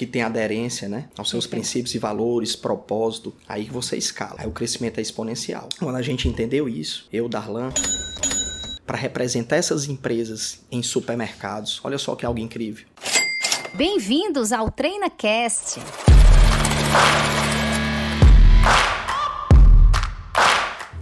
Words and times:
que 0.00 0.06
tem 0.06 0.22
aderência, 0.22 0.88
né, 0.88 1.10
aos 1.14 1.28
seus 1.28 1.46
Perfeito. 1.46 1.60
princípios 1.60 1.94
e 1.94 1.98
valores, 1.98 2.56
propósito, 2.56 3.34
aí 3.46 3.64
você 3.64 3.98
escala. 3.98 4.36
Aí 4.38 4.46
o 4.46 4.50
crescimento 4.50 4.96
é 4.96 5.02
exponencial. 5.02 5.68
Quando 5.78 5.96
a 5.96 6.00
gente 6.00 6.26
entendeu 6.26 6.66
isso, 6.66 7.06
eu, 7.12 7.28
Darlan, 7.28 7.68
para 8.86 8.96
representar 8.96 9.56
essas 9.56 9.90
empresas 9.90 10.62
em 10.72 10.82
supermercados, 10.82 11.82
olha 11.84 11.98
só 11.98 12.16
que 12.16 12.24
algo 12.24 12.40
incrível. 12.40 12.86
Bem-vindos 13.74 14.52
ao 14.52 14.70
TreinaCast. 14.70 15.80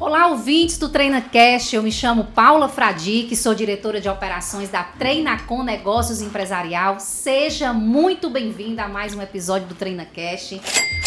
Olá, 0.08 0.28
ouvintes 0.28 0.78
do 0.78 0.88
TreinaCast. 0.88 1.76
Eu 1.76 1.82
me 1.82 1.92
chamo 1.92 2.24
Paula 2.24 2.66
Fradique, 2.66 3.36
sou 3.36 3.54
diretora 3.54 4.00
de 4.00 4.08
operações 4.08 4.70
da 4.70 4.82
Treinacom 4.82 5.62
Negócios 5.62 6.22
Empresarial. 6.22 6.98
Seja 6.98 7.74
muito 7.74 8.30
bem-vinda 8.30 8.84
a 8.84 8.88
mais 8.88 9.14
um 9.14 9.20
episódio 9.20 9.68
do 9.68 9.74
TreinaCast. 9.74 10.62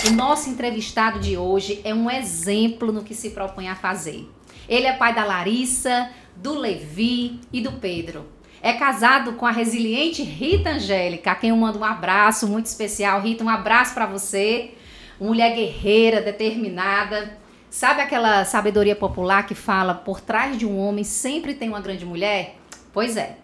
O 0.05 0.11
nosso 0.11 0.51
entrevistado 0.51 1.17
de 1.17 1.35
hoje 1.35 1.81
é 1.83 1.95
um 1.95 2.11
exemplo 2.11 2.91
no 2.91 3.03
que 3.03 3.15
se 3.15 3.31
propõe 3.31 3.69
a 3.69 3.75
fazer. 3.75 4.29
Ele 4.69 4.85
é 4.85 4.93
pai 4.93 5.15
da 5.15 5.25
Larissa, 5.25 6.11
do 6.35 6.53
Levi 6.53 7.39
e 7.51 7.59
do 7.59 7.71
Pedro. 7.71 8.27
É 8.61 8.73
casado 8.73 9.33
com 9.33 9.47
a 9.47 9.51
resiliente 9.51 10.21
Rita 10.21 10.73
Angélica, 10.73 11.31
a 11.31 11.35
quem 11.35 11.49
eu 11.49 11.57
mando 11.57 11.79
um 11.79 11.83
abraço 11.83 12.47
muito 12.47 12.67
especial. 12.67 13.19
Rita, 13.19 13.43
um 13.43 13.49
abraço 13.49 13.95
para 13.95 14.05
você. 14.05 14.75
Mulher 15.19 15.55
guerreira, 15.55 16.21
determinada. 16.21 17.40
Sabe 17.71 18.01
aquela 18.01 18.43
sabedoria 18.43 18.97
popular 18.97 19.47
que 19.47 19.55
fala 19.55 19.93
por 19.93 20.19
trás 20.19 20.57
de 20.57 20.65
um 20.65 20.77
homem 20.77 21.05
sempre 21.05 21.53
tem 21.53 21.69
uma 21.69 21.79
grande 21.79 22.05
mulher? 22.05 22.57
Pois 22.91 23.15
é. 23.15 23.37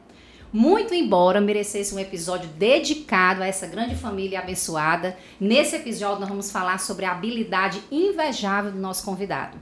Muito 0.51 0.93
embora 0.93 1.39
merecesse 1.39 1.95
um 1.95 1.99
episódio 1.99 2.49
dedicado 2.49 3.41
a 3.41 3.47
essa 3.47 3.65
grande 3.67 3.95
família 3.95 4.39
abençoada, 4.39 5.17
nesse 5.39 5.77
episódio 5.77 6.19
nós 6.19 6.27
vamos 6.27 6.51
falar 6.51 6.77
sobre 6.77 7.05
a 7.05 7.11
habilidade 7.11 7.81
invejável 7.89 8.69
do 8.69 8.77
nosso 8.77 9.05
convidado. 9.05 9.57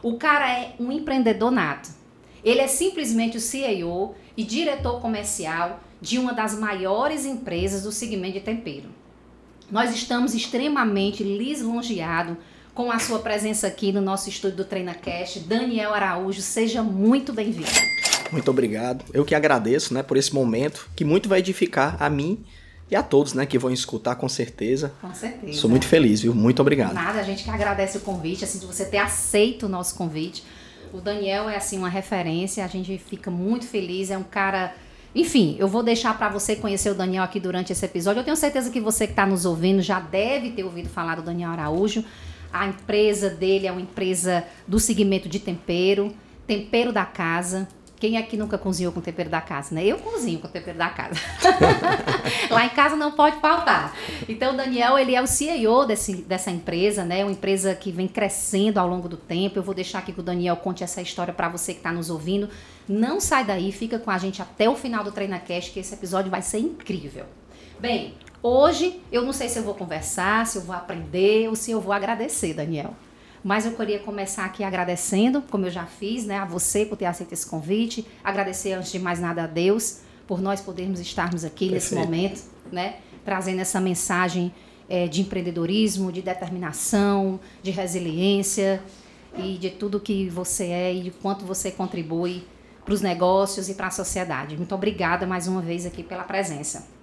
O 0.00 0.16
cara 0.16 0.48
é 0.52 0.76
um 0.78 0.92
empreendedor 0.92 1.50
nato. 1.50 1.90
Ele 2.44 2.60
é 2.60 2.68
simplesmente 2.68 3.36
o 3.36 3.40
CEO 3.40 4.14
e 4.36 4.44
diretor 4.44 5.00
comercial 5.00 5.80
de 6.00 6.16
uma 6.16 6.32
das 6.32 6.56
maiores 6.56 7.24
empresas 7.24 7.82
do 7.82 7.90
segmento 7.90 8.34
de 8.34 8.40
tempero. 8.40 8.88
Nós 9.68 9.92
estamos 9.92 10.32
extremamente 10.32 11.24
lisonjeados 11.24 12.36
com 12.76 12.92
a 12.92 12.98
sua 12.98 13.18
presença 13.20 13.66
aqui 13.66 13.90
no 13.90 14.02
nosso 14.02 14.28
estúdio 14.28 14.58
do 14.58 14.64
TreinaCast. 14.64 15.40
Daniel 15.40 15.94
Araújo, 15.94 16.42
seja 16.42 16.82
muito 16.82 17.32
bem-vindo. 17.32 17.70
Muito 18.30 18.50
obrigado. 18.50 19.02
Eu 19.14 19.24
que 19.24 19.34
agradeço, 19.34 19.94
né, 19.94 20.02
por 20.02 20.18
esse 20.18 20.34
momento, 20.34 20.86
que 20.94 21.02
muito 21.02 21.26
vai 21.26 21.38
edificar 21.38 21.96
a 21.98 22.10
mim 22.10 22.44
e 22.90 22.94
a 22.94 23.02
todos, 23.02 23.32
né, 23.32 23.46
que 23.46 23.58
vão 23.58 23.72
escutar 23.72 24.16
com 24.16 24.28
certeza. 24.28 24.92
Com 25.00 25.14
certeza. 25.14 25.58
Sou 25.58 25.70
muito 25.70 25.86
feliz, 25.86 26.20
viu? 26.20 26.34
Muito 26.34 26.60
obrigado. 26.60 26.92
Nada, 26.92 27.18
a 27.18 27.22
gente 27.22 27.44
que 27.44 27.50
agradece 27.50 27.96
o 27.96 28.02
convite, 28.02 28.44
assim, 28.44 28.58
de 28.58 28.66
você 28.66 28.84
ter 28.84 28.98
aceito 28.98 29.64
o 29.64 29.68
nosso 29.70 29.94
convite. 29.94 30.44
O 30.92 31.00
Daniel 31.00 31.48
é, 31.48 31.56
assim, 31.56 31.78
uma 31.78 31.88
referência, 31.88 32.62
a 32.62 32.68
gente 32.68 32.98
fica 32.98 33.30
muito 33.30 33.66
feliz, 33.66 34.10
é 34.10 34.18
um 34.18 34.22
cara... 34.22 34.74
Enfim, 35.14 35.56
eu 35.58 35.66
vou 35.66 35.82
deixar 35.82 36.18
para 36.18 36.28
você 36.28 36.54
conhecer 36.54 36.90
o 36.90 36.94
Daniel 36.94 37.24
aqui 37.24 37.40
durante 37.40 37.72
esse 37.72 37.86
episódio. 37.86 38.20
Eu 38.20 38.24
tenho 38.24 38.36
certeza 38.36 38.68
que 38.68 38.82
você 38.82 39.06
que 39.06 39.14
está 39.14 39.24
nos 39.24 39.46
ouvindo 39.46 39.80
já 39.80 39.98
deve 39.98 40.50
ter 40.50 40.62
ouvido 40.62 40.90
falar 40.90 41.14
do 41.14 41.22
Daniel 41.22 41.52
Araújo. 41.52 42.04
A 42.60 42.66
empresa 42.66 43.28
dele 43.28 43.66
é 43.66 43.72
uma 43.72 43.80
empresa 43.80 44.44
do 44.66 44.80
segmento 44.80 45.28
de 45.28 45.38
tempero, 45.38 46.14
tempero 46.46 46.92
da 46.92 47.04
casa. 47.04 47.68
Quem 47.98 48.18
aqui 48.18 48.36
nunca 48.36 48.58
cozinhou 48.58 48.92
com 48.92 49.00
tempero 49.00 49.30
da 49.30 49.40
casa, 49.40 49.74
né? 49.74 49.84
Eu 49.84 49.96
cozinho 49.98 50.38
com 50.38 50.48
tempero 50.48 50.76
da 50.76 50.90
casa. 50.90 51.18
Lá 52.50 52.66
em 52.66 52.68
casa 52.68 52.94
não 52.94 53.12
pode 53.12 53.40
faltar. 53.40 53.96
Então, 54.28 54.52
o 54.52 54.56
Daniel, 54.56 54.98
ele 54.98 55.14
é 55.14 55.22
o 55.22 55.26
CEO 55.26 55.86
desse, 55.86 56.16
dessa 56.16 56.50
empresa, 56.50 57.04
né? 57.04 57.24
Uma 57.24 57.32
empresa 57.32 57.74
que 57.74 57.90
vem 57.90 58.06
crescendo 58.06 58.78
ao 58.78 58.86
longo 58.86 59.08
do 59.08 59.16
tempo. 59.16 59.58
Eu 59.58 59.62
vou 59.62 59.74
deixar 59.74 60.00
aqui 60.00 60.12
que 60.12 60.20
o 60.20 60.22
Daniel 60.22 60.56
conte 60.56 60.84
essa 60.84 61.00
história 61.00 61.32
para 61.32 61.48
você 61.48 61.72
que 61.72 61.78
está 61.78 61.90
nos 61.90 62.10
ouvindo. 62.10 62.50
Não 62.86 63.18
sai 63.18 63.46
daí, 63.46 63.72
fica 63.72 63.98
com 63.98 64.10
a 64.10 64.18
gente 64.18 64.42
até 64.42 64.68
o 64.68 64.76
final 64.76 65.02
do 65.02 65.10
TreinaCast, 65.10 65.72
que 65.72 65.80
esse 65.80 65.94
episódio 65.94 66.30
vai 66.30 66.42
ser 66.42 66.58
incrível. 66.58 67.24
Bem, 67.80 68.14
hoje 68.42 69.00
eu 69.10 69.22
não 69.22 69.32
sei 69.32 69.48
se 69.48 69.58
eu 69.58 69.62
vou 69.62 69.74
conversar, 69.74 70.46
se 70.46 70.58
eu 70.58 70.62
vou 70.62 70.74
aprender 70.74 71.48
ou 71.48 71.56
se 71.56 71.70
eu 71.70 71.80
vou 71.80 71.92
agradecer, 71.92 72.54
Daniel. 72.54 72.94
Mas 73.42 73.64
eu 73.64 73.72
queria 73.72 74.00
começar 74.00 74.44
aqui 74.44 74.64
agradecendo, 74.64 75.40
como 75.42 75.66
eu 75.66 75.70
já 75.70 75.86
fiz, 75.86 76.24
né, 76.24 76.38
a 76.38 76.44
você 76.44 76.84
por 76.84 76.96
ter 76.96 77.04
aceito 77.04 77.32
esse 77.32 77.46
convite. 77.46 78.04
Agradecer, 78.24 78.72
antes 78.72 78.90
de 78.90 78.98
mais 78.98 79.20
nada, 79.20 79.44
a 79.44 79.46
Deus 79.46 80.00
por 80.26 80.40
nós 80.40 80.60
podermos 80.60 80.98
estarmos 80.98 81.44
aqui 81.44 81.70
nesse 81.70 81.90
Perfeito. 81.90 82.04
momento, 82.04 82.42
né, 82.72 82.96
trazendo 83.24 83.60
essa 83.60 83.80
mensagem 83.80 84.52
eh, 84.88 85.06
de 85.06 85.20
empreendedorismo, 85.20 86.10
de 86.10 86.22
determinação, 86.22 87.38
de 87.62 87.70
resiliência 87.70 88.82
e 89.36 89.56
de 89.58 89.70
tudo 89.70 90.00
que 90.00 90.28
você 90.28 90.66
é 90.66 90.94
e 90.94 91.02
de 91.02 91.10
quanto 91.10 91.44
você 91.44 91.70
contribui 91.70 92.44
para 92.84 92.94
os 92.94 93.00
negócios 93.00 93.68
e 93.68 93.74
para 93.74 93.88
a 93.88 93.90
sociedade. 93.90 94.56
Muito 94.56 94.74
obrigada 94.74 95.26
mais 95.26 95.46
uma 95.46 95.60
vez 95.60 95.86
aqui 95.86 96.02
pela 96.02 96.24
presença. 96.24 96.95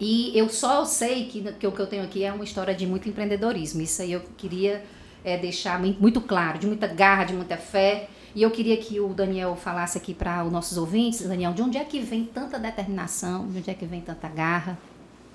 E 0.00 0.36
eu 0.36 0.48
só 0.48 0.84
sei 0.84 1.26
que, 1.26 1.40
que 1.52 1.66
o 1.66 1.72
que 1.72 1.80
eu 1.80 1.86
tenho 1.86 2.02
aqui 2.02 2.24
é 2.24 2.32
uma 2.32 2.44
história 2.44 2.74
de 2.74 2.86
muito 2.86 3.08
empreendedorismo. 3.08 3.80
Isso 3.82 4.02
aí 4.02 4.12
eu 4.12 4.22
queria 4.36 4.84
é, 5.24 5.38
deixar 5.38 5.80
muito 5.80 6.20
claro, 6.20 6.58
de 6.58 6.66
muita 6.66 6.86
garra, 6.86 7.24
de 7.24 7.32
muita 7.32 7.56
fé. 7.56 8.08
E 8.34 8.42
eu 8.42 8.50
queria 8.50 8.76
que 8.76 8.98
o 8.98 9.08
Daniel 9.08 9.54
falasse 9.56 9.96
aqui 9.96 10.12
para 10.12 10.44
os 10.44 10.50
nossos 10.50 10.76
ouvintes, 10.76 11.22
Daniel, 11.22 11.52
de 11.52 11.62
onde 11.62 11.78
é 11.78 11.84
que 11.84 12.00
vem 12.00 12.24
tanta 12.24 12.58
determinação, 12.58 13.48
de 13.48 13.58
onde 13.58 13.70
é 13.70 13.74
que 13.74 13.86
vem 13.86 14.00
tanta 14.00 14.28
garra? 14.28 14.76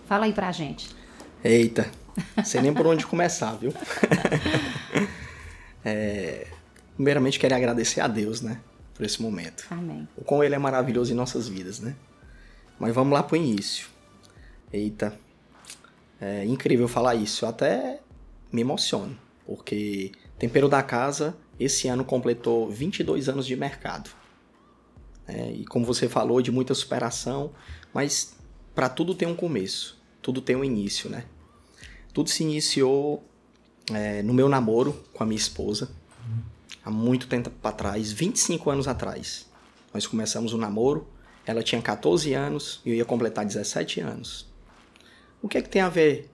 Fala 0.06 0.26
aí 0.26 0.34
pra 0.34 0.52
gente. 0.52 0.90
Eita, 1.42 1.90
sei 2.44 2.62
nem 2.62 2.74
por 2.74 2.86
onde 2.86 3.06
começar, 3.06 3.54
viu? 3.54 3.74
É, 5.86 6.46
primeiramente, 6.96 7.40
quero 7.40 7.56
agradecer 7.56 8.02
a 8.02 8.08
Deus, 8.08 8.42
né, 8.42 8.60
por 8.94 9.06
esse 9.06 9.22
momento. 9.22 9.66
Amém. 9.72 10.06
O 10.18 10.26
quão 10.26 10.44
ele 10.44 10.54
é 10.54 10.60
maravilhoso 10.60 11.14
em 11.14 11.16
nossas 11.16 11.48
vidas, 11.48 11.80
né? 11.80 11.96
Mas 12.78 12.94
vamos 12.94 13.14
lá 13.14 13.24
pro 13.24 13.38
início. 13.38 13.88
Eita, 14.72 15.18
é 16.20 16.46
incrível 16.46 16.88
falar 16.88 17.16
isso. 17.16 17.46
Eu 17.46 17.50
até 17.50 18.02
me 18.52 18.62
emociono, 18.62 19.18
porque 19.46 20.12
Tempero 20.38 20.70
da 20.70 20.84
Casa 20.84 21.36
esse 21.60 21.88
ano 21.88 22.06
completou 22.06 22.70
22 22.70 23.28
anos 23.28 23.46
de 23.46 23.56
mercado. 23.56 24.10
É, 25.28 25.52
e 25.52 25.66
como 25.66 25.86
você 25.86 26.08
falou, 26.08 26.42
de 26.42 26.52
muita 26.52 26.74
superação, 26.74 27.52
mas 27.94 28.36
para 28.74 28.90
tudo 28.90 29.14
tem 29.14 29.28
um 29.28 29.36
começo, 29.36 30.02
tudo 30.22 30.42
tem 30.42 30.56
um 30.56 30.64
início, 30.64 31.10
né? 31.10 31.26
Tudo 32.14 32.30
se 32.30 32.44
iniciou 32.44 33.24
é, 33.94 34.24
no 34.24 34.34
meu 34.34 34.50
namoro 34.50 35.04
com 35.14 35.22
a 35.22 35.26
minha 35.26 35.38
esposa, 35.38 35.92
há 36.84 36.90
muito 36.90 37.28
tempo 37.28 37.52
atrás, 37.64 38.12
25 38.12 38.70
anos 38.70 38.88
atrás. 38.88 39.46
Nós 39.94 40.08
começamos 40.08 40.54
o 40.54 40.58
namoro, 40.58 41.08
ela 41.46 41.62
tinha 41.62 41.82
14 41.82 42.34
anos 42.34 42.82
e 42.86 42.90
eu 42.90 42.96
ia 42.96 43.06
completar 43.06 43.46
17 43.46 44.00
anos. 44.02 44.49
O 45.42 45.48
que 45.48 45.58
é 45.58 45.62
que 45.62 45.70
tem 45.70 45.82
a 45.82 45.90
ver 45.90 46.30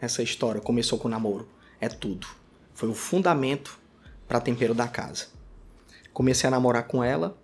essa 0.00 0.22
história? 0.22 0.60
Começou 0.60 0.98
com 0.98 1.06
o 1.06 1.10
namoro? 1.10 1.48
É 1.80 1.88
tudo. 1.88 2.26
Foi 2.74 2.88
o 2.88 2.94
fundamento 2.94 3.78
para 4.26 4.40
tempero 4.40 4.74
da 4.74 4.88
casa. 4.88 5.26
Comecei 6.12 6.48
a 6.48 6.50
namorar 6.50 6.86
com 6.88 7.02
ela 7.02 7.38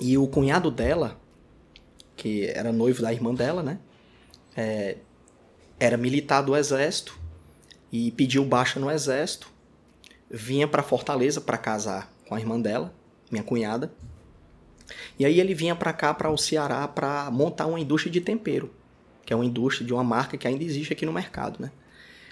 e 0.00 0.18
o 0.18 0.26
cunhado 0.26 0.70
dela, 0.70 1.20
que 2.16 2.46
era 2.46 2.72
noivo 2.72 3.00
da 3.00 3.12
irmã 3.12 3.32
dela, 3.32 3.62
né? 3.62 3.78
É, 4.56 4.96
era 5.78 5.96
militar 5.96 6.42
do 6.42 6.56
exército 6.56 7.18
e 7.90 8.10
pediu 8.10 8.44
baixa 8.44 8.80
no 8.80 8.90
exército. 8.90 9.50
Vinha 10.28 10.66
para 10.66 10.82
Fortaleza 10.82 11.40
para 11.40 11.58
casar 11.58 12.12
com 12.28 12.34
a 12.34 12.40
irmã 12.40 12.58
dela, 12.58 12.92
minha 13.30 13.44
cunhada. 13.44 13.92
E 15.18 15.24
aí 15.24 15.38
ele 15.38 15.54
vinha 15.54 15.76
para 15.76 15.92
cá, 15.92 16.12
para 16.12 16.30
o 16.30 16.36
Ceará, 16.36 16.88
para 16.88 17.30
montar 17.30 17.66
uma 17.66 17.78
indústria 17.78 18.10
de 18.10 18.20
tempero, 18.20 18.72
que 19.24 19.32
é 19.32 19.36
uma 19.36 19.44
indústria 19.44 19.86
de 19.86 19.92
uma 19.92 20.04
marca 20.04 20.36
que 20.36 20.46
ainda 20.46 20.64
existe 20.64 20.92
aqui 20.92 21.06
no 21.06 21.12
mercado, 21.12 21.60
né? 21.60 21.70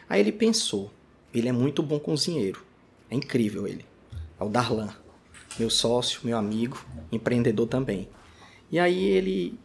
Aí 0.08 0.20
ele 0.20 0.32
pensou, 0.32 0.92
ele 1.32 1.48
é 1.48 1.52
muito 1.52 1.82
bom 1.82 1.98
cozinheiro, 1.98 2.64
é 3.10 3.14
incrível 3.14 3.66
ele. 3.66 3.84
É 4.38 4.44
o 4.44 4.48
Darlan, 4.48 4.92
meu 5.58 5.70
sócio, 5.70 6.20
meu 6.24 6.36
amigo, 6.36 6.84
empreendedor 7.12 7.66
também. 7.66 8.08
E 8.70 8.78
aí 8.78 9.04
ele, 9.04 9.58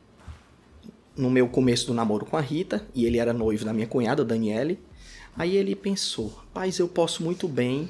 no 1.16 1.30
meu 1.30 1.48
começo 1.48 1.88
do 1.88 1.94
namoro 1.94 2.26
com 2.26 2.38
a 2.38 2.42
Rita, 2.42 2.86
e 2.94 3.06
ele 3.06 3.18
era 3.18 3.34
noivo 3.34 3.66
da 3.66 3.74
minha 3.74 3.88
cunhada, 3.88 4.26
Daniele, 4.26 4.80
aí 5.36 5.56
ele 5.56 5.76
pensou, 5.76 6.28
rapaz, 6.28 6.80
eu 6.80 6.88
posso 6.88 7.24
muito 7.24 7.48
bem 7.48 7.90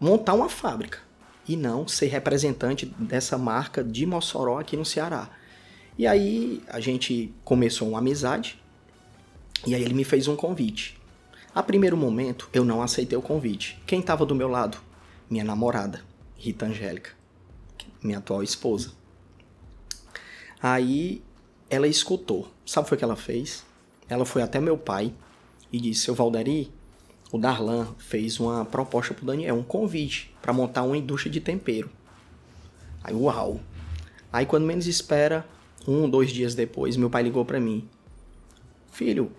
montar 0.00 0.34
uma 0.34 0.48
fábrica 0.48 1.00
e 1.48 1.56
não 1.56 1.88
ser 1.88 2.06
representante 2.06 2.86
dessa 2.86 3.38
marca 3.38 3.82
de 3.82 4.04
Mossoró 4.04 4.58
aqui 4.58 4.76
no 4.76 4.84
Ceará. 4.84 5.30
E 5.98 6.06
aí 6.06 6.62
a 6.68 6.80
gente 6.80 7.34
começou 7.44 7.88
uma 7.88 7.98
amizade 7.98 8.58
e 9.66 9.74
aí 9.74 9.82
ele 9.82 9.94
me 9.94 10.04
fez 10.04 10.28
um 10.28 10.36
convite. 10.36 10.96
A 11.54 11.62
primeiro 11.62 11.96
momento 11.96 12.48
eu 12.52 12.64
não 12.64 12.80
aceitei 12.80 13.18
o 13.18 13.22
convite. 13.22 13.82
Quem 13.86 14.00
estava 14.00 14.24
do 14.24 14.34
meu 14.34 14.48
lado? 14.48 14.78
Minha 15.28 15.44
namorada, 15.44 16.02
Rita 16.36 16.66
Angélica, 16.66 17.10
minha 18.02 18.18
atual 18.18 18.42
esposa. 18.42 18.92
Aí 20.62 21.22
ela 21.68 21.88
escutou. 21.88 22.48
Sabe 22.64 22.86
o 22.90 22.96
que 22.96 23.04
ela 23.04 23.16
fez? 23.16 23.66
ela 24.08 24.24
foi 24.24 24.42
até 24.42 24.60
meu 24.60 24.76
pai 24.76 25.12
e 25.70 25.80
disse: 25.80 26.02
Seu 26.02 26.14
Valderi, 26.14 26.72
o 27.30 27.38
Darlan 27.38 27.94
fez 27.98 28.40
uma 28.40 28.64
proposta 28.64 29.12
pro 29.12 29.26
Daniel, 29.26 29.56
um 29.56 29.62
convite 29.62 30.34
para 30.40 30.52
montar 30.52 30.82
uma 30.82 30.96
indústria 30.96 31.30
de 31.30 31.40
tempero. 31.40 31.90
Aí, 33.04 33.14
uau! 33.14 33.60
Aí, 34.32 34.46
quando 34.46 34.64
menos 34.64 34.86
espera, 34.86 35.46
um, 35.88 36.08
dois 36.08 36.30
dias 36.30 36.54
depois, 36.54 36.96
meu 36.96 37.08
pai 37.08 37.22
ligou 37.22 37.44
para 37.44 37.58
mim: 37.58 37.88
Filho, 38.92 39.32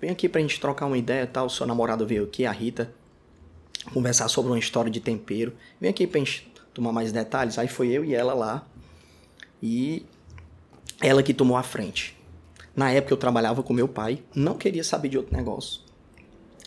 vem 0.00 0.10
aqui 0.10 0.28
pra 0.28 0.40
gente 0.40 0.58
trocar 0.58 0.86
uma 0.86 0.96
ideia 0.96 1.26
tal. 1.26 1.48
Sua 1.50 1.66
namorada 1.66 2.04
veio 2.04 2.24
aqui, 2.24 2.46
a 2.46 2.52
Rita, 2.52 2.92
conversar 3.92 4.28
sobre 4.28 4.50
uma 4.50 4.58
história 4.58 4.90
de 4.90 5.00
tempero. 5.00 5.52
Vem 5.80 5.90
aqui 5.90 6.06
pra 6.06 6.18
gente 6.18 6.50
tomar 6.72 6.92
mais 6.92 7.12
detalhes. 7.12 7.58
Aí 7.58 7.68
foi 7.68 7.88
eu 7.88 8.04
e 8.04 8.14
ela 8.14 8.32
lá. 8.32 8.66
E 9.62 10.06
ela 11.00 11.22
que 11.22 11.34
tomou 11.34 11.56
a 11.56 11.62
frente. 11.62 12.16
Na 12.74 12.90
época 12.90 13.12
eu 13.12 13.18
trabalhava 13.18 13.62
com 13.62 13.72
meu 13.72 13.88
pai, 13.88 14.22
não 14.34 14.54
queria 14.56 14.84
saber 14.84 15.08
de 15.08 15.18
outro 15.18 15.36
negócio. 15.36 15.80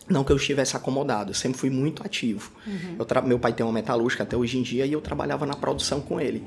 Não 0.09 0.25
que 0.25 0.31
eu 0.31 0.35
estivesse 0.35 0.75
acomodado, 0.75 1.31
eu 1.31 1.33
sempre 1.33 1.57
fui 1.57 1.69
muito 1.69 2.03
ativo. 2.05 2.51
Uhum. 2.67 3.27
Meu 3.27 3.39
pai 3.39 3.53
tem 3.53 3.65
uma 3.65 3.71
metalúrgica 3.71 4.23
até 4.23 4.35
hoje 4.35 4.57
em 4.57 4.61
dia 4.61 4.85
e 4.85 4.91
eu 4.91 4.99
trabalhava 4.99 5.45
na 5.45 5.55
produção 5.55 6.01
com 6.01 6.19
ele. 6.19 6.43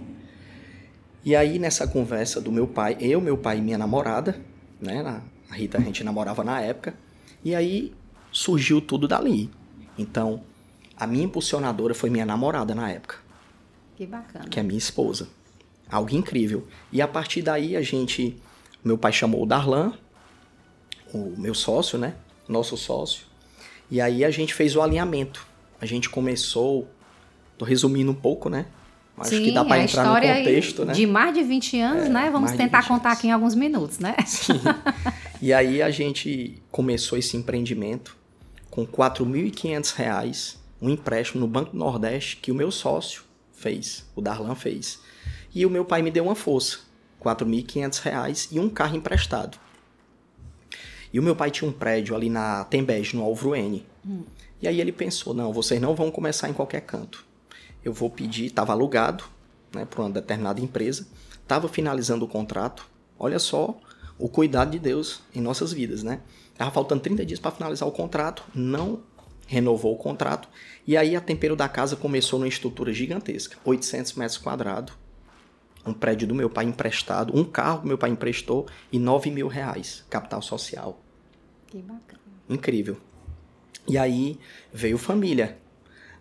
E 1.25 1.35
aí, 1.35 1.59
nessa 1.59 1.87
conversa 1.87 2.41
do 2.41 2.53
meu 2.53 2.67
pai, 2.67 2.97
eu, 3.01 3.21
meu 3.21 3.39
pai 3.39 3.59
e 3.59 3.61
minha 3.63 3.79
namorada, 3.79 4.39
né? 4.81 5.23
A 5.51 5.55
Rita, 5.55 5.79
a 5.79 5.81
gente 5.81 6.05
namorava 6.05 6.45
na 6.45 6.61
época. 6.61 6.95
E 7.43 7.55
aí 7.55 7.95
surgiu 8.31 8.81
tudo 8.81 9.09
dali. 9.09 9.51
Então, 9.97 10.43
a 10.97 11.07
minha 11.07 11.25
impulsionadora 11.25 11.95
foi 11.95 12.11
minha 12.11 12.27
namorada 12.27 12.75
na 12.75 12.91
época. 12.91 13.17
Que 13.97 14.07
bacana. 14.07 14.49
Que 14.49 14.61
é 14.61 14.63
minha 14.63 14.79
esposa. 14.79 15.29
Algo 15.89 16.15
incrível. 16.15 16.67
E 16.93 17.01
a 17.01 17.09
partir 17.09 17.43
daí 17.43 17.77
a 17.77 17.83
gente. 17.83 18.37
Meu 18.83 18.99
pai 18.99 19.13
chamou 19.13 19.43
o 19.43 19.47
Darlan, 19.47 19.95
o 21.13 21.35
meu 21.39 21.55
sócio, 21.55 21.99
né? 21.99 22.15
Nosso 22.47 22.77
sócio. 22.77 23.25
E 23.91 23.99
aí 23.99 24.25
a 24.25 24.31
gente 24.31 24.53
fez 24.53 24.77
o 24.77 24.83
alinhamento. 24.83 25.47
A 25.81 25.87
gente 25.87 26.11
começou. 26.11 26.89
Tô 27.57 27.65
resumindo 27.65 28.11
um 28.11 28.15
pouco, 28.15 28.51
né? 28.51 28.67
Acho 29.17 29.31
Sim, 29.31 29.45
que 29.45 29.53
dá 29.53 29.65
para 29.65 29.83
entrar 29.83 30.05
no 30.05 30.15
contexto, 30.15 30.85
né? 30.85 30.93
De 30.93 31.07
mais 31.07 31.33
de 31.33 31.43
20 31.43 31.81
anos, 31.81 32.05
é, 32.07 32.09
né? 32.09 32.31
Vamos 32.31 32.53
tentar 32.53 32.87
contar 32.87 33.13
aqui 33.13 33.29
em 33.29 33.33
alguns 33.33 33.55
minutos, 33.55 34.01
né? 34.01 34.17
Sim. 34.27 34.61
e 35.41 35.53
aí 35.53 35.81
a 35.81 35.91
gente 35.91 36.61
começou 36.71 37.17
esse 37.17 37.37
empreendimento 37.37 38.17
com 38.71 38.83
R$ 38.83 38.89
4.500, 38.89 40.57
um 40.83 40.91
empréstimo 40.91 41.41
no 41.41 41.47
Banco 41.47 41.71
do 41.71 41.79
Nordeste 41.79 42.39
que 42.39 42.51
o 42.51 42.55
meu 42.55 42.73
sócio 42.73 43.23
fez, 43.53 44.05
o 44.17 44.21
Darlan 44.21 44.57
fez. 44.57 44.99
E 45.55 45.65
o 45.65 45.71
meu 45.71 45.85
pai 45.85 46.03
me 46.03 46.11
deu 46.11 46.25
uma 46.25 46.35
força, 46.35 46.79
R$ 47.25 47.31
4.500 47.31 48.49
e 48.51 48.59
um 48.59 48.69
carro 48.69 48.97
emprestado. 48.97 49.59
E 51.13 51.21
o 51.21 51.23
meu 51.23 51.37
pai 51.37 51.53
tinha 51.53 51.71
um 51.71 51.73
prédio 51.73 52.17
ali 52.17 52.29
na 52.29 52.65
Tembege, 52.65 53.15
no 53.15 53.23
Alvro 53.23 53.55
N. 53.55 53.87
Hum. 54.05 54.25
E 54.61 54.67
aí 54.67 54.81
ele 54.81 54.91
pensou, 54.91 55.33
não, 55.33 55.53
vocês 55.53 55.81
não 55.81 55.95
vão 55.95 56.11
começar 56.11 56.49
em 56.49 56.53
qualquer 56.53 56.81
canto. 56.81 57.25
Eu 57.85 57.93
vou 57.93 58.11
pedir, 58.11 58.47
estava 58.47 58.73
alugado 58.73 59.25
né, 59.75 59.85
para 59.85 60.01
uma 60.01 60.11
determinada 60.11 60.61
empresa, 60.61 61.07
estava 61.41 61.69
finalizando 61.69 62.25
o 62.25 62.29
contrato. 62.29 62.89
Olha 63.19 63.39
só 63.39 63.79
o 64.19 64.29
cuidado 64.29 64.71
de 64.71 64.79
Deus 64.79 65.23
em 65.35 65.41
nossas 65.41 65.73
vidas, 65.73 66.03
né? 66.03 66.21
Tava 66.57 66.71
faltando 66.71 67.03
30 67.03 67.27
dias 67.27 67.41
para 67.41 67.51
finalizar 67.51 67.89
o 67.89 67.93
contrato, 67.93 68.45
não 68.55 69.03
renovou 69.47 69.95
o 69.95 69.99
contrato. 69.99 70.49
E 70.87 70.97
aí 70.97 71.17
a 71.17 71.21
Tempero 71.21 71.57
da 71.57 71.69
Casa 71.69 71.97
começou 71.97 72.39
numa 72.39 72.49
estrutura 72.49 72.93
gigantesca, 72.93 73.59
800 73.65 74.15
metros 74.15 74.39
quadrados, 74.39 74.95
um 75.87 75.93
prédio 75.93 76.27
do 76.27 76.35
meu 76.35 76.49
pai 76.49 76.65
emprestado, 76.65 77.37
um 77.37 77.45
carro 77.45 77.83
que 77.83 77.89
meu 77.89 77.99
pai 77.99 78.11
emprestou 78.11 78.67
e 78.91 78.99
9 78.99 79.31
mil 79.31 79.49
reais, 79.49 80.05
capital 80.09 80.41
social. 80.41 81.01
Que 81.67 81.79
bacana. 81.83 82.21
Incrível. 82.49 82.97
E 83.87 83.99
aí 83.99 84.39
veio 84.73 84.97
família. 84.97 85.59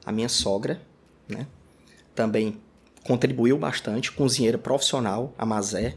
A 0.05 0.11
minha 0.11 0.27
sogra, 0.27 0.81
né? 1.27 1.47
Também 2.15 2.57
contribuiu 3.05 3.57
bastante, 3.57 4.11
cozinheira 4.11 4.57
profissional, 4.57 5.33
a 5.37 5.45
Mazé. 5.45 5.95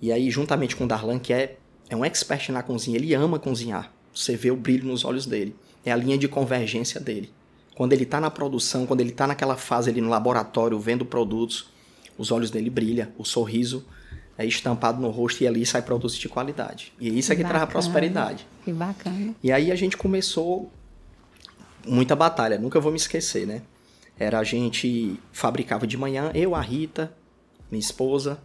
E 0.00 0.12
aí, 0.12 0.30
juntamente 0.30 0.76
com 0.76 0.84
o 0.84 0.88
Darlan, 0.88 1.18
que 1.18 1.32
é, 1.32 1.56
é 1.88 1.96
um 1.96 2.04
expert 2.04 2.50
na 2.50 2.62
cozinha, 2.62 2.96
ele 2.96 3.14
ama 3.14 3.38
cozinhar. 3.38 3.92
Você 4.14 4.36
vê 4.36 4.50
o 4.50 4.56
brilho 4.56 4.86
nos 4.86 5.04
olhos 5.04 5.26
dele. 5.26 5.56
É 5.84 5.90
a 5.90 5.96
linha 5.96 6.16
de 6.16 6.28
convergência 6.28 7.00
dele. 7.00 7.32
Quando 7.74 7.92
ele 7.92 8.04
está 8.04 8.20
na 8.20 8.30
produção, 8.30 8.86
quando 8.86 9.00
ele 9.00 9.10
está 9.10 9.26
naquela 9.26 9.56
fase 9.56 9.90
ali 9.90 10.00
no 10.00 10.08
laboratório, 10.08 10.78
vendo 10.78 11.04
produtos, 11.04 11.68
os 12.16 12.30
olhos 12.30 12.50
dele 12.50 12.70
brilham, 12.70 13.08
o 13.18 13.24
sorriso 13.24 13.84
é 14.38 14.44
estampado 14.44 15.00
no 15.00 15.10
rosto 15.10 15.42
e 15.42 15.46
ali 15.46 15.64
sai 15.66 15.82
produtos 15.82 16.16
de 16.16 16.28
qualidade. 16.28 16.92
E 17.00 17.18
isso 17.18 17.32
é 17.32 17.36
que, 17.36 17.42
que 17.42 17.48
traz 17.48 17.64
a 17.64 17.66
prosperidade. 17.66 18.46
Que 18.64 18.72
bacana. 18.72 19.34
E 19.42 19.50
aí 19.50 19.72
a 19.72 19.76
gente 19.76 19.96
começou 19.96 20.70
muita 21.86 22.14
batalha, 22.14 22.58
nunca 22.58 22.80
vou 22.80 22.92
me 22.92 22.96
esquecer, 22.96 23.46
né? 23.46 23.62
Era 24.18 24.38
a 24.38 24.44
gente 24.44 25.18
fabricava 25.32 25.86
de 25.86 25.96
manhã, 25.96 26.30
eu, 26.34 26.54
a 26.54 26.60
Rita, 26.60 27.12
minha 27.70 27.80
esposa, 27.80 28.38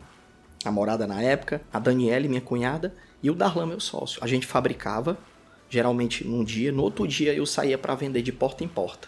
namorada 0.66 1.06
na 1.06 1.21
época, 1.21 1.62
a 1.71 1.80
Daniele, 1.80 2.27
minha 2.27 2.42
cunhada, 2.42 2.94
e 3.21 3.30
o 3.30 3.36
Darlan, 3.36 3.68
meu 3.68 3.80
sócio. 3.80 4.19
A 4.24 4.27
gente 4.27 4.48
fabricava, 4.48 5.18
geralmente 5.69 6.25
num 6.25 6.44
dia, 6.44 6.71
no 6.71 6.83
outro 6.83 7.07
dia 7.07 7.33
eu 7.33 7.45
saía 7.45 7.77
para 7.77 7.94
vender 7.95 8.21
de 8.21 8.31
porta 8.31 8.63
em 8.63 8.68
porta. 8.68 9.07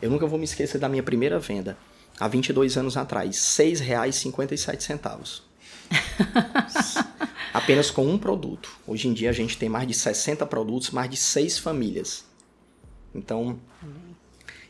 Eu 0.00 0.10
nunca 0.10 0.26
vou 0.26 0.38
me 0.38 0.44
esquecer 0.44 0.78
da 0.78 0.88
minha 0.88 1.02
primeira 1.02 1.38
venda, 1.38 1.76
há 2.18 2.26
22 2.26 2.76
anos 2.76 2.96
atrás, 2.96 3.58
R$ 3.58 3.64
6,57. 3.64 5.42
Apenas 7.52 7.90
com 7.90 8.06
um 8.06 8.18
produto. 8.18 8.70
Hoje 8.86 9.08
em 9.08 9.12
dia 9.12 9.30
a 9.30 9.32
gente 9.32 9.56
tem 9.56 9.68
mais 9.68 9.86
de 9.86 9.94
60 9.94 10.44
produtos, 10.46 10.90
mais 10.90 11.08
de 11.10 11.16
6 11.16 11.58
famílias. 11.58 12.24
Então, 13.14 13.58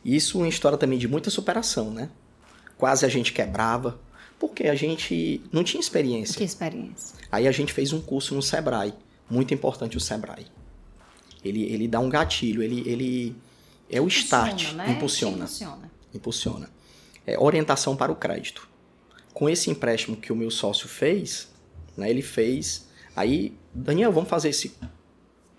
isso 0.05 0.39
é 0.39 0.43
uma 0.43 0.49
história 0.49 0.79
também 0.79 0.99
de 0.99 1.09
muita 1.09 1.31
superação, 1.31 1.91
né? 1.91 2.11
Quase 2.77 3.05
a 3.05 3.09
gente 3.09 3.33
quebrava, 3.33 4.01
porque 4.39 4.69
a 4.69 4.75
gente 4.75 5.43
não 5.53 5.65
tinha 5.65 5.81
experiência. 5.81 6.33
Não 6.33 6.37
tinha 6.37 6.47
experiência. 6.47 7.17
Aí 7.31 7.49
a 7.49 7.53
gente 7.53 7.73
fez 7.73 7.93
um 7.93 8.01
curso 8.01 8.35
no 8.35 8.43
Sebrae, 8.43 8.95
muito 9.29 9.53
importante 9.53 9.97
o 9.97 10.01
Sebrae. 10.01 10.47
Ele, 11.45 11.65
ele 11.65 11.89
dá 11.89 12.01
um 12.01 12.09
gatilho, 12.09 12.63
ele, 12.63 12.83
ele 12.89 13.37
é 13.91 14.01
o 14.01 14.05
impulsiona, 14.05 14.55
start, 14.55 14.73
né? 14.75 14.91
impulsiona. 14.91 15.37
Impulsiona. 15.37 15.91
impulsiona. 16.15 16.71
É 17.27 17.39
orientação 17.39 17.97
para 17.97 18.11
o 18.13 18.17
crédito. 18.17 18.69
Com 19.33 19.49
esse 19.49 19.71
empréstimo 19.71 20.17
que 20.17 20.33
o 20.33 20.37
meu 20.37 20.51
sócio 20.51 20.89
fez, 20.89 21.49
né, 21.97 22.11
ele 22.11 22.23
fez. 22.23 22.89
Aí, 23.15 23.57
Daniel, 23.73 24.13
vamos 24.13 24.29
fazer 24.29 24.49
esse, 24.49 24.75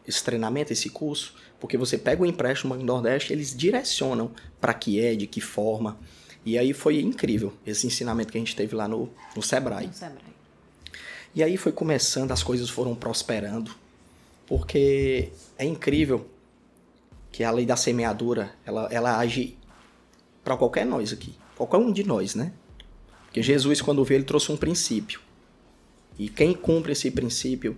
esse 0.07 0.23
treinamento, 0.23 0.73
esse 0.73 0.89
curso? 0.89 1.35
Porque 1.59 1.77
você 1.77 1.97
pega 1.97 2.21
o 2.21 2.25
empréstimo 2.25 2.77
do 2.77 2.83
Nordeste, 2.83 3.33
eles 3.33 3.55
direcionam 3.55 4.31
para 4.61 4.73
que 4.73 4.99
é, 4.99 5.15
de 5.15 5.27
que 5.27 5.41
forma. 5.41 5.97
E 6.45 6.57
aí 6.57 6.73
foi 6.73 7.01
incrível 7.01 7.53
esse 7.65 7.85
ensinamento 7.85 8.31
que 8.31 8.37
a 8.37 8.41
gente 8.41 8.55
teve 8.55 8.75
lá 8.75 8.87
no, 8.87 9.09
no 9.35 9.41
Sebrae. 9.41 9.87
No 9.87 9.93
Sebrae. 9.93 10.23
E 11.35 11.43
aí 11.43 11.57
foi 11.57 11.71
começando, 11.71 12.31
as 12.31 12.41
coisas 12.41 12.69
foram 12.69 12.95
prosperando. 12.95 13.71
Porque 14.47 15.29
é 15.57 15.65
incrível 15.65 16.27
que 17.31 17.43
a 17.43 17.51
lei 17.51 17.65
da 17.65 17.75
semeadura, 17.75 18.51
ela, 18.65 18.87
ela 18.91 19.17
age 19.17 19.57
para 20.43 20.57
qualquer 20.57 20.85
nós 20.85 21.13
aqui. 21.13 21.35
Qualquer 21.55 21.77
um 21.77 21.91
de 21.91 22.03
nós, 22.03 22.35
né? 22.35 22.51
Porque 23.25 23.43
Jesus, 23.43 23.81
quando 23.81 24.03
veio, 24.03 24.17
ele 24.17 24.25
trouxe 24.25 24.51
um 24.51 24.57
princípio. 24.57 25.19
E 26.17 26.27
quem 26.27 26.53
cumpre 26.53 26.93
esse 26.93 27.11
princípio, 27.11 27.77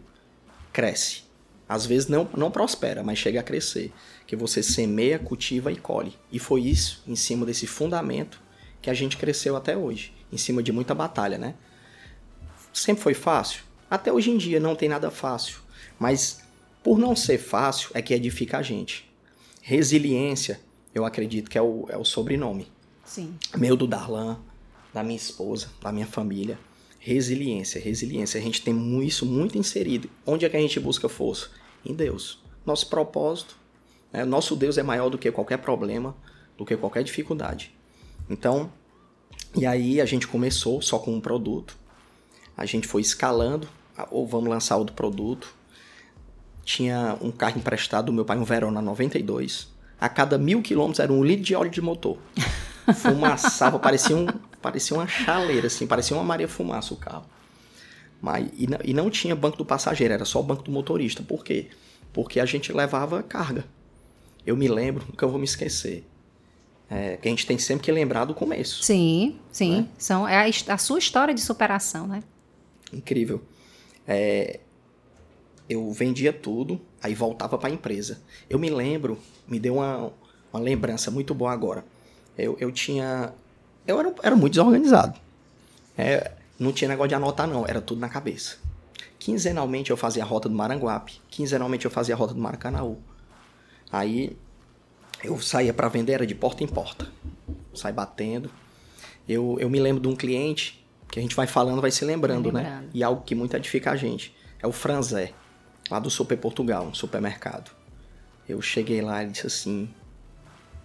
cresce. 0.72 1.24
Às 1.72 1.86
vezes 1.86 2.10
não, 2.10 2.28
não 2.36 2.52
prospera, 2.52 3.02
mas 3.02 3.18
chega 3.18 3.40
a 3.40 3.44
crescer. 3.44 3.94
Que 4.28 4.36
você 4.36 4.62
semeia, 4.62 5.18
cultiva 5.18 5.72
e 5.72 5.78
colhe. 5.78 6.14
E 6.30 6.38
foi 6.38 6.64
isso, 6.64 7.02
em 7.08 7.16
cima 7.16 7.46
desse 7.46 7.66
fundamento, 7.66 8.42
que 8.82 8.90
a 8.90 8.94
gente 8.94 9.16
cresceu 9.16 9.56
até 9.56 9.78
hoje. 9.78 10.14
Em 10.34 10.36
cima 10.36 10.62
de 10.62 10.74
muita 10.74 10.94
batalha, 10.94 11.38
né? 11.38 11.56
Sempre 12.74 13.02
foi 13.02 13.14
fácil? 13.14 13.64
Até 13.90 14.12
hoje 14.12 14.32
em 14.32 14.38
dia 14.38 14.60
não 14.60 14.76
tem 14.76 14.90
nada 14.90 15.10
fácil. 15.10 15.60
Mas 15.98 16.42
por 16.84 17.00
não 17.00 17.16
ser 17.16 17.38
fácil 17.38 17.90
é 17.94 18.02
que 18.02 18.14
edifica 18.14 18.58
a 18.58 18.62
gente. 18.62 19.10
Resiliência, 19.62 20.60
eu 20.94 21.06
acredito 21.06 21.50
que 21.50 21.58
é 21.58 21.62
o, 21.62 21.86
é 21.88 21.98
o 21.98 22.04
sobrenome. 22.04 22.68
Sim. 23.06 23.34
Meu 23.56 23.78
do 23.78 23.88
Darlan, 23.88 24.38
da 24.94 25.04
minha 25.04 25.16
esposa, 25.16 25.70
da 25.82 25.90
minha 25.90 26.06
família. 26.06 26.60
Resiliência, 27.00 27.80
resiliência. 27.80 28.42
A 28.42 28.44
gente 28.44 28.62
tem 28.62 28.76
isso 29.06 29.26
muito 29.26 29.58
inserido. 29.58 30.10
Onde 30.26 30.46
é 30.46 30.50
que 30.50 30.58
a 30.58 30.60
gente 30.60 30.78
busca 30.78 31.08
força? 31.08 31.61
Em 31.86 31.94
Deus. 31.94 32.40
Nosso 32.66 32.88
propósito, 32.88 33.56
né? 34.12 34.24
nosso 34.24 34.56
Deus 34.56 34.78
é 34.78 34.84
maior 34.84 35.10
do 35.10 35.18
que 35.18 35.32
qualquer 35.32 35.58
problema, 35.58 36.16
do 36.58 36.66
que 36.66 36.78
qualquer 36.78 37.04
dificuldade. 37.04 37.74
Então, 38.30 38.72
e 39.56 39.66
aí 39.66 40.00
a 40.00 40.06
gente 40.06 40.28
começou 40.28 40.82
só 40.82 41.00
com 41.00 41.14
um 41.14 41.22
produto, 41.22 41.76
a 42.56 42.66
gente 42.66 42.88
foi 42.88 43.02
escalando, 43.02 43.68
ou 44.10 44.26
vamos 44.26 44.50
lançar 44.50 44.78
outro 44.78 44.96
produto. 44.96 45.54
Tinha 46.64 47.18
um 47.22 47.32
carro 47.32 47.58
emprestado 47.58 48.06
do 48.06 48.14
meu 48.14 48.24
pai, 48.24 48.38
um 48.38 48.44
Verona 48.44 48.82
92. 48.82 49.68
A 50.00 50.08
cada 50.10 50.38
mil 50.38 50.62
quilômetros 50.62 51.00
era 51.00 51.12
um 51.12 51.24
litro 51.24 51.44
de 51.44 51.56
óleo 51.56 51.70
de 51.70 51.82
motor. 51.82 52.18
Fumaçava, 52.96 53.78
parecia, 53.78 54.16
um, 54.16 54.26
parecia 54.62 54.96
uma 54.96 55.08
chaleira, 55.08 55.68
assim, 55.68 55.86
parecia 55.86 56.16
uma 56.16 56.24
Maria 56.24 56.48
Fumaça 56.48 56.94
o 56.94 56.98
carro. 56.98 57.26
Mas, 58.22 58.48
e, 58.56 58.68
não, 58.68 58.80
e 58.84 58.94
não 58.94 59.10
tinha 59.10 59.36
banco 59.36 59.58
do 59.58 59.66
passageiro, 59.66 60.14
era 60.14 60.26
só 60.26 60.40
o 60.40 60.44
banco 60.44 60.62
do 60.62 60.72
motorista. 60.72 61.24
Por 61.24 61.44
quê? 61.44 61.68
Porque 62.14 62.40
a 62.40 62.46
gente 62.46 62.72
levava 62.72 63.24
carga. 63.24 63.66
Eu 64.46 64.56
me 64.56 64.68
lembro, 64.68 65.06
nunca 65.08 65.26
vou 65.26 65.40
me 65.40 65.46
esquecer. 65.46 66.06
É, 66.90 67.18
que 67.18 67.28
a 67.28 67.32
gente 67.32 67.48
tem 67.48 67.58
sempre 67.58 67.86
que 67.86 67.92
lembrar 67.92 68.26
do 68.26 68.34
começo. 68.34 68.84
Sim, 68.84 69.40
sim. 69.52 69.82
Né? 69.82 69.88
São, 69.98 70.28
é 70.28 70.36
a, 70.36 70.74
a, 70.74 70.78
sua 70.78 71.00
história 71.00 71.34
de 71.34 71.42
superação, 71.42 72.06
né? 72.06 72.22
Incrível. 72.92 73.42
É, 74.06 74.60
eu 75.70 75.90
vendia 75.92 76.34
tudo, 76.34 76.82
aí 77.02 77.16
voltava 77.16 77.58
para 77.58 77.70
a 77.70 77.74
empresa. 77.74 78.22
Eu 78.50 78.60
me 78.60 78.70
lembro, 78.70 79.18
me 79.48 79.58
deu 79.58 79.76
uma, 79.76 80.12
uma 80.52 80.62
lembrança 80.62 81.10
muito 81.10 81.34
boa 81.34 81.54
agora. 81.54 81.86
Eu, 82.38 82.58
eu 82.60 82.72
tinha. 82.72 83.34
Eu 83.88 83.98
era, 84.00 84.14
era 84.22 84.36
muito 84.36 84.54
desorganizado. 84.54 85.18
É, 85.98 86.32
não 86.62 86.72
tinha 86.72 86.88
negócio 86.88 87.10
de 87.10 87.16
anotar, 87.16 87.48
não, 87.48 87.66
era 87.66 87.82
tudo 87.82 88.00
na 88.00 88.08
cabeça. 88.08 88.58
Quinzenalmente 89.18 89.90
eu 89.90 89.98
fazia 89.98 90.22
a 90.22 90.26
rota 90.26 90.48
do 90.48 90.54
Maranguape, 90.54 91.20
quinzenalmente 91.28 91.86
eu 91.86 91.92
fazia 91.92 92.14
a 92.14 92.18
rota 92.18 92.36
do 92.36 92.40
Maracanaú. 92.40 93.00
Aí 93.92 94.38
eu 95.24 95.42
saía 95.42 95.74
para 95.74 95.88
vender, 95.90 96.14
era 96.14 96.26
de 96.26 96.36
porta 96.36 96.64
em 96.64 96.68
porta. 96.68 97.08
Sai 97.74 97.92
batendo. 97.92 98.52
Eu, 99.28 99.58
eu 99.60 99.72
me 99.72 99.80
lembro 99.80 100.04
de 100.04 100.08
um 100.08 100.16
cliente, 100.16 100.86
que 101.10 101.18
a 101.18 101.22
gente 101.22 101.36
vai 101.36 101.48
falando, 101.48 101.82
vai 101.82 101.90
se 101.90 102.06
lembrando, 102.06 102.52
né? 102.52 102.62
lembrando. 102.62 102.84
né? 102.84 102.90
E 102.94 103.04
algo 103.04 103.24
que 103.24 103.34
muito 103.34 103.56
edifica 103.56 103.92
a 103.92 103.96
gente. 103.96 104.36
É 104.62 104.68
o 104.68 104.72
Franzé, 104.72 105.34
lá 105.90 105.98
do 105.98 106.12
Super 106.12 106.38
Portugal, 106.38 106.86
um 106.86 106.94
supermercado. 106.94 107.72
Eu 108.48 108.62
cheguei 108.62 109.02
lá, 109.02 109.24
ele 109.24 109.32
disse 109.32 109.48
assim, 109.48 109.90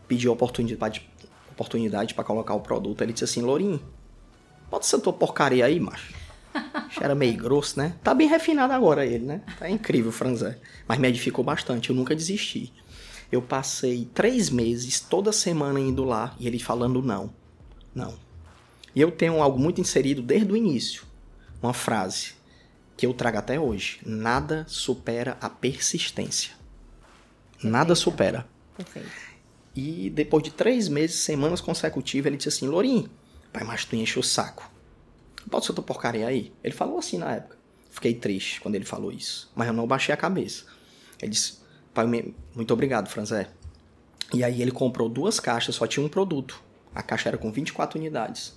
pediu 0.09 0.33
oportunidade, 0.33 1.07
oportunidade 1.51 2.15
para 2.15 2.25
colocar 2.25 2.55
o 2.55 2.61
produto. 2.61 3.03
Ele 3.03 3.13
disse 3.13 3.25
assim, 3.25 3.43
Lourinho, 3.43 3.81
bota 4.71 4.87
essa 4.87 4.99
tua 4.99 5.13
porcaria 5.13 5.65
aí, 5.65 5.81
macho. 5.81 6.15
Era 7.01 7.15
meio 7.15 7.37
grosso, 7.37 7.79
né? 7.79 7.95
Tá 8.03 8.15
bem 8.15 8.29
refinado 8.29 8.73
agora 8.73 9.05
ele, 9.05 9.25
né? 9.25 9.43
Tá 9.59 9.69
incrível 9.69 10.11
Franzé. 10.11 10.59
Mas 10.89 10.99
me 10.99 11.09
edificou 11.09 11.45
bastante, 11.45 11.91
eu 11.91 11.97
nunca 11.97 12.15
desisti. 12.15 12.73
Eu 13.31 13.43
passei 13.43 14.09
três 14.15 14.51
meses, 14.51 15.01
toda 15.01 15.33
semana 15.33 15.81
indo 15.81 16.05
lá, 16.05 16.35
e 16.39 16.47
ele 16.47 16.59
falando 16.59 17.03
não. 17.03 17.33
Não. 17.95 18.15
E 18.95 19.01
eu 19.01 19.11
tenho 19.11 19.43
algo 19.43 19.59
muito 19.59 19.81
inserido 19.81 20.23
desde 20.23 20.51
o 20.51 20.57
início. 20.57 21.05
Uma 21.63 21.73
frase 21.73 22.35
que 22.97 23.05
eu 23.05 23.13
trago 23.13 23.39
até 23.39 23.61
hoje. 23.61 23.99
Nada 24.05 24.65
supera 24.69 25.37
a 25.41 25.51
persistência. 25.51 26.53
Perfeito. 27.53 27.73
Nada 27.73 27.95
supera. 27.95 28.47
Perfeito. 28.77 29.11
E 29.75 30.09
depois 30.09 30.43
de 30.43 30.51
três 30.51 30.89
meses, 30.89 31.17
semanas 31.17 31.61
consecutivas, 31.61 32.27
ele 32.27 32.37
disse 32.37 32.49
assim, 32.49 32.67
Lorim, 32.67 33.11
pai, 33.57 33.65
mas 33.65 33.87
tu 33.87 33.97
enche 33.97 34.19
o 34.19 34.23
saco. 34.23 34.71
Bota 35.47 35.73
tua 35.73 35.83
porcaria 35.83 36.27
aí. 36.27 36.53
Ele 36.63 36.75
falou 36.75 36.99
assim 36.99 37.17
na 37.17 37.37
época. 37.37 37.57
Fiquei 37.91 38.13
triste 38.13 38.61
quando 38.61 38.75
ele 38.75 38.85
falou 38.85 39.11
isso. 39.11 39.51
Mas 39.57 39.67
eu 39.67 39.73
não 39.73 39.87
baixei 39.87 40.13
a 40.13 40.17
cabeça. 40.17 40.67
Ele 41.23 41.31
disse, 41.31 41.55
pai, 41.95 42.05
muito 42.55 42.75
obrigado, 42.75 43.09
Franzé. 43.09 43.49
E 44.35 44.45
aí 44.45 44.61
ele 44.61 44.71
comprou 44.71 45.09
duas 45.09 45.41
caixas, 45.41 45.75
só 45.75 45.87
tinha 45.87 46.05
um 46.05 46.09
produto. 46.09 46.61
A 46.95 47.03
caixa 47.03 47.31
era 47.31 47.39
com 47.39 47.51
24 47.51 47.99
unidades. 47.99 48.53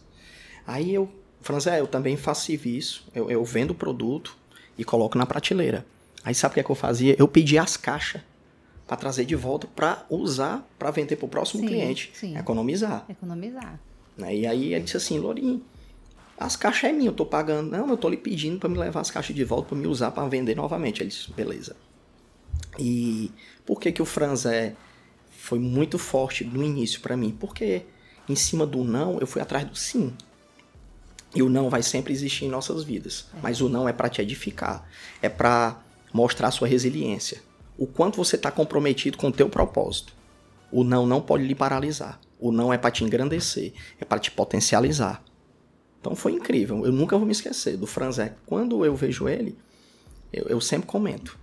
Aí 0.67 0.93
eu, 0.93 1.09
Franzé, 1.39 1.79
eu 1.79 1.87
também 1.87 2.17
faço 2.17 2.45
serviço. 2.45 3.07
Eu, 3.15 3.31
eu 3.31 3.45
vendo 3.45 3.71
o 3.71 3.75
produto 3.75 4.35
e 4.77 4.83
coloco 4.83 5.17
na 5.17 5.25
prateleira. 5.25 5.85
Aí 6.25 6.35
sabe 6.35 6.51
o 6.51 6.53
que, 6.55 6.59
é 6.59 6.63
que 6.63 6.69
eu 6.69 6.75
fazia? 6.75 7.15
Eu 7.17 7.27
pedi 7.27 7.57
as 7.57 7.77
caixas 7.77 8.21
para 8.85 8.97
trazer 8.97 9.23
de 9.23 9.35
volta 9.35 9.65
para 9.67 10.05
usar 10.09 10.67
para 10.77 10.91
vender 10.91 11.15
para 11.15 11.25
o 11.25 11.29
próximo 11.29 11.61
sim, 11.61 11.67
cliente. 11.67 12.11
Sim. 12.13 12.37
Economizar. 12.37 13.05
Economizar. 13.07 13.79
Né? 14.19 14.35
E 14.35 14.47
aí 14.47 14.73
ele 14.73 14.83
disse 14.83 14.97
assim, 14.97 15.17
Lourinho, 15.19 15.63
as 16.37 16.55
caixas 16.55 16.89
é 16.89 16.93
minha, 16.93 17.09
eu 17.09 17.13
tô 17.13 17.25
pagando. 17.25 17.71
Não, 17.71 17.89
eu 17.89 17.97
tô 17.97 18.09
lhe 18.09 18.17
pedindo 18.17 18.59
para 18.59 18.69
me 18.69 18.77
levar 18.77 19.01
as 19.01 19.11
caixas 19.11 19.35
de 19.35 19.43
volta 19.43 19.69
para 19.69 19.77
me 19.77 19.87
usar 19.87 20.11
para 20.11 20.27
vender 20.27 20.55
novamente. 20.55 21.01
Ele 21.01 21.09
disse, 21.09 21.31
beleza. 21.31 21.75
E 22.77 23.31
por 23.65 23.79
que 23.79 23.91
que 23.91 24.01
o 24.01 24.05
Franzé 24.05 24.75
foi 25.31 25.59
muito 25.59 25.97
forte 25.97 26.43
no 26.43 26.63
início 26.63 27.01
para 27.01 27.17
mim? 27.17 27.35
Porque 27.37 27.83
em 28.27 28.35
cima 28.35 28.65
do 28.65 28.83
não, 28.83 29.19
eu 29.19 29.27
fui 29.27 29.41
atrás 29.41 29.65
do 29.65 29.75
sim. 29.75 30.13
E 31.33 31.41
o 31.41 31.49
não 31.49 31.69
vai 31.69 31.83
sempre 31.83 32.13
existir 32.13 32.45
em 32.45 32.49
nossas 32.49 32.83
vidas, 32.83 33.27
é. 33.35 33.39
mas 33.41 33.61
o 33.61 33.69
não 33.69 33.87
é 33.87 33.93
para 33.93 34.09
te 34.09 34.21
edificar, 34.21 34.87
é 35.21 35.29
para 35.29 35.79
mostrar 36.11 36.49
sua 36.49 36.67
resiliência 36.67 37.41
o 37.79 37.87
quanto 37.87 38.17
você 38.17 38.35
está 38.35 38.51
comprometido 38.51 39.17
com 39.17 39.29
o 39.29 39.31
teu 39.31 39.49
propósito. 39.49 40.13
O 40.69 40.83
não 40.83 41.07
não 41.07 41.21
pode 41.21 41.45
lhe 41.45 41.55
paralisar. 41.55 42.19
O 42.39 42.51
não 42.51 42.71
é 42.71 42.77
para 42.77 42.89
te 42.89 43.03
engrandecer, 43.03 43.73
é 43.99 44.05
para 44.05 44.19
te 44.19 44.31
potencializar. 44.31 45.23
Então 45.99 46.15
foi 46.15 46.31
incrível. 46.31 46.85
Eu 46.85 46.91
nunca 46.91 47.17
vou 47.17 47.25
me 47.25 47.31
esquecer 47.31 47.75
do 47.75 47.85
Franzé. 47.85 48.35
Quando 48.45 48.85
eu 48.85 48.95
vejo 48.95 49.27
ele, 49.27 49.57
eu, 50.31 50.45
eu 50.45 50.61
sempre 50.61 50.87
comento. 50.87 51.37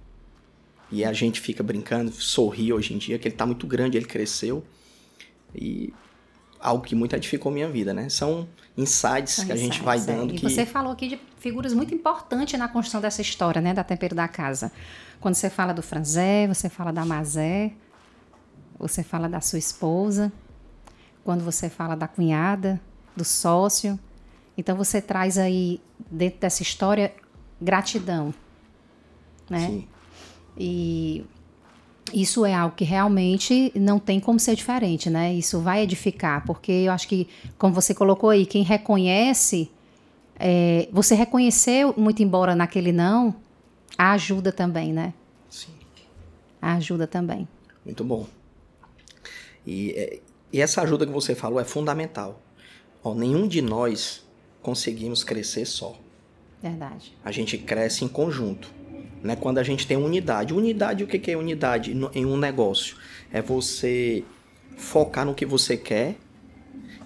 E 0.91 1.05
a 1.05 1.13
gente 1.13 1.41
fica 1.41 1.63
brincando, 1.63 2.11
sorri 2.13 2.73
hoje 2.73 2.95
em 2.95 2.99
dia, 2.99 3.19
que 3.19 3.29
ele 3.29 3.35
está 3.35 3.45
muito 3.45 3.67
grande, 3.67 3.97
ele 3.99 4.07
cresceu. 4.07 4.65
E 5.55 5.93
algo 6.61 6.85
que 6.85 6.95
muito 6.95 7.15
edificou 7.15 7.51
minha 7.53 7.69
vida, 7.69 7.93
né? 7.93 8.09
São 8.09 8.49
insights 8.77 9.35
São 9.35 9.47
que 9.47 9.53
a 9.53 9.57
gente 9.57 9.83
vai 9.83 10.01
dando. 10.01 10.33
É. 10.33 10.37
E 10.37 10.39
que... 10.39 10.49
você 10.49 10.65
falou 10.65 10.93
aqui 10.93 11.09
de 11.09 11.21
figuras 11.39 11.73
muito 11.75 11.95
importantes 11.95 12.59
na 12.59 12.69
construção 12.69 13.01
dessa 13.01 13.21
história, 13.21 13.61
né? 13.61 13.75
Da 13.75 13.85
Tempero 13.85 14.15
da 14.15 14.29
Casa. 14.29 14.73
Quando 15.21 15.35
você 15.35 15.51
fala 15.51 15.73
do 15.73 15.83
Franzé, 15.83 16.47
você 16.47 16.69
fala 16.69 16.93
da 16.93 17.05
Mazé, 17.05 17.73
você 18.79 19.03
fala 19.03 19.29
da 19.29 19.41
sua 19.41 19.59
esposa, 19.59 20.33
quando 21.27 21.43
você 21.43 21.69
fala 21.69 21.97
da 21.97 22.07
cunhada, 22.07 22.81
do 23.17 23.25
sócio. 23.25 23.99
Então 24.57 24.77
você 24.77 25.03
traz 25.03 25.37
aí, 25.37 25.81
dentro 26.09 26.39
dessa 26.39 26.63
história, 26.63 27.13
gratidão. 27.61 28.33
Né? 29.51 29.67
Sim. 29.67 29.89
E 30.57 31.25
isso 32.15 32.47
é 32.47 32.55
algo 32.55 32.77
que 32.77 32.85
realmente 32.85 33.73
não 33.75 33.99
tem 33.99 34.21
como 34.21 34.39
ser 34.39 34.55
diferente, 34.55 35.11
né? 35.11 35.35
Isso 35.35 35.59
vai 35.59 35.83
edificar, 35.83 36.45
porque 36.47 36.71
eu 36.71 36.93
acho 36.93 37.09
que, 37.09 37.27
como 37.59 37.75
você 37.75 37.93
colocou 37.93 38.31
aí, 38.31 38.47
quem 38.47 38.63
reconhece, 38.63 39.69
é, 40.39 40.89
você 40.93 41.17
reconheceu, 41.17 41.93
muito 41.97 42.23
embora 42.23 42.55
naquele 42.55 42.93
não, 42.93 43.35
a 43.99 44.13
ajuda 44.13 44.53
também, 44.53 44.93
né? 44.93 45.13
Sim. 45.51 45.73
A 46.63 46.75
ajuda 46.75 47.05
também. 47.05 47.49
Muito 47.85 48.05
bom. 48.05 48.29
E, 49.67 49.91
é, 49.91 50.21
e 50.53 50.61
essa 50.61 50.83
ajuda 50.83 51.07
que 51.07 51.13
você 51.13 51.35
falou 51.35 51.61
é 51.61 51.65
fundamental. 51.65 52.41
Ó, 53.03 53.15
nenhum 53.15 53.47
de 53.47 53.61
nós 53.61 54.25
conseguimos 54.63 55.23
crescer 55.23 55.67
só. 55.67 55.99
Verdade. 56.63 57.17
A 57.25 57.31
gente 57.31 57.59
cresce 57.59 58.05
em 58.05 58.09
conjunto. 58.09 58.71
Né? 59.23 59.37
Quando 59.37 59.59
a 59.59 59.63
gente 59.63 59.87
tem 59.87 59.97
unidade. 59.97 60.55
Unidade, 60.55 61.05
o 61.05 61.07
que 61.07 61.31
é 61.31 61.37
unidade 61.37 61.97
em 62.15 62.27
um 62.27 62.37
negócio? 62.37 62.97
É 63.33 63.43
você 63.43 64.25
focar 64.77 65.25
no 65.25 65.35
que 65.35 65.47
você 65.47 65.77
quer 65.77 66.17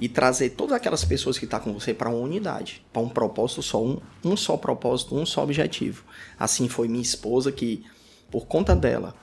e 0.00 0.08
trazer 0.08 0.50
todas 0.50 0.74
aquelas 0.74 1.04
pessoas 1.04 1.38
que 1.38 1.44
estão 1.44 1.58
tá 1.58 1.64
com 1.64 1.72
você 1.72 1.92
para 1.92 2.08
uma 2.08 2.18
unidade, 2.18 2.84
para 2.92 3.02
um 3.02 3.08
propósito 3.08 3.62
só, 3.62 3.82
um, 3.82 4.00
um 4.24 4.36
só 4.36 4.56
propósito, 4.56 5.14
um 5.14 5.26
só 5.26 5.42
objetivo. 5.42 6.04
Assim 6.38 6.68
foi 6.68 6.88
minha 6.88 7.02
esposa 7.02 7.52
que, 7.52 7.84
por 8.30 8.46
conta 8.46 8.74
dela, 8.74 9.14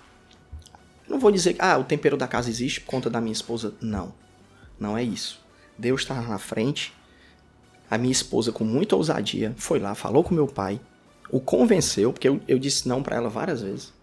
não 1.07 1.19
vou 1.19 1.31
dizer 1.31 1.53
que 1.53 1.61
ah, 1.61 1.77
o 1.77 1.83
tempero 1.83 2.17
da 2.17 2.27
casa 2.27 2.49
existe 2.49 2.81
por 2.81 2.87
conta 2.87 3.09
da 3.09 3.21
minha 3.21 3.33
esposa. 3.33 3.73
Não, 3.81 4.13
não 4.79 4.97
é 4.97 5.03
isso. 5.03 5.39
Deus 5.77 6.01
está 6.01 6.21
na 6.21 6.37
frente. 6.37 6.93
A 7.89 7.97
minha 7.97 8.11
esposa, 8.11 8.51
com 8.51 8.65
muita 8.65 8.95
ousadia, 8.95 9.53
foi 9.57 9.79
lá, 9.79 9.95
falou 9.95 10.23
com 10.23 10.35
meu 10.35 10.47
pai, 10.47 10.79
o 11.31 11.39
convenceu, 11.39 12.11
porque 12.11 12.27
eu, 12.27 12.41
eu 12.47 12.59
disse 12.59 12.87
não 12.87 13.01
para 13.01 13.15
ela 13.15 13.29
várias 13.29 13.61
vezes. 13.61 13.93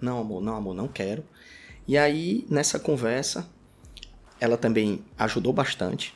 Não, 0.00 0.18
amor, 0.20 0.42
não, 0.42 0.56
amor, 0.56 0.74
não 0.74 0.88
quero. 0.88 1.22
E 1.86 1.98
aí, 1.98 2.46
nessa 2.48 2.78
conversa, 2.78 3.46
ela 4.40 4.56
também 4.56 5.04
ajudou 5.18 5.52
bastante. 5.52 6.14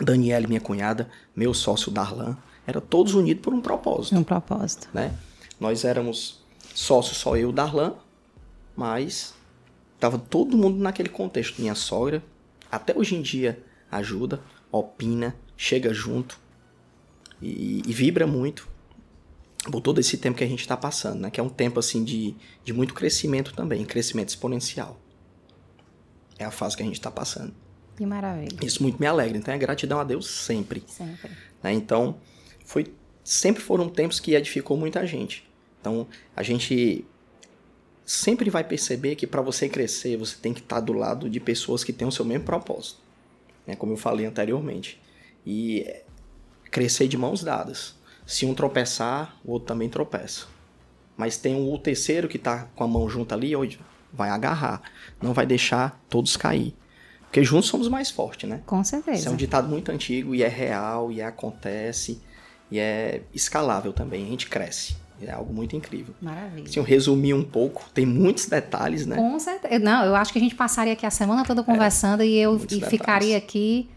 Daniela, 0.00 0.46
minha 0.46 0.60
cunhada, 0.60 1.08
meu 1.36 1.52
sócio 1.52 1.92
Darlan, 1.92 2.36
era 2.66 2.80
todos 2.80 3.14
unidos 3.14 3.42
por 3.42 3.52
um 3.52 3.60
propósito. 3.60 4.16
Um 4.16 4.24
propósito. 4.24 4.88
Né? 4.92 5.14
Nós 5.60 5.84
éramos 5.84 6.42
sócios, 6.74 7.18
só 7.18 7.36
eu 7.36 7.50
e 7.50 7.52
Darlan, 7.52 7.94
mas 8.74 9.34
tava 10.02 10.18
todo 10.18 10.58
mundo 10.58 10.78
naquele 10.78 11.08
contexto. 11.08 11.60
Minha 11.60 11.76
sogra, 11.76 12.24
até 12.68 12.92
hoje 12.98 13.14
em 13.14 13.22
dia, 13.22 13.64
ajuda, 13.88 14.42
opina, 14.72 15.36
chega 15.56 15.94
junto 15.94 16.40
e, 17.40 17.82
e 17.86 17.92
vibra 17.92 18.26
muito 18.26 18.68
por 19.70 19.80
todo 19.80 20.00
esse 20.00 20.16
tempo 20.16 20.36
que 20.36 20.42
a 20.42 20.46
gente 20.46 20.58
está 20.58 20.76
passando, 20.76 21.20
né? 21.20 21.30
Que 21.30 21.38
é 21.38 21.42
um 21.42 21.48
tempo 21.48 21.78
assim 21.78 22.02
de, 22.02 22.34
de 22.64 22.72
muito 22.72 22.94
crescimento 22.94 23.54
também, 23.54 23.84
crescimento 23.84 24.30
exponencial. 24.30 25.00
É 26.36 26.44
a 26.44 26.50
fase 26.50 26.76
que 26.76 26.82
a 26.82 26.86
gente 26.86 26.96
está 26.96 27.12
passando. 27.12 27.54
Que 27.96 28.04
maravilha. 28.04 28.58
Isso 28.60 28.82
muito 28.82 28.98
me 28.98 29.06
alegra. 29.06 29.38
Então 29.38 29.54
é 29.54 29.58
gratidão 29.58 30.00
a 30.00 30.04
Deus 30.04 30.26
sempre. 30.26 30.82
Sempre. 30.88 31.30
Né? 31.62 31.74
Então, 31.74 32.16
foi, 32.64 32.92
sempre 33.22 33.62
foram 33.62 33.88
tempos 33.88 34.18
que 34.18 34.34
edificou 34.34 34.76
muita 34.76 35.06
gente. 35.06 35.48
Então, 35.80 36.08
a 36.34 36.42
gente 36.42 37.04
sempre 38.04 38.50
vai 38.50 38.64
perceber 38.64 39.14
que 39.16 39.26
para 39.26 39.40
você 39.40 39.68
crescer, 39.68 40.16
você 40.16 40.36
tem 40.40 40.52
que 40.52 40.60
estar 40.60 40.76
tá 40.76 40.80
do 40.80 40.92
lado 40.92 41.28
de 41.28 41.40
pessoas 41.40 41.84
que 41.84 41.92
têm 41.92 42.06
o 42.06 42.12
seu 42.12 42.24
mesmo 42.24 42.44
propósito. 42.44 43.00
Né? 43.66 43.76
Como 43.76 43.92
eu 43.92 43.96
falei 43.96 44.26
anteriormente. 44.26 45.00
E 45.46 45.86
crescer 46.70 47.08
de 47.08 47.16
mãos 47.16 47.42
dadas. 47.42 47.94
Se 48.26 48.46
um 48.46 48.54
tropeçar, 48.54 49.36
o 49.44 49.52
outro 49.52 49.68
também 49.68 49.88
tropeça. 49.88 50.46
Mas 51.16 51.36
tem 51.36 51.54
o 51.54 51.78
terceiro 51.78 52.28
que 52.28 52.36
está 52.36 52.68
com 52.74 52.84
a 52.84 52.88
mão 52.88 53.08
junta 53.08 53.34
ali, 53.34 53.54
hoje 53.54 53.78
vai 54.12 54.30
agarrar. 54.30 54.82
Não 55.20 55.32
vai 55.32 55.46
deixar 55.46 56.00
todos 56.08 56.36
cair. 56.36 56.74
Porque 57.22 57.42
juntos 57.42 57.68
somos 57.68 57.88
mais 57.88 58.10
fortes, 58.10 58.48
né? 58.48 58.62
Com 58.66 58.84
certeza. 58.84 59.18
Isso 59.18 59.28
é 59.28 59.32
um 59.32 59.36
ditado 59.36 59.68
muito 59.68 59.90
antigo 59.90 60.34
e 60.34 60.42
é 60.42 60.48
real, 60.48 61.10
e 61.10 61.22
acontece, 61.22 62.20
e 62.70 62.78
é 62.78 63.22
escalável 63.32 63.92
também. 63.92 64.26
A 64.26 64.28
gente 64.28 64.48
cresce. 64.48 64.96
É 65.20 65.30
algo 65.30 65.52
muito 65.52 65.76
incrível. 65.76 66.14
Maravilha. 66.20 66.68
Se 66.68 66.78
eu 66.78 66.82
resumir 66.82 67.34
um 67.34 67.44
pouco, 67.44 67.84
tem 67.94 68.04
muitos 68.04 68.46
detalhes, 68.46 69.06
né? 69.06 69.16
Com 69.16 69.38
certeza. 69.38 69.78
Não, 69.78 70.04
eu 70.04 70.16
acho 70.16 70.32
que 70.32 70.38
a 70.38 70.42
gente 70.42 70.54
passaria 70.54 70.92
aqui 70.92 71.06
a 71.06 71.10
semana 71.10 71.44
toda 71.44 71.62
conversando 71.62 72.22
é, 72.22 72.26
e 72.26 72.38
eu 72.38 72.60
e 72.70 72.80
ficaria 72.80 73.36
aqui 73.36 73.88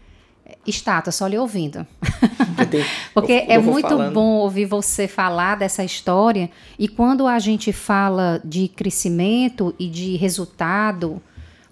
estátua, 0.66 1.12
só 1.12 1.26
lhe 1.26 1.38
ouvindo. 1.38 1.86
Porque 3.12 3.32
eu, 3.32 3.38
eu 3.38 3.50
é 3.50 3.58
muito 3.58 3.88
falando. 3.88 4.12
bom 4.12 4.36
ouvir 4.36 4.64
você 4.64 5.08
falar 5.08 5.56
dessa 5.56 5.84
história 5.84 6.50
e 6.78 6.88
quando 6.88 7.26
a 7.26 7.38
gente 7.38 7.72
fala 7.72 8.40
de 8.44 8.68
crescimento 8.68 9.74
e 9.78 9.88
de 9.88 10.16
resultado, 10.16 11.20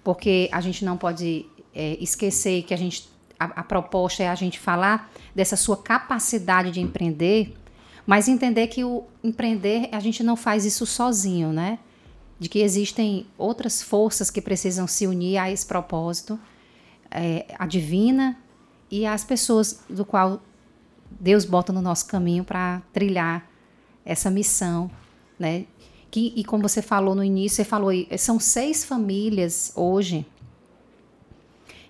porque 0.03 0.49
a 0.51 0.61
gente 0.61 0.85
não 0.85 0.97
pode 0.97 1.45
é, 1.73 1.97
esquecer 1.99 2.63
que 2.63 2.73
a 2.73 2.77
gente 2.77 3.09
a, 3.39 3.45
a 3.45 3.63
proposta 3.63 4.23
é 4.23 4.29
a 4.29 4.35
gente 4.35 4.59
falar 4.59 5.11
dessa 5.33 5.55
sua 5.55 5.77
capacidade 5.77 6.71
de 6.71 6.79
empreender 6.79 7.53
mas 8.05 8.27
entender 8.27 8.67
que 8.67 8.83
o 8.83 9.03
empreender, 9.23 9.89
a 9.91 9.99
gente 9.99 10.23
não 10.23 10.35
faz 10.35 10.65
isso 10.65 10.85
sozinho, 10.85 11.51
né? 11.51 11.79
De 12.39 12.47
que 12.47 12.59
existem 12.59 13.25
outras 13.37 13.81
forças 13.81 14.29
que 14.29 14.41
precisam 14.41 14.87
se 14.87 15.07
unir 15.07 15.37
a 15.37 15.49
esse 15.49 15.65
propósito, 15.65 16.39
é, 17.09 17.45
a 17.57 17.65
divina 17.65 18.37
e 18.91 19.05
as 19.05 19.23
pessoas 19.23 19.83
do 19.89 20.05
qual 20.05 20.41
Deus 21.19 21.45
bota 21.45 21.73
no 21.73 21.81
nosso 21.81 22.05
caminho 22.07 22.43
para 22.43 22.81
trilhar 22.93 23.49
essa 24.03 24.29
missão, 24.29 24.91
né? 25.39 25.65
Que, 26.11 26.31
e 26.35 26.43
como 26.43 26.63
você 26.63 26.81
falou 26.81 27.15
no 27.15 27.23
início, 27.23 27.57
você 27.57 27.65
falou, 27.65 27.91
são 28.17 28.39
seis 28.39 28.85
famílias 28.85 29.73
hoje. 29.75 30.25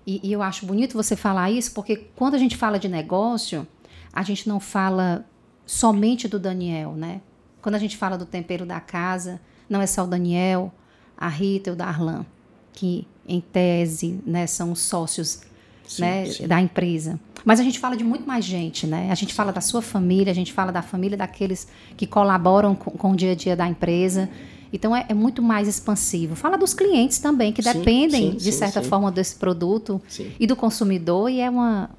E, 0.07 0.22
e 0.24 0.31
eu 0.31 0.41
acho 0.41 0.65
bonito 0.65 0.93
você 0.93 1.15
falar 1.15 1.51
isso, 1.51 1.74
porque 1.74 1.98
quando 2.15 2.36
a 2.36 2.38
gente 2.38 2.55
fala 2.55 2.79
de 2.79 2.88
negócio, 2.88 3.67
a 4.13 4.24
gente 4.24 4.48
não 4.48 4.60
fala 4.60 5.25
somente 5.65 6.27
do 6.27 6.39
Daniel, 6.39 6.93
né? 6.93 7.22
Quando 7.62 7.75
a 7.75 7.79
gente 7.79 7.98
fala 7.98 8.17
do 8.17 8.25
tempero 8.25 8.65
da 8.65 8.79
casa, 8.79 9.41
não 9.69 9.81
é 9.81 9.88
só 9.88 10.03
o 10.03 10.07
Daniel, 10.07 10.72
a 11.17 11.27
Rita 11.27 11.69
e 11.69 11.74
o 11.74 11.75
Darlan, 11.75 12.25
que 12.74 13.07
em 13.27 13.41
tese 13.41 14.19
né, 14.25 14.45
são 14.45 14.72
os 14.72 14.79
sócios 14.81 15.41
sim, 15.88 16.01
né, 16.01 16.25
sim. 16.25 16.48
da 16.48 16.62
empresa. 16.62 17.19
Mas 17.43 17.60
a 17.60 17.63
gente 17.63 17.79
fala 17.79 17.95
de 17.95 18.03
muito 18.03 18.27
mais 18.27 18.45
gente, 18.45 18.86
né? 18.86 19.10
A 19.12 19.15
gente 19.15 19.34
fala 19.34 19.51
da 19.51 19.62
sua 19.62 19.81
família, 19.81 20.31
a 20.31 20.36
gente 20.36 20.53
fala 20.53 20.72
da 20.72 20.81
família 20.81 21.17
daqueles 21.17 21.67
que 21.95 22.05
colaboram 22.05 22.75
com, 22.75 22.91
com 22.91 23.12
o 23.12 23.15
dia 23.15 23.31
a 23.31 23.36
dia 23.36 23.55
da 23.55 23.67
empresa. 23.67 24.29
Então 24.72 24.95
é, 24.95 25.05
é, 25.10 25.13
muito 25.13 25.41
mais 25.41 25.67
expansivo. 25.67 26.36
Fala 26.36 26.57
dos 26.57 26.74
clientes 26.74 27.19
também, 27.19 27.53
que 27.53 27.63
sim, 27.63 27.72
dependem, 27.72 28.36
de 28.36 28.51
certa 28.51 28.81
forma, 28.81 29.12
desse 29.12 29.36
produto 29.36 30.01
e 30.39 30.45
do 30.45 30.55
consumidor, 30.55 31.29
e 31.29 31.39
é, 31.39 31.50
uma, 31.50 31.89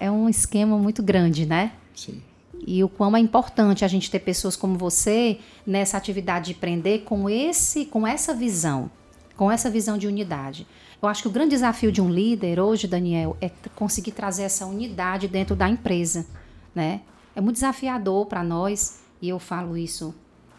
é 0.00 0.10
um 0.10 0.28
esquema 0.28 0.78
muito 0.78 1.02
grande, 1.02 1.44
né? 1.44 1.72
Sim 1.94 2.20
e 2.66 2.82
o 2.82 2.88
quão 2.88 3.16
é 3.16 3.20
importante 3.20 3.84
a 3.84 3.88
gente 3.88 4.10
ter 4.10 4.20
pessoas 4.20 4.56
como 4.56 4.76
você 4.76 5.38
nessa 5.66 5.96
atividade 5.96 6.46
de 6.46 6.52
empreender 6.52 7.00
com 7.00 7.28
esse, 7.28 7.84
com 7.84 8.06
essa 8.06 8.34
visão, 8.34 8.90
com 9.36 9.50
essa 9.50 9.70
visão 9.70 9.98
de 9.98 10.06
unidade. 10.06 10.66
Eu 11.02 11.08
acho 11.08 11.22
que 11.22 11.28
o 11.28 11.30
grande 11.30 11.50
desafio 11.50 11.92
de 11.92 12.00
um 12.00 12.10
líder 12.10 12.58
hoje, 12.58 12.86
Daniel, 12.86 13.36
é 13.40 13.50
conseguir 13.74 14.12
trazer 14.12 14.44
essa 14.44 14.64
unidade 14.64 15.28
dentro 15.28 15.54
da 15.54 15.68
empresa, 15.68 16.26
né? 16.74 17.02
É 17.36 17.40
muito 17.40 17.56
desafiador 17.56 18.26
para 18.26 18.42
nós 18.42 19.00
e 19.20 19.28
eu 19.28 19.38
falo 19.38 19.76
isso 19.76 20.14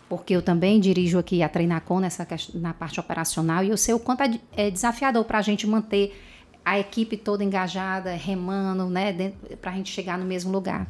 porque 0.07 0.35
eu 0.35 0.41
também 0.41 0.79
dirijo 0.79 1.17
aqui 1.17 1.41
a 1.41 1.49
Treinacom 1.49 1.99
nessa 1.99 2.27
na 2.53 2.73
parte 2.73 2.99
operacional 2.99 3.63
e 3.63 3.69
eu 3.69 3.77
sei 3.77 3.93
o 3.93 3.99
quanto 3.99 4.21
é, 4.21 4.39
é 4.55 4.69
desafiador 4.69 5.25
para 5.25 5.39
a 5.39 5.41
gente 5.41 5.65
manter 5.65 6.15
a 6.63 6.79
equipe 6.79 7.15
toda 7.15 7.43
engajada, 7.43 8.11
remando, 8.13 8.85
né, 8.87 9.33
para 9.61 9.71
a 9.71 9.75
gente 9.75 9.91
chegar 9.91 10.17
no 10.17 10.25
mesmo 10.25 10.51
lugar. 10.51 10.87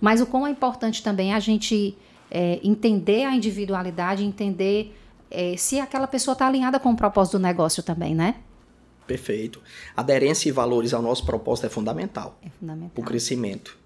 Mas 0.00 0.20
o 0.20 0.26
quão 0.26 0.46
é 0.46 0.50
importante 0.50 1.02
também 1.02 1.34
a 1.34 1.40
gente 1.40 1.96
é, 2.30 2.60
entender 2.62 3.24
a 3.24 3.34
individualidade, 3.34 4.24
entender 4.24 4.94
é, 5.30 5.56
se 5.56 5.80
aquela 5.80 6.06
pessoa 6.06 6.32
está 6.32 6.46
alinhada 6.46 6.78
com 6.78 6.90
o 6.90 6.96
propósito 6.96 7.38
do 7.38 7.42
negócio 7.42 7.82
também, 7.82 8.14
né? 8.14 8.36
Perfeito. 9.06 9.62
Aderência 9.96 10.48
e 10.48 10.52
valores 10.52 10.92
ao 10.92 11.00
nosso 11.00 11.24
propósito 11.24 11.66
é 11.66 11.70
fundamental. 11.70 12.38
É 12.42 12.50
fundamental. 12.50 12.90
Para 12.90 13.00
o 13.00 13.04
crescimento. 13.04 13.78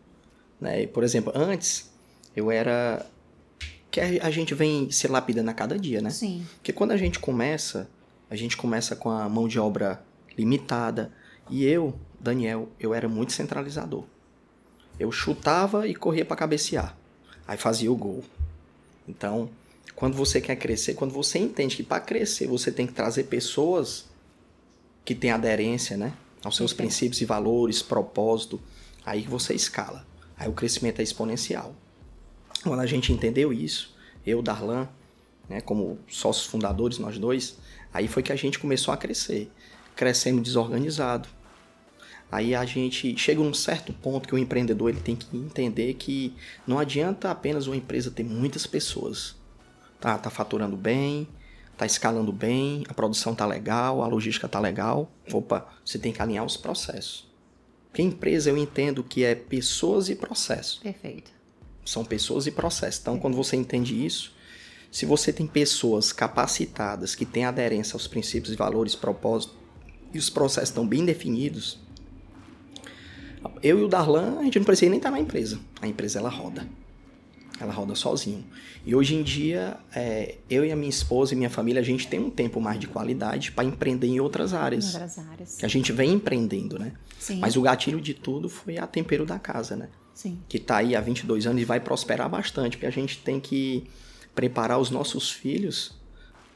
Né? 0.60 0.86
Por 0.88 1.04
exemplo, 1.04 1.32
antes 1.34 1.90
eu 2.34 2.50
era. 2.50 3.06
Que 3.90 4.00
a 4.00 4.30
gente 4.30 4.54
vem 4.54 4.90
se 4.90 5.06
lapidando 5.06 5.50
a 5.50 5.54
cada 5.54 5.78
dia, 5.78 6.00
né? 6.00 6.08
Sim. 6.08 6.46
Porque 6.54 6.72
quando 6.72 6.92
a 6.92 6.96
gente 6.96 7.18
começa, 7.18 7.90
a 8.30 8.34
gente 8.34 8.56
começa 8.56 8.96
com 8.96 9.10
a 9.10 9.28
mão 9.28 9.46
de 9.46 9.60
obra 9.60 10.02
limitada. 10.36 11.12
E 11.50 11.64
eu, 11.66 11.94
Daniel, 12.18 12.70
eu 12.80 12.94
era 12.94 13.06
muito 13.06 13.32
centralizador. 13.32 14.04
Eu 14.98 15.10
chutava 15.10 15.86
e 15.86 15.94
corria 15.94 16.24
para 16.24 16.36
cabecear. 16.36 16.96
Aí 17.46 17.56
fazia 17.56 17.90
o 17.90 17.96
gol. 17.96 18.24
Então, 19.08 19.50
quando 19.94 20.16
você 20.16 20.40
quer 20.40 20.56
crescer, 20.56 20.94
quando 20.94 21.12
você 21.12 21.38
entende 21.38 21.76
que 21.76 21.82
para 21.82 22.00
crescer 22.00 22.46
você 22.46 22.70
tem 22.70 22.86
que 22.86 22.92
trazer 22.92 23.24
pessoas 23.24 24.06
que 25.04 25.14
têm 25.14 25.30
aderência, 25.30 25.96
né, 25.96 26.12
aos 26.44 26.56
seus 26.56 26.72
princípios 26.72 27.20
e 27.20 27.24
valores, 27.24 27.82
propósito, 27.82 28.60
aí 29.04 29.22
você 29.22 29.54
escala. 29.54 30.06
Aí 30.36 30.48
o 30.48 30.52
crescimento 30.52 31.00
é 31.00 31.02
exponencial. 31.02 31.74
Quando 32.62 32.80
a 32.80 32.86
gente 32.86 33.12
entendeu 33.12 33.52
isso, 33.52 33.94
eu, 34.26 34.40
Darlan, 34.40 34.88
né, 35.48 35.60
como 35.60 35.98
sócios 36.08 36.46
fundadores, 36.46 36.98
nós 36.98 37.18
dois, 37.18 37.56
aí 37.92 38.06
foi 38.06 38.22
que 38.22 38.32
a 38.32 38.36
gente 38.36 38.58
começou 38.58 38.94
a 38.94 38.96
crescer. 38.96 39.50
Crescendo 39.94 40.40
desorganizado, 40.40 41.28
Aí 42.32 42.54
a 42.54 42.64
gente 42.64 43.14
chega 43.18 43.42
num 43.42 43.52
certo 43.52 43.92
ponto 43.92 44.26
que 44.26 44.34
o 44.34 44.38
empreendedor 44.38 44.88
ele 44.88 45.00
tem 45.00 45.14
que 45.14 45.36
entender 45.36 45.92
que 45.92 46.34
não 46.66 46.78
adianta 46.78 47.30
apenas 47.30 47.66
uma 47.66 47.76
empresa 47.76 48.10
ter 48.10 48.24
muitas 48.24 48.66
pessoas. 48.66 49.36
Tá, 50.00 50.16
tá 50.16 50.30
faturando 50.30 50.74
bem, 50.74 51.28
tá 51.76 51.84
escalando 51.84 52.32
bem, 52.32 52.84
a 52.88 52.94
produção 52.94 53.34
tá 53.34 53.44
legal, 53.44 54.02
a 54.02 54.06
logística 54.06 54.48
tá 54.48 54.58
legal. 54.58 55.12
Opa, 55.30 55.68
você 55.84 55.98
tem 55.98 56.10
que 56.10 56.22
alinhar 56.22 56.42
os 56.42 56.56
processos. 56.56 57.30
Porque 57.90 58.00
empresa 58.00 58.48
eu 58.48 58.56
entendo 58.56 59.04
que 59.04 59.24
é 59.24 59.34
pessoas 59.34 60.08
e 60.08 60.14
processos. 60.14 60.78
Perfeito. 60.78 61.30
São 61.84 62.02
pessoas 62.02 62.46
e 62.46 62.50
processos. 62.50 62.98
Então, 63.02 63.12
Perfeito. 63.12 63.34
quando 63.34 63.44
você 63.44 63.56
entende 63.56 64.06
isso, 64.06 64.32
se 64.90 65.04
você 65.04 65.34
tem 65.34 65.46
pessoas 65.46 66.14
capacitadas 66.14 67.14
que 67.14 67.26
têm 67.26 67.44
aderência 67.44 67.94
aos 67.94 68.06
princípios 68.06 68.54
e 68.54 68.56
valores, 68.56 68.94
propósitos, 68.94 69.54
e 70.14 70.18
os 70.18 70.30
processos 70.30 70.70
estão 70.70 70.86
bem 70.86 71.04
definidos, 71.04 71.78
eu 73.62 73.78
e 73.78 73.82
o 73.82 73.88
Darlan, 73.88 74.38
a 74.38 74.44
gente 74.44 74.58
não 74.58 74.64
precisa 74.64 74.90
nem 74.90 74.98
estar 74.98 75.10
na 75.10 75.20
empresa. 75.20 75.58
A 75.80 75.86
empresa 75.86 76.18
ela 76.18 76.28
roda. 76.28 76.66
Ela 77.60 77.72
roda 77.72 77.94
sozinho. 77.94 78.44
E 78.84 78.94
hoje 78.94 79.14
em 79.14 79.22
dia, 79.22 79.76
é, 79.94 80.36
eu 80.50 80.64
e 80.64 80.72
a 80.72 80.76
minha 80.76 80.90
esposa 80.90 81.34
e 81.34 81.36
minha 81.36 81.50
família, 81.50 81.80
a 81.80 81.84
gente 81.84 82.08
tem 82.08 82.18
um 82.18 82.30
tempo 82.30 82.60
mais 82.60 82.80
de 82.80 82.88
qualidade 82.88 83.52
para 83.52 83.64
empreender 83.64 84.08
em 84.08 84.18
outras 84.18 84.52
áreas. 84.52 84.84
Em 84.84 84.92
outras 84.94 85.18
áreas. 85.18 85.56
Que 85.56 85.64
a 85.64 85.68
gente 85.68 85.92
vem 85.92 86.12
empreendendo, 86.14 86.78
né? 86.78 86.92
Sim. 87.18 87.38
Mas 87.38 87.56
o 87.56 87.62
gatilho 87.62 88.00
de 88.00 88.14
tudo 88.14 88.48
foi 88.48 88.78
a 88.78 88.86
tempero 88.86 89.24
da 89.24 89.38
casa, 89.38 89.76
né? 89.76 89.88
Sim. 90.12 90.40
Que 90.48 90.56
está 90.56 90.78
aí 90.78 90.96
há 90.96 91.00
22 91.00 91.46
anos 91.46 91.62
e 91.62 91.64
vai 91.64 91.78
prosperar 91.78 92.28
bastante, 92.28 92.76
porque 92.76 92.86
a 92.86 92.90
gente 92.90 93.18
tem 93.18 93.38
que 93.38 93.84
preparar 94.34 94.78
os 94.78 94.90
nossos 94.90 95.30
filhos 95.30 95.94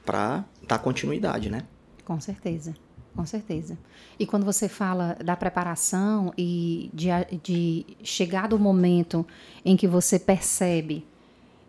para 0.04 0.44
dar 0.66 0.78
continuidade, 0.78 1.50
né? 1.50 1.62
Com 2.04 2.20
certeza. 2.20 2.74
Com 3.16 3.24
certeza. 3.24 3.78
E 4.18 4.26
quando 4.26 4.44
você 4.44 4.68
fala 4.68 5.16
da 5.24 5.34
preparação 5.34 6.34
e 6.36 6.90
de, 6.92 7.08
de 7.42 7.86
chegar 8.02 8.46
do 8.46 8.58
momento 8.58 9.26
em 9.64 9.74
que 9.74 9.88
você 9.88 10.18
percebe 10.18 11.04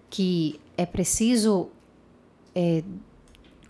que 0.10 0.60
é 0.76 0.86
preciso 0.86 1.70
é, 2.54 2.84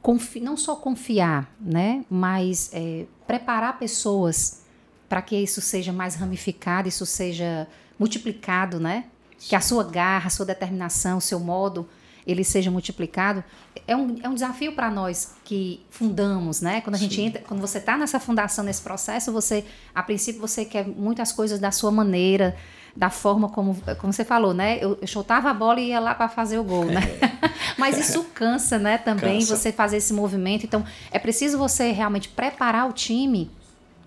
confi 0.01 0.39
não 0.39 0.57
só 0.57 0.75
confiar, 0.75 1.53
né, 1.59 2.03
mas 2.09 2.71
é, 2.73 3.05
preparar 3.27 3.77
pessoas 3.77 4.63
para 5.07 5.21
que 5.21 5.35
isso 5.35 5.61
seja 5.61 5.93
mais 5.93 6.15
ramificado, 6.15 6.87
isso 6.87 7.05
seja 7.05 7.67
multiplicado, 7.97 8.79
né? 8.79 9.05
Que 9.39 9.55
a 9.55 9.61
sua 9.61 9.83
garra, 9.83 10.27
a 10.27 10.29
sua 10.29 10.45
determinação, 10.45 11.19
o 11.19 11.21
seu 11.21 11.39
modo 11.39 11.87
ele 12.27 12.43
seja 12.43 12.69
multiplicado, 12.69 13.41
é 13.87 13.95
um, 13.95 14.17
é 14.21 14.27
um 14.27 14.33
desafio 14.33 14.73
para 14.73 14.91
nós 14.91 15.33
que 15.45 15.79
fundamos, 15.89 16.59
né? 16.59 16.81
Quando 16.81 16.95
a 16.95 16.99
gente 16.99 17.21
entra, 17.21 17.41
quando 17.41 17.61
você 17.61 17.77
está 17.77 17.97
nessa 17.97 18.19
fundação, 18.19 18.65
nesse 18.65 18.81
processo, 18.81 19.31
você, 19.31 19.63
a 19.95 20.03
princípio, 20.03 20.41
você 20.41 20.65
quer 20.65 20.85
muitas 20.85 21.31
coisas 21.31 21.57
da 21.57 21.71
sua 21.71 21.89
maneira, 21.89 22.53
da 22.93 23.09
forma 23.09 23.47
como, 23.47 23.81
como 23.97 24.11
você 24.11 24.25
falou, 24.25 24.53
né? 24.53 24.77
Eu, 24.81 24.97
eu 25.01 25.07
chutava 25.07 25.49
a 25.49 25.53
bola 25.53 25.79
e 25.79 25.87
ia 25.87 26.01
lá 26.01 26.13
para 26.13 26.27
fazer 26.27 26.59
o 26.59 26.65
gol, 26.65 26.83
né? 26.83 26.99
É. 27.21 27.47
Mas 27.79 27.97
isso 27.97 28.25
cansa, 28.33 28.77
né? 28.77 28.97
Também 28.97 29.39
cansa. 29.39 29.55
você 29.55 29.71
fazer 29.71 29.97
esse 29.97 30.11
movimento. 30.11 30.65
Então, 30.65 30.83
é 31.09 31.17
preciso 31.17 31.57
você 31.57 31.91
realmente 31.91 32.27
preparar 32.27 32.89
o 32.89 32.91
time, 32.91 33.49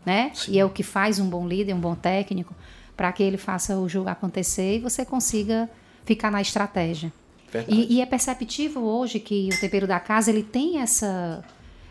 né? 0.04 0.30
Sim. 0.35 0.52
E 0.52 0.59
é 0.59 0.64
o 0.64 0.68
que 0.68 0.83
faz 0.83 1.18
um 1.18 1.26
bom 1.26 1.48
líder, 1.48 1.72
um 1.72 1.80
bom 1.80 1.94
técnico, 1.94 2.54
para 2.94 3.11
que 3.12 3.22
ele 3.22 3.38
faça 3.38 3.78
o 3.78 3.88
jogo 3.88 4.11
acontecer 4.11 4.76
e 4.76 4.78
você 4.78 5.06
consiga 5.06 5.70
ficar 6.04 6.30
na 6.30 6.42
estratégia. 6.42 7.11
E, 7.69 7.97
e, 7.97 8.01
é 8.01 8.07
perceptível 8.07 8.83
hoje 8.83 9.19
que 9.19 9.49
o 9.53 9.61
tempero 9.61 9.87
da 9.87 9.99
casa 9.99 10.31
ele 10.31 10.43
tem 10.43 10.79
essa, 10.79 11.45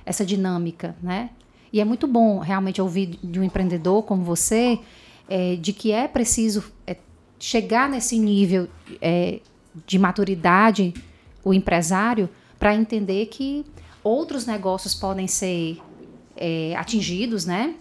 essa 0.06 0.26
dinâmica, 0.26 0.96
né? 1.02 1.32
E 1.72 1.80
é 1.80 1.86
muito 1.86 2.08
bom 2.08 2.40
realmente 2.40 2.82
ouvir 2.82 3.20
de 3.24 3.40
um 3.40 3.44
empreendedor 3.44 4.04
como 4.04 4.24
você 4.24 4.80
é, 5.28 5.56
de 5.56 5.72
que 5.72 5.92
é 5.92 6.08
preciso 6.08 6.64
é, 6.88 6.98
chegar 7.40 7.90
nesse 7.90 8.18
nível 8.18 8.68
é, 9.02 9.40
de 9.86 10.00
maturidade 10.00 10.94
o 11.44 11.54
empresário 11.54 12.30
para 12.58 12.76
entender 12.76 13.28
que 13.28 13.66
outros 14.04 14.46
negócios 14.46 14.96
podem 14.96 15.28
ser 15.28 15.80
é, 16.36 16.76
atingidos, 16.76 17.46
né? 17.46 17.76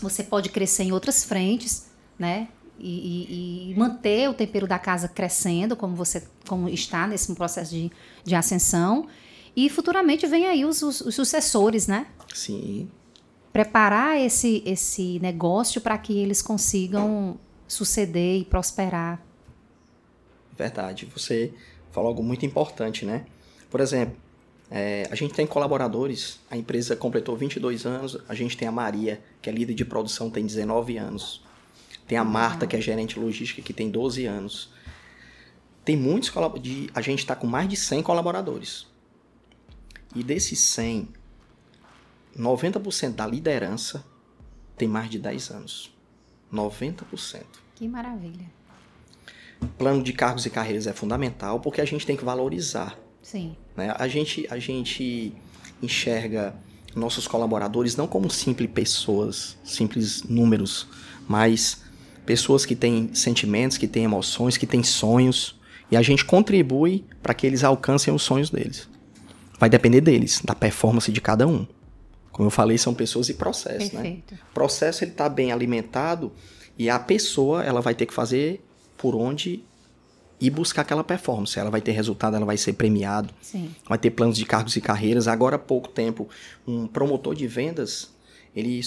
Você 0.00 0.22
pode 0.22 0.48
crescer 0.48 0.84
em 0.84 0.92
outras 0.92 1.24
frentes, 1.24 1.90
né? 2.18 2.48
E, 2.80 3.68
e, 3.68 3.72
e, 3.72 3.74
manter 3.78 4.28
o 4.30 4.34
tempero 4.34 4.66
da 4.66 4.78
casa 4.78 5.06
crescendo, 5.06 5.76
como 5.76 5.94
você 5.94 6.26
como 6.48 6.68
está 6.68 7.06
nesse 7.06 7.34
processo 7.34 7.72
de, 7.72 7.90
de 8.24 8.34
ascensão. 8.34 9.06
E 9.54 9.68
futuramente 9.68 10.26
vem 10.26 10.46
aí 10.46 10.64
os, 10.64 10.80
os, 10.82 11.00
os 11.02 11.14
sucessores, 11.14 11.86
né? 11.86 12.06
Sim. 12.34 12.88
Preparar 13.52 14.18
esse, 14.18 14.62
esse 14.64 15.18
negócio 15.20 15.80
para 15.80 15.98
que 15.98 16.16
eles 16.18 16.40
consigam 16.40 17.38
suceder 17.68 18.40
e 18.40 18.44
prosperar. 18.44 19.20
Verdade. 20.56 21.06
Você 21.14 21.52
falou 21.90 22.08
algo 22.08 22.22
muito 22.22 22.46
importante, 22.46 23.04
né? 23.04 23.26
Por 23.68 23.80
exemplo, 23.80 24.16
é, 24.70 25.08
a 25.10 25.14
gente 25.14 25.34
tem 25.34 25.46
colaboradores, 25.46 26.38
a 26.50 26.56
empresa 26.56 26.94
completou 26.94 27.36
22 27.36 27.84
anos, 27.86 28.18
a 28.28 28.34
gente 28.34 28.56
tem 28.56 28.68
a 28.68 28.72
Maria, 28.72 29.20
que 29.42 29.50
é 29.50 29.52
líder 29.52 29.74
de 29.74 29.84
produção, 29.84 30.30
tem 30.30 30.46
19 30.46 30.96
anos. 30.96 31.42
Tem 32.10 32.18
a 32.18 32.24
Marta, 32.24 32.66
que 32.66 32.74
é 32.74 32.80
gerente 32.80 33.20
logística, 33.20 33.62
que 33.62 33.72
tem 33.72 33.88
12 33.88 34.26
anos. 34.26 34.72
Tem 35.84 35.96
muitos 35.96 36.32
de 36.60 36.90
A 36.92 37.00
gente 37.00 37.20
está 37.20 37.36
com 37.36 37.46
mais 37.46 37.68
de 37.68 37.76
100 37.76 38.02
colaboradores. 38.02 38.84
E 40.12 40.24
desses 40.24 40.58
100, 40.58 41.08
90% 42.36 43.14
da 43.14 43.24
liderança 43.24 44.04
tem 44.76 44.88
mais 44.88 45.08
de 45.08 45.20
10 45.20 45.50
anos. 45.52 45.94
90%. 46.52 47.44
Que 47.76 47.86
maravilha. 47.86 48.50
Plano 49.78 50.02
de 50.02 50.12
cargos 50.12 50.44
e 50.44 50.50
carreiras 50.50 50.88
é 50.88 50.92
fundamental 50.92 51.60
porque 51.60 51.80
a 51.80 51.84
gente 51.84 52.04
tem 52.04 52.16
que 52.16 52.24
valorizar 52.24 52.98
Sim. 53.22 53.54
Né? 53.76 53.94
A, 53.96 54.08
gente, 54.08 54.48
a 54.50 54.58
gente 54.58 55.32
enxerga 55.80 56.56
nossos 56.92 57.28
colaboradores 57.28 57.94
não 57.94 58.08
como 58.08 58.28
simples 58.28 58.68
pessoas, 58.68 59.56
simples 59.62 60.24
números, 60.24 60.88
mas 61.28 61.88
pessoas 62.30 62.64
que 62.64 62.76
têm 62.76 63.12
sentimentos, 63.12 63.76
que 63.76 63.88
têm 63.88 64.04
emoções, 64.04 64.56
que 64.56 64.64
têm 64.64 64.84
sonhos, 64.84 65.58
e 65.90 65.96
a 65.96 66.02
gente 66.02 66.24
contribui 66.24 67.04
para 67.20 67.34
que 67.34 67.44
eles 67.44 67.64
alcancem 67.64 68.14
os 68.14 68.22
sonhos 68.22 68.50
deles. 68.50 68.88
Vai 69.58 69.68
depender 69.68 70.00
deles, 70.00 70.40
da 70.44 70.54
performance 70.54 71.10
de 71.10 71.20
cada 71.20 71.44
um. 71.44 71.66
Como 72.30 72.46
eu 72.46 72.50
falei, 72.52 72.78
são 72.78 72.94
pessoas 72.94 73.28
e 73.28 73.34
processos, 73.34 73.90
né? 73.90 74.18
O 74.48 74.54
processo 74.54 75.02
ele 75.02 75.10
está 75.10 75.28
bem 75.28 75.50
alimentado 75.50 76.30
e 76.78 76.88
a 76.88 77.00
pessoa 77.00 77.64
ela 77.64 77.80
vai 77.80 77.96
ter 77.96 78.06
que 78.06 78.14
fazer 78.14 78.64
por 78.96 79.16
onde 79.16 79.64
e 80.40 80.48
buscar 80.48 80.82
aquela 80.82 81.02
performance. 81.02 81.58
Ela 81.58 81.68
vai 81.68 81.80
ter 81.80 81.90
resultado, 81.90 82.36
ela 82.36 82.46
vai 82.46 82.56
ser 82.56 82.74
premiado, 82.74 83.34
Sim. 83.42 83.74
vai 83.88 83.98
ter 83.98 84.12
planos 84.12 84.36
de 84.36 84.46
cargos 84.46 84.76
e 84.76 84.80
carreiras. 84.80 85.26
Agora 85.26 85.56
há 85.56 85.58
pouco 85.58 85.88
tempo, 85.88 86.28
um 86.64 86.86
promotor 86.86 87.34
de 87.34 87.48
vendas, 87.48 88.14
ele 88.54 88.80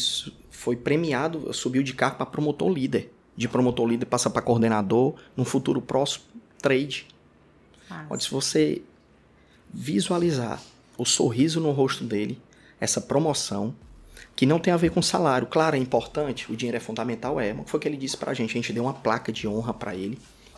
foi 0.50 0.78
premiado, 0.78 1.54
subiu 1.54 1.84
de 1.84 1.94
cargo 1.94 2.16
para 2.16 2.26
promotor 2.26 2.72
líder. 2.72 3.13
De 3.36 3.48
promotor 3.48 3.88
líder 3.88 4.06
passa 4.06 4.30
para 4.30 4.42
coordenador, 4.42 5.16
no 5.36 5.44
futuro 5.44 5.82
próximo, 5.82 6.26
trade. 6.62 7.08
Ah, 7.90 8.06
Onde 8.10 8.24
se 8.24 8.32
você 8.32 8.82
visualizar 9.74 10.62
o 10.98 11.06
sorriso 11.06 11.60
no 11.60 11.72
rosto 11.72 12.04
dele, 12.04 12.40
essa 12.80 13.02
promoção, 13.02 13.74
que 14.36 14.46
não 14.46 14.60
tem 14.60 14.74
a 14.74 14.78
ver 14.78 14.92
com 14.92 15.02
salário. 15.02 15.48
Claro, 15.48 15.76
é 15.76 15.80
importante, 15.80 16.52
o 16.52 16.56
dinheiro 16.56 16.78
é 16.78 16.80
fundamental, 16.80 17.40
é. 17.40 17.54
Mas 17.54 17.70
foi 17.70 17.78
o 17.78 17.82
que 17.82 17.88
ele 17.88 17.98
disse 17.98 18.18
pra 18.18 18.34
gente. 18.34 18.52
A 18.52 18.54
gente 18.54 18.74
deu 18.74 18.84
uma 18.84 18.94
placa 18.94 19.32
de 19.32 19.48
honra 19.48 19.74
para 19.74 19.96
ele 19.96 20.18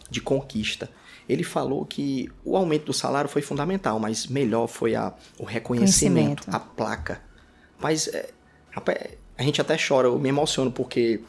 de 0.10 0.22
conquista. 0.22 0.90
Ele 1.28 1.44
falou 1.44 1.86
que 1.86 2.30
o 2.44 2.56
aumento 2.56 2.86
do 2.86 2.94
salário 2.94 3.30
foi 3.30 3.42
fundamental, 3.42 4.00
mas 4.00 4.28
melhor 4.28 4.68
foi 4.68 4.96
a, 4.96 5.14
o 5.40 5.44
reconhecimento, 5.44 6.48
a 6.52 6.60
placa. 6.60 7.22
Mas 7.80 8.08
é, 8.08 8.30
rapaz, 8.72 8.98
a 9.38 9.44
gente 9.44 9.60
até 9.60 9.76
chora, 9.78 10.08
eu 10.08 10.20
me 10.20 10.30
emociono 10.30 10.72
porque 10.72 11.22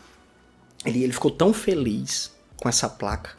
ele, 0.84 1.02
ele 1.02 1.12
ficou 1.12 1.30
tão 1.30 1.52
feliz 1.52 2.32
com 2.56 2.68
essa 2.68 2.88
placa. 2.88 3.30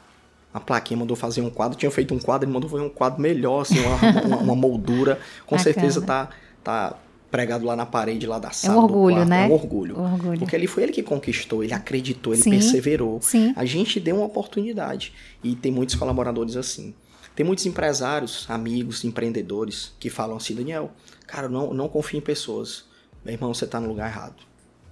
A 0.54 0.60
plaquinha 0.60 0.98
mandou 0.98 1.16
fazer 1.16 1.42
um 1.42 1.50
quadro, 1.50 1.78
tinha 1.78 1.92
feito 1.92 2.14
um 2.14 2.20
quadro, 2.20 2.46
ele 2.48 2.54
mandou 2.54 2.70
fazer 2.70 2.84
um 2.84 2.90
quadro 2.90 3.22
melhor, 3.22 3.62
assim, 3.62 3.80
uma, 3.80 3.98
uma, 4.26 4.38
uma 4.38 4.56
moldura. 4.56 5.20
Com 5.46 5.56
Bacana. 5.56 5.64
certeza 5.64 6.02
tá, 6.02 6.30
tá 6.64 6.98
pregado 7.30 7.66
lá 7.66 7.76
na 7.76 7.86
parede 7.86 8.26
lá 8.26 8.40
da 8.40 8.52
sala. 8.52 8.74
É 8.74 8.78
um 8.78 8.84
orgulho, 8.84 9.16
quarto. 9.18 9.30
né? 9.30 9.44
É 9.44 9.48
um 9.48 9.52
orgulho. 9.52 10.00
orgulho. 10.00 10.40
Porque 10.40 10.56
ele 10.56 10.68
foi 10.68 10.84
ele 10.84 10.92
que 10.92 11.04
conquistou, 11.04 11.64
ele 11.64 11.74
acreditou, 11.74 12.34
ele 12.34 12.42
Sim, 12.42 12.52
perseverou. 12.52 13.22
Sim. 13.22 13.54
A 13.56 13.66
gente 13.66 14.00
deu 14.00 14.16
uma 14.16 14.26
oportunidade. 14.26 15.14
E 15.44 15.56
tem 15.56 15.72
muitos 15.72 15.96
colaboradores 15.96 16.56
assim. 16.56 16.94
Tem 17.36 17.46
muitos 17.46 17.68
empresários, 17.68 18.46
amigos, 18.50 19.04
empreendedores 19.04 19.94
que 20.00 20.10
falam 20.10 20.38
assim, 20.38 20.56
Daniel, 20.56 20.92
cara, 21.28 21.48
não, 21.48 21.72
não 21.72 21.88
confio 21.88 22.18
em 22.18 22.22
pessoas. 22.22 22.86
Meu 23.24 23.34
irmão, 23.34 23.54
você 23.54 23.66
está 23.66 23.80
no 23.80 23.88
lugar 23.88 24.10
errado. 24.10 24.42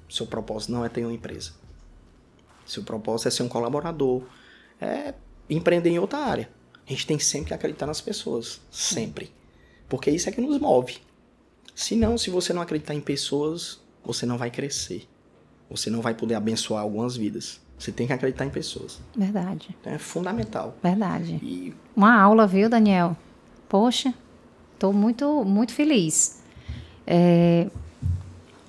Seu 0.08 0.28
propósito 0.28 0.72
não 0.72 0.86
é 0.86 0.90
ter 0.90 1.04
uma 1.04 1.14
empresa. 1.14 1.54
Seu 2.66 2.84
propósito 2.84 3.28
é 3.28 3.32
ser 3.32 3.44
um 3.44 3.50
colaborador. 3.50 4.24
É 4.82 5.14
empreender 5.50 5.90
em 5.90 6.00
outra 6.00 6.20
área. 6.20 6.50
A 6.86 6.90
gente 6.90 7.08
tem 7.08 7.20
sempre 7.20 7.50
que 7.50 7.54
acreditar 7.54 7.86
nas 7.86 8.02
pessoas. 8.02 8.62
Sempre. 8.72 9.32
Porque 9.88 10.10
isso 10.10 10.28
é 10.30 10.32
que 10.32 10.42
nos 10.42 10.60
move. 10.60 10.98
Se 11.74 11.96
não, 11.96 12.18
se 12.18 12.30
você 12.30 12.54
não 12.54 12.62
acreditar 12.62 12.94
em 12.94 13.02
pessoas, 13.02 13.80
você 14.04 14.26
não 14.26 14.38
vai 14.38 14.50
crescer. 14.50 15.08
Você 15.70 15.90
não 15.90 16.02
vai 16.02 16.14
poder 16.14 16.36
abençoar 16.36 16.82
algumas 16.82 17.18
vidas. 17.18 17.60
Você 17.78 17.92
tem 17.92 18.08
que 18.08 18.14
acreditar 18.14 18.46
em 18.46 18.50
pessoas. 18.50 19.00
Verdade. 19.16 19.76
Então 19.82 19.94
é 19.94 19.98
fundamental. 19.98 20.78
Verdade. 20.82 21.40
E 21.44 21.74
Uma 21.96 22.22
aula, 22.22 22.48
viu, 22.48 22.70
Daniel? 22.70 23.18
Poxa, 23.68 24.14
estou 24.74 24.94
muito, 24.94 25.44
muito 25.44 25.74
feliz. 25.74 26.42
É 27.06 27.68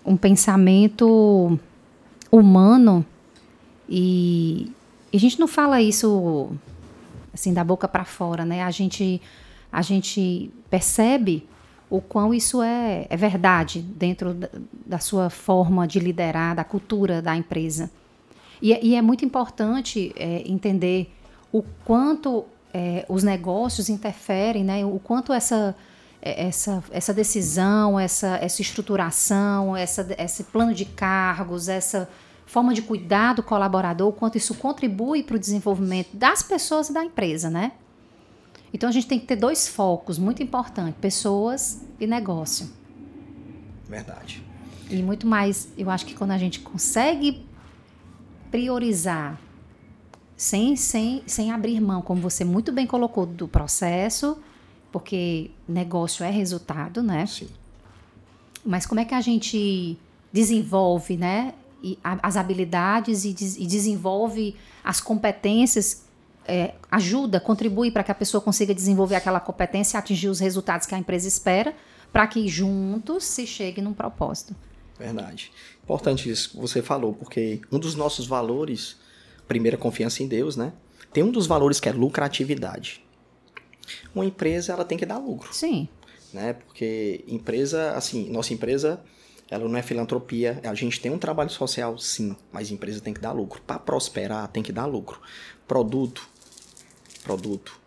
um 0.05 0.17
pensamento 0.17 1.59
humano 2.31 3.05
e, 3.89 4.73
e 5.13 5.17
a 5.17 5.21
gente 5.21 5.39
não 5.39 5.47
fala 5.49 5.81
isso 5.81 6.51
assim 7.33 7.53
da 7.53 7.63
boca 7.63 7.87
para 7.87 8.05
fora, 8.05 8.45
né? 8.45 8.63
A 8.63 8.71
gente 8.71 9.21
a 9.71 9.83
gente 9.83 10.51
percebe 10.71 11.47
o 11.91 12.01
quão 12.01 12.33
isso 12.33 12.63
é, 12.63 13.07
é 13.09 13.17
verdade 13.17 13.81
dentro 13.81 14.35
da, 14.35 14.49
da 14.87 14.99
sua 14.99 15.31
forma 15.31 15.87
de 15.87 15.99
liderar, 16.01 16.55
da 16.57 16.65
cultura 16.65 17.21
da 17.21 17.37
empresa. 17.37 17.91
E, 18.61 18.73
é- 18.73 18.83
e 18.83 18.95
é 18.95 19.03
muito 19.03 19.25
importante 19.25 20.13
é, 20.17 20.43
entender 20.47 21.13
o 21.53 21.63
quanto 21.85 22.45
é, 22.73 23.05
os 23.09 23.23
negócios 23.23 23.89
interferem, 23.89 24.65
né? 24.65 24.85
o 24.85 24.99
quanto 24.99 25.33
essa, 25.33 25.75
é, 26.21 26.47
essa, 26.47 26.83
essa 26.91 27.15
decisão, 27.15 27.99
essa, 27.99 28.37
essa 28.37 28.61
estruturação, 28.61 29.77
essa, 29.77 30.07
esse 30.19 30.45
plano 30.45 30.75
de 30.75 30.85
cargos, 30.85 31.69
essa 31.69 32.09
forma 32.47 32.73
de 32.73 32.81
cuidar 32.81 33.35
do 33.35 33.43
colaborador, 33.43 34.09
o 34.09 34.13
quanto 34.13 34.39
isso 34.39 34.55
contribui 34.55 35.23
para 35.23 35.37
o 35.37 35.39
desenvolvimento 35.39 36.17
das 36.17 36.43
pessoas 36.43 36.89
e 36.89 36.95
da 36.95 37.05
empresa, 37.05 37.51
né? 37.51 37.73
Então 38.73 38.89
a 38.89 38.93
gente 38.93 39.07
tem 39.07 39.19
que 39.19 39.27
ter 39.27 39.37
dois 39.37 39.69
focos 39.69 40.19
muito 40.19 40.43
importantes: 40.43 40.95
pessoas 41.01 41.83
e 42.01 42.07
negócio. 42.07 42.71
verdade. 43.89 44.43
E 44.89 45.03
muito 45.03 45.27
mais, 45.27 45.69
eu 45.77 45.91
acho 45.91 46.07
que 46.07 46.15
quando 46.15 46.31
a 46.31 46.39
gente 46.39 46.61
consegue 46.61 47.45
priorizar 48.53 49.41
sem, 50.37 50.77
sem, 50.77 51.25
sem 51.27 51.51
abrir 51.51 51.81
mão, 51.81 52.01
como 52.01 52.21
você 52.21 52.45
muito 52.45 52.71
bem 52.71 52.87
colocou, 52.87 53.27
do 53.27 53.49
processo, 53.49 54.39
porque 54.93 55.51
negócio 55.69 56.25
é 56.25 56.31
resultado, 56.31 57.03
né? 57.03 57.27
Sim. 57.27 57.49
Mas 58.65 58.87
como 58.87 59.01
é 59.01 59.05
que 59.05 59.15
a 59.15 59.21
gente 59.21 59.99
desenvolve, 60.33 61.17
né? 61.17 61.55
E 61.83 61.99
a- 62.03 62.19
as 62.23 62.37
habilidades 62.37 63.25
e, 63.25 63.33
des- 63.33 63.57
e 63.57 63.67
desenvolve 63.67 64.57
as 64.83 65.01
competências, 65.01 66.05
é, 66.49 66.75
ajuda, 66.91 67.39
contribui 67.41 67.91
para 67.91 68.03
que 68.03 68.11
a 68.11 68.15
pessoa 68.15 68.41
consiga 68.41 68.75
desenvolver 68.75 69.17
aquela 69.17 69.41
competência 69.41 69.97
e 69.97 69.99
atingir 69.99 70.29
os 70.29 70.41
resultados 70.41 70.87
que 70.87 70.95
a 70.95 70.99
empresa 70.99 71.27
espera, 71.29 71.75
para 72.13 72.27
que 72.27 72.47
juntos 72.49 73.25
se 73.25 73.47
chegue 73.47 73.83
num 73.83 73.93
propósito. 73.93 74.55
Verdade. 74.99 75.53
Importante 75.85 76.31
isso 76.31 76.51
que 76.51 76.57
você 76.57 76.81
falou, 76.81 77.13
porque 77.13 77.61
um 77.71 77.79
dos 77.79 77.95
nossos 77.95 78.27
valores, 78.27 78.97
primeiro, 79.47 79.77
a 79.77 79.81
confiança 79.81 80.23
em 80.23 80.27
Deus, 80.29 80.57
né? 80.57 80.73
Tem 81.13 81.23
um 81.23 81.31
dos 81.31 81.47
valores 81.47 81.79
que 81.79 81.89
é 81.89 81.93
lucratividade. 81.93 83.05
Uma 84.15 84.25
empresa, 84.25 84.73
ela 84.73 84.85
tem 84.85 84.97
que 84.99 85.05
dar 85.07 85.19
lucro, 85.19 85.53
Sim, 85.53 85.89
né? 86.33 86.55
Porque 86.55 87.25
empresa, 87.29 87.93
assim, 87.93 88.31
nossa 88.31 88.53
empresa, 88.55 89.01
ela 89.51 89.69
não 89.69 89.77
é 89.77 89.83
filantropia. 89.83 90.61
A 90.65 90.75
gente 90.75 91.01
tem 91.01 91.11
um 91.11 91.19
trabalho 91.19 91.51
social, 91.51 91.99
sim, 91.99 92.37
mas 92.53 92.71
empresa 92.71 93.01
tem 93.01 93.15
que 93.15 93.21
dar 93.21 93.33
lucro. 93.33 93.61
Para 93.63 93.79
prosperar, 93.79 94.49
tem 94.49 94.63
que 94.63 94.73
dar 94.73 94.87
lucro. 94.87 95.21
Produto, 95.67 96.29
produto. 97.23 97.79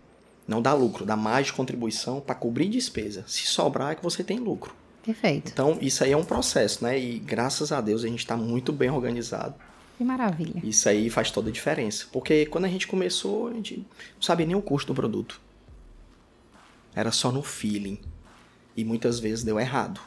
Não 0.47 0.61
dá 0.61 0.73
lucro, 0.73 1.05
dá 1.05 1.15
mais 1.15 1.47
de 1.47 1.53
contribuição 1.53 2.19
para 2.19 2.33
cobrir 2.33 2.69
despesa. 2.69 3.23
Se 3.27 3.45
sobrar 3.45 3.91
é 3.91 3.95
que 3.95 4.03
você 4.03 4.23
tem 4.23 4.39
lucro. 4.39 4.73
Perfeito. 5.03 5.51
Então, 5.51 5.77
isso 5.81 6.03
aí 6.03 6.11
é 6.11 6.17
um 6.17 6.23
processo, 6.23 6.83
né? 6.83 6.99
E 6.99 7.19
graças 7.19 7.71
a 7.71 7.81
Deus 7.81 8.03
a 8.03 8.07
gente 8.07 8.19
está 8.19 8.35
muito 8.35 8.71
bem 8.71 8.89
organizado. 8.89 9.55
Que 9.97 10.03
maravilha. 10.03 10.61
Isso 10.63 10.87
aí 10.87 11.09
faz 11.09 11.29
toda 11.29 11.49
a 11.49 11.51
diferença. 11.51 12.05
Porque 12.11 12.45
quando 12.45 12.65
a 12.65 12.69
gente 12.69 12.87
começou, 12.87 13.49
a 13.49 13.53
gente 13.53 13.77
não 14.15 14.21
sabia 14.21 14.45
nem 14.45 14.55
o 14.55 14.61
custo 14.61 14.93
do 14.93 14.95
produto. 14.95 15.39
Era 16.95 17.11
só 17.11 17.31
no 17.31 17.43
feeling. 17.43 17.99
E 18.75 18.83
muitas 18.83 19.19
vezes 19.19 19.43
deu 19.43 19.59
errado. 19.59 19.99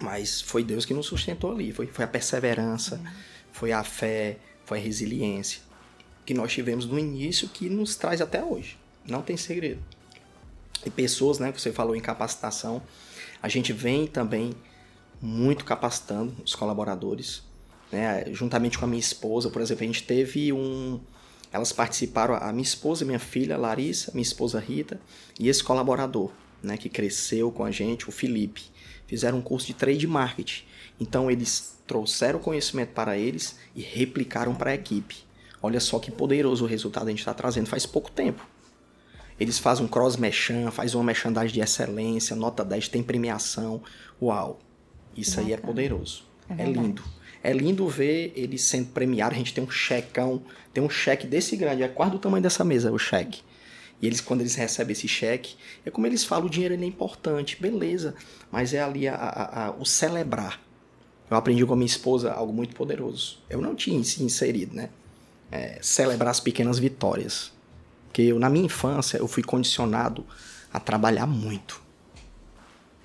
Mas 0.00 0.40
foi 0.40 0.62
Deus 0.62 0.84
que 0.84 0.94
nos 0.94 1.06
sustentou 1.06 1.52
ali. 1.52 1.72
Foi, 1.72 1.86
foi 1.86 2.04
a 2.04 2.08
perseverança, 2.08 3.00
é. 3.04 3.10
foi 3.52 3.72
a 3.72 3.82
fé, 3.82 4.38
foi 4.64 4.78
a 4.78 4.82
resiliência 4.82 5.68
que 6.28 6.34
nós 6.34 6.52
tivemos 6.52 6.84
no 6.84 6.98
início 6.98 7.48
que 7.48 7.70
nos 7.70 7.96
traz 7.96 8.20
até 8.20 8.44
hoje. 8.44 8.76
Não 9.08 9.22
tem 9.22 9.34
segredo. 9.34 9.82
E 10.84 10.90
pessoas, 10.90 11.38
né, 11.38 11.50
que 11.50 11.58
você 11.58 11.72
falou 11.72 11.96
em 11.96 12.00
capacitação, 12.00 12.82
a 13.42 13.48
gente 13.48 13.72
vem 13.72 14.06
também 14.06 14.52
muito 15.22 15.64
capacitando 15.64 16.36
os 16.44 16.54
colaboradores, 16.54 17.42
né, 17.90 18.26
juntamente 18.32 18.78
com 18.78 18.84
a 18.84 18.88
minha 18.88 19.00
esposa, 19.00 19.48
por 19.48 19.62
exemplo, 19.62 19.84
a 19.84 19.86
gente 19.86 20.02
teve 20.02 20.52
um 20.52 21.00
elas 21.50 21.72
participaram, 21.72 22.34
a 22.34 22.52
minha 22.52 22.62
esposa, 22.62 23.06
minha 23.06 23.18
filha 23.18 23.56
Larissa, 23.56 24.12
minha 24.12 24.22
esposa 24.22 24.60
Rita 24.60 25.00
e 25.40 25.48
esse 25.48 25.64
colaborador, 25.64 26.30
né, 26.62 26.76
que 26.76 26.90
cresceu 26.90 27.50
com 27.50 27.64
a 27.64 27.70
gente, 27.70 28.06
o 28.06 28.12
Felipe, 28.12 28.64
fizeram 29.08 29.38
um 29.38 29.42
curso 29.42 29.66
de 29.66 29.74
trade 29.74 30.06
marketing. 30.06 30.62
Então 31.00 31.28
eles 31.28 31.76
trouxeram 31.86 32.38
conhecimento 32.38 32.90
para 32.90 33.18
eles 33.18 33.58
e 33.74 33.80
replicaram 33.80 34.54
para 34.54 34.70
a 34.70 34.74
equipe. 34.74 35.16
Olha 35.60 35.80
só 35.80 35.98
que 35.98 36.12
poderoso 36.12 36.64
o 36.64 36.68
resultado 36.68 37.08
a 37.08 37.10
gente 37.10 37.18
está 37.18 37.34
trazendo 37.34 37.66
faz 37.66 37.84
pouco 37.84 38.10
tempo. 38.10 38.46
Eles 39.40 39.58
fazem 39.58 39.84
um 39.84 39.88
cross-mechan, 39.88 40.70
faz 40.70 40.94
uma 40.94 41.04
merchandising 41.04 41.54
de 41.54 41.60
excelência, 41.60 42.36
nota 42.36 42.64
10, 42.64 42.88
tem 42.88 43.02
premiação. 43.02 43.82
Uau! 44.20 44.60
Isso 45.16 45.40
aí 45.40 45.52
é 45.52 45.56
poderoso. 45.56 46.24
É, 46.48 46.62
é 46.62 46.66
lindo. 46.66 47.02
É 47.42 47.52
lindo 47.52 47.86
ver 47.88 48.32
eles 48.36 48.62
sendo 48.62 48.88
premiados. 48.88 49.36
A 49.36 49.38
gente 49.38 49.54
tem 49.54 49.62
um 49.62 49.70
checão, 49.70 50.42
tem 50.72 50.82
um 50.82 50.90
cheque 50.90 51.26
desse 51.26 51.56
grande, 51.56 51.82
é 51.82 51.88
quase 51.88 52.12
do 52.12 52.18
tamanho 52.18 52.42
dessa 52.42 52.64
mesa 52.64 52.92
o 52.92 52.98
cheque. 52.98 53.42
E 54.00 54.06
eles, 54.06 54.20
quando 54.20 54.40
eles 54.40 54.54
recebem 54.54 54.92
esse 54.92 55.08
cheque, 55.08 55.56
é 55.84 55.90
como 55.90 56.06
eles 56.06 56.24
falam, 56.24 56.46
o 56.46 56.50
dinheiro 56.50 56.74
é 56.74 56.84
importante, 56.84 57.60
beleza. 57.60 58.14
Mas 58.50 58.72
é 58.72 58.80
ali 58.80 59.08
a, 59.08 59.14
a, 59.14 59.66
a, 59.66 59.70
o 59.72 59.84
celebrar. 59.84 60.60
Eu 61.30 61.36
aprendi 61.36 61.64
com 61.66 61.74
a 61.74 61.76
minha 61.76 61.86
esposa 61.86 62.32
algo 62.32 62.52
muito 62.52 62.74
poderoso. 62.74 63.38
Eu 63.50 63.60
não 63.60 63.74
tinha 63.74 63.98
inserido, 63.98 64.74
né? 64.74 64.88
É, 65.50 65.78
celebrar 65.82 66.30
as 66.30 66.40
pequenas 66.40 66.78
vitórias. 66.78 67.52
Porque 68.06 68.22
eu, 68.22 68.38
na 68.38 68.48
minha 68.48 68.66
infância, 68.66 69.18
eu 69.18 69.28
fui 69.28 69.42
condicionado 69.42 70.24
a 70.72 70.80
trabalhar 70.80 71.26
muito. 71.26 71.80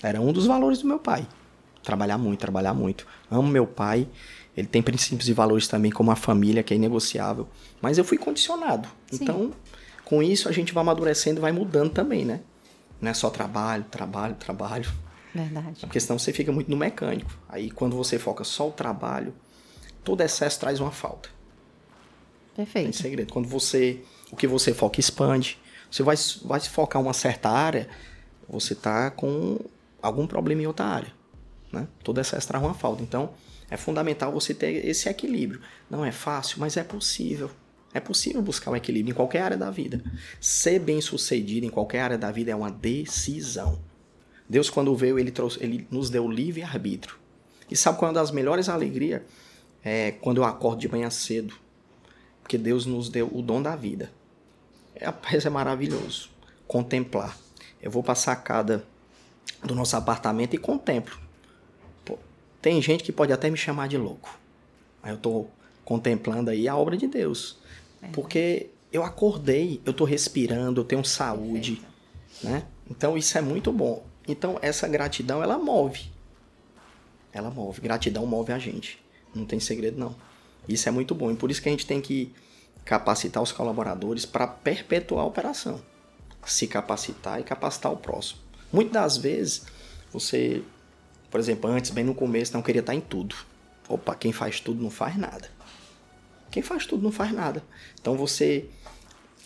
Era 0.02 0.22
um 0.22 0.32
dos 0.32 0.46
valores 0.46 0.80
do 0.80 0.88
meu 0.88 1.00
pai. 1.00 1.28
Trabalhar 1.82 2.18
muito, 2.18 2.40
trabalhar 2.40 2.74
muito. 2.74 3.06
Amo 3.30 3.48
meu 3.48 3.66
pai. 3.66 4.08
Ele 4.56 4.68
tem 4.68 4.82
princípios 4.82 5.28
e 5.28 5.34
valores 5.34 5.68
também, 5.68 5.92
como 5.92 6.12
a 6.12 6.16
família, 6.16 6.62
que 6.62 6.74
é 6.74 6.78
inegociável. 6.78 7.48
Mas 7.82 7.98
eu 7.98 8.06
fui 8.06 8.18
condicionado. 8.18 8.88
Sim. 9.10 9.24
Então, 9.24 9.54
com 10.14 10.22
isso, 10.22 10.48
a 10.48 10.52
gente 10.52 10.74
vai 10.74 10.82
amadurecendo 10.82 11.40
e 11.40 11.42
vai 11.42 11.52
mudando 11.52 11.90
também, 11.92 12.24
né? 12.24 12.42
Não 13.02 13.10
é 13.10 13.14
só 13.14 13.30
trabalho, 13.32 13.84
trabalho, 13.90 14.36
trabalho. 14.36 14.92
Verdade. 15.34 15.80
Porque 15.80 16.00
senão 16.00 16.20
você 16.20 16.32
fica 16.32 16.52
muito 16.52 16.70
no 16.70 16.78
mecânico. 16.78 17.32
Aí, 17.50 17.72
quando 17.72 17.98
você 17.98 18.20
foca 18.20 18.44
só 18.44 18.70
o 18.70 18.72
trabalho, 18.72 19.34
todo 20.04 20.22
excesso 20.22 20.60
traz 20.60 20.80
uma 20.80 20.92
falta. 20.92 21.30
Perfeito. 22.56 22.86
Tem 22.86 22.94
segredo. 22.94 23.34
Quando 23.34 23.48
você 23.48 24.02
o 24.32 24.36
que 24.36 24.48
você 24.48 24.74
foca 24.74 25.00
expande. 25.00 25.60
Você 25.90 26.04
vai, 26.04 26.16
vai 26.44 26.60
focar 26.60 27.02
uma 27.02 27.14
certa 27.14 27.50
área, 27.50 27.88
você 28.48 28.74
está 28.74 29.12
com 29.12 29.60
algum 30.02 30.26
problema 30.28 30.62
em 30.62 30.68
outra 30.68 30.86
área. 30.86 31.14
Né? 31.72 31.88
Todo 32.04 32.20
excesso 32.20 32.48
traz 32.48 32.64
uma 32.64 32.74
falta. 32.74 33.02
Então, 33.02 33.32
é 33.70 33.78
fundamental 33.78 34.32
você 34.32 34.54
ter 34.54 34.86
esse 34.86 35.10
equilíbrio. 35.10 35.62
Não 35.90 36.06
é 36.06 36.12
fácil, 36.12 36.60
mas 36.60 36.78
é 36.78 36.84
possível. 36.84 37.50
É 37.94 38.00
possível 38.00 38.42
buscar 38.42 38.72
um 38.72 38.76
equilíbrio 38.76 39.12
em 39.12 39.16
qualquer 39.16 39.42
área 39.42 39.58
da 39.58 39.70
vida. 39.70 40.02
Ser 40.42 40.80
bem 40.80 41.00
sucedido 41.00 41.66
em 41.66 41.70
qualquer 41.70 42.02
área 42.02 42.18
da 42.18 42.32
vida 42.32 42.52
é 42.52 42.56
uma 42.56 42.72
decisão. 42.72 43.80
Deus, 44.50 44.70
quando 44.70 44.96
veio, 44.96 45.20
ele, 45.20 45.32
trouxe, 45.32 45.64
ele 45.64 45.88
nos 45.92 46.10
deu 46.10 46.30
livre 46.30 46.64
arbítrio. 46.64 47.16
E 47.70 47.76
sabe 47.76 47.98
qual 47.98 48.10
é 48.10 48.14
uma 48.14 48.20
das 48.20 48.32
melhores 48.32 48.68
alegrias? 48.68 49.22
É 49.84 50.12
quando 50.12 50.38
eu 50.38 50.44
acordo 50.44 50.80
de 50.80 50.88
manhã 50.88 51.10
cedo. 51.10 51.56
Porque 52.42 52.58
Deus 52.58 52.86
nos 52.86 53.10
deu 53.10 53.30
o 53.32 53.42
dom 53.42 53.62
da 53.62 53.76
vida. 53.76 54.12
É, 54.96 55.06
rapaz, 55.06 55.46
é 55.46 55.50
maravilhoso. 55.50 56.30
Contemplar. 56.68 57.38
Eu 57.82 57.92
vou 57.92 58.04
para 58.04 58.14
a 58.14 58.16
sacada 58.16 58.86
do 59.64 59.76
nosso 59.76 59.96
apartamento 59.96 60.54
e 60.54 60.58
contemplo. 60.58 61.18
Pô, 62.04 62.18
tem 62.62 62.82
gente 62.82 63.04
que 63.04 63.12
pode 63.12 63.32
até 63.32 63.50
me 63.50 63.58
chamar 63.58 63.88
de 63.88 63.98
louco. 63.98 64.38
Mas 65.02 65.12
eu 65.12 65.18
estou 65.18 65.52
contemplando 65.84 66.50
aí 66.50 66.68
a 66.68 66.76
obra 66.76 66.96
de 66.98 67.08
Deus. 67.08 67.58
É. 68.04 68.08
Porque 68.10 68.70
eu 68.92 69.04
acordei, 69.04 69.82
eu 69.86 69.92
estou 69.92 70.06
respirando, 70.06 70.82
eu 70.82 70.86
tenho 70.86 71.04
saúde. 71.04 71.82
Né? 72.44 72.64
Então 72.90 73.18
isso 73.18 73.38
é 73.38 73.42
muito 73.42 73.72
bom. 73.72 74.06
Então 74.28 74.60
essa 74.62 74.88
gratidão, 74.88 75.42
ela 75.42 75.58
move. 75.58 76.12
Ela 77.32 77.50
move. 77.50 77.82
Gratidão 77.82 78.26
move 78.26 78.52
a 78.52 78.60
gente. 78.60 79.04
Não 79.34 79.46
tem 79.46 79.60
segredo, 79.60 80.00
não. 80.00 80.16
Isso 80.68 80.88
é 80.88 80.92
muito 80.92 81.16
bom. 81.16 81.32
E 81.32 81.36
por 81.36 81.50
isso 81.50 81.62
que 81.62 81.70
a 81.70 81.72
gente 81.72 81.88
tem 81.88 82.00
que 82.00 82.32
capacitar 82.86 83.42
os 83.42 83.52
colaboradores 83.52 84.26
para 84.26 84.46
perpetuar 84.46 85.24
a 85.24 85.28
operação. 85.28 85.82
Se 86.46 86.68
capacitar 86.68 87.40
e 87.40 87.44
capacitar 87.44 87.92
o 87.92 87.98
próximo. 87.98 88.40
Muitas 88.72 88.94
das 88.94 89.18
vezes, 89.18 89.66
você, 90.12 90.62
por 91.32 91.40
exemplo, 91.40 91.70
antes, 91.70 91.92
bem 91.92 92.04
no 92.04 92.14
começo, 92.14 92.54
não 92.54 92.62
queria 92.62 92.82
estar 92.82 92.94
em 92.94 93.02
tudo. 93.02 93.36
Opa, 93.88 94.16
quem 94.16 94.32
faz 94.32 94.60
tudo 94.60 94.82
não 94.82 94.90
faz 94.90 95.18
nada. 95.18 95.50
Quem 96.54 96.62
faz 96.62 96.86
tudo 96.86 97.02
não 97.02 97.12
faz 97.12 97.32
nada. 97.32 97.64
Então 98.00 98.16
você 98.16 98.66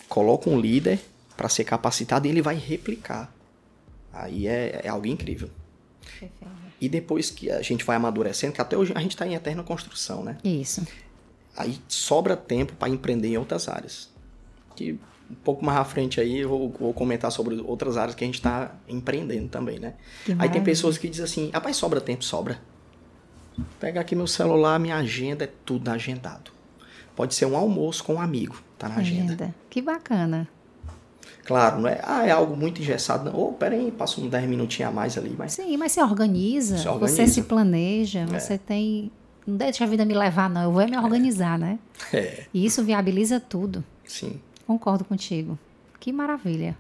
coloca 0.10 0.50
um 0.50 0.60
líder 0.60 1.00
para 1.38 1.48
ser 1.48 1.64
capacitado 1.64 2.28
e 2.28 2.30
ele 2.30 2.42
vai 2.42 2.56
replicar. 2.56 3.34
Aí 4.12 4.46
é, 4.46 4.82
é 4.84 4.90
algo 4.90 5.08
incrível. 5.08 5.50
Perfeito. 6.02 6.46
E 6.82 6.90
depois 6.90 7.30
que 7.30 7.50
a 7.50 7.62
gente 7.62 7.86
vai 7.86 7.96
amadurecendo, 7.96 8.52
que 8.52 8.60
até 8.60 8.76
hoje 8.76 8.92
a 8.94 9.00
gente 9.00 9.12
está 9.12 9.26
em 9.26 9.36
eterna 9.36 9.64
construção, 9.64 10.22
né? 10.22 10.38
Isso. 10.44 10.86
Aí 11.56 11.80
sobra 11.88 12.36
tempo 12.36 12.74
para 12.74 12.90
empreender 12.90 13.30
em 13.30 13.38
outras 13.38 13.70
áreas. 13.70 14.10
Que 14.76 15.00
um 15.32 15.36
pouco 15.36 15.64
mais 15.64 15.78
à 15.80 15.86
frente 15.86 16.20
aí 16.20 16.40
eu 16.40 16.50
vou, 16.50 16.70
vou 16.78 16.94
comentar 16.94 17.32
sobre 17.32 17.56
outras 17.62 17.96
áreas 17.96 18.16
que 18.16 18.26
a 18.26 18.28
gente 18.28 18.36
está 18.36 18.76
empreendendo 18.86 19.48
também, 19.48 19.80
né? 19.80 19.94
aí 20.38 20.50
tem 20.50 20.62
pessoas 20.62 20.98
que 20.98 21.08
dizem 21.08 21.24
assim, 21.24 21.50
rapaz, 21.54 21.78
sobra 21.78 22.02
tempo, 22.02 22.26
sobra. 22.26 22.60
Pegar 23.80 24.02
aqui 24.02 24.14
meu 24.14 24.28
celular, 24.28 24.78
minha 24.78 24.98
agenda, 24.98 25.46
é 25.46 25.50
tudo 25.66 25.90
agendado. 25.90 26.57
Pode 27.18 27.34
ser 27.34 27.48
um 27.48 27.58
almoço 27.58 28.04
com 28.04 28.14
um 28.14 28.22
amigo, 28.22 28.62
tá 28.78 28.88
na 28.88 28.98
agenda. 28.98 29.34
agenda. 29.34 29.56
Que 29.72 29.82
bacana. 29.82 30.48
Claro, 31.46 31.82
não 31.82 31.90
é, 31.90 32.00
ah, 32.04 32.28
é 32.28 32.30
algo 32.30 32.56
muito 32.56 32.80
engessado. 32.80 33.36
Ou, 33.36 33.50
oh, 33.50 33.54
peraí, 33.54 33.92
passa 33.92 34.22
uns 34.22 34.30
10 34.30 34.48
minutinhos 34.48 34.92
a 34.92 34.94
mais 34.94 35.18
ali. 35.18 35.36
Mas... 35.36 35.54
Sim, 35.54 35.76
mas 35.78 35.94
você 35.94 36.04
organiza, 36.04 36.78
se 36.78 36.88
organiza. 36.88 37.16
você 37.16 37.28
se 37.28 37.42
planeja, 37.42 38.20
é. 38.20 38.26
você 38.40 38.60
tem 38.60 39.12
não 39.48 39.58
deixa 39.58 39.84
a 39.84 39.88
vida 39.88 40.06
me 40.06 40.14
levar, 40.14 40.48
não. 40.48 40.62
Eu 40.62 40.72
vou 40.72 40.88
me 40.88 40.96
organizar, 40.96 41.58
né? 41.58 41.80
É. 42.14 42.44
E 42.54 42.64
isso 42.64 42.84
viabiliza 42.84 43.40
tudo. 43.40 43.84
Sim. 44.06 44.40
Concordo 44.68 45.04
contigo. 45.04 45.58
Que 46.00 46.14
maravilha. 46.14 46.78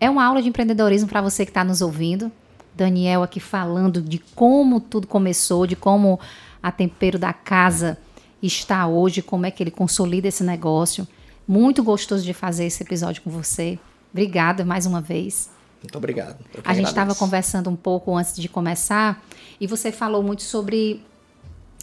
É 0.00 0.10
uma 0.10 0.24
aula 0.24 0.42
de 0.42 0.48
empreendedorismo 0.48 1.08
para 1.08 1.20
você 1.20 1.44
que 1.44 1.52
está 1.52 1.62
nos 1.62 1.80
ouvindo. 1.80 2.32
Daniel 2.74 3.22
aqui 3.22 3.38
falando 3.38 4.02
de 4.02 4.18
como 4.34 4.80
tudo 4.80 5.06
começou, 5.06 5.68
de 5.68 5.76
como 5.76 6.18
a 6.60 6.72
Tempero 6.72 7.16
da 7.16 7.32
Casa 7.32 7.96
está 8.42 8.86
hoje, 8.86 9.22
como 9.22 9.46
é 9.46 9.50
que 9.50 9.62
ele 9.62 9.70
consolida 9.70 10.28
esse 10.28 10.42
negócio. 10.42 11.06
Muito 11.46 11.82
gostoso 11.82 12.24
de 12.24 12.34
fazer 12.34 12.66
esse 12.66 12.82
episódio 12.82 13.22
com 13.22 13.30
você. 13.30 13.78
Obrigada 14.10 14.64
mais 14.64 14.86
uma 14.86 15.00
vez. 15.00 15.50
Muito 15.82 15.96
obrigado. 15.98 16.44
A 16.64 16.74
gente 16.74 16.88
estava 16.88 17.14
conversando 17.14 17.68
um 17.68 17.76
pouco 17.76 18.16
antes 18.16 18.36
de 18.36 18.48
começar 18.48 19.24
e 19.60 19.66
você 19.66 19.90
falou 19.90 20.22
muito 20.22 20.42
sobre 20.42 21.02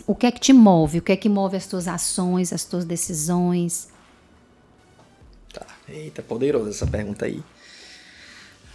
o 0.07 0.15
que 0.15 0.25
é 0.25 0.31
que 0.31 0.39
te 0.39 0.53
move? 0.53 0.99
O 0.99 1.01
que 1.01 1.11
é 1.11 1.17
que 1.17 1.27
move 1.27 1.57
as 1.57 1.67
tuas 1.67 1.87
ações, 1.87 2.53
as 2.53 2.63
tuas 2.63 2.85
decisões? 2.85 3.89
Tá, 5.53 5.65
eita, 5.87 6.21
poderosa 6.21 6.69
essa 6.69 6.87
pergunta 6.87 7.25
aí. 7.25 7.43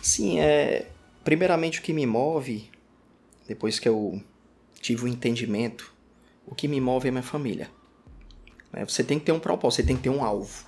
Sim, 0.03 0.39
é. 0.41 0.87
Primeiramente, 1.25 1.81
o 1.81 1.83
que 1.83 1.95
me 1.95 2.05
move, 2.05 2.71
depois 3.49 3.79
que 3.79 3.89
eu 3.89 4.23
tive 4.81 5.05
o 5.05 5.07
um 5.07 5.09
entendimento, 5.09 5.95
o 6.47 6.55
que 6.55 6.69
me 6.69 6.81
move 6.81 7.09
é 7.09 7.11
minha 7.11 7.23
família. 7.23 7.71
É, 8.75 8.85
você 8.85 9.05
tem 9.05 9.19
que 9.19 9.27
ter 9.27 9.33
um 9.33 9.41
propósito, 9.41 9.77
você 9.77 9.87
tem 9.87 9.97
que 9.97 10.03
ter 10.03 10.11
um 10.11 10.25
alvo. 10.25 10.65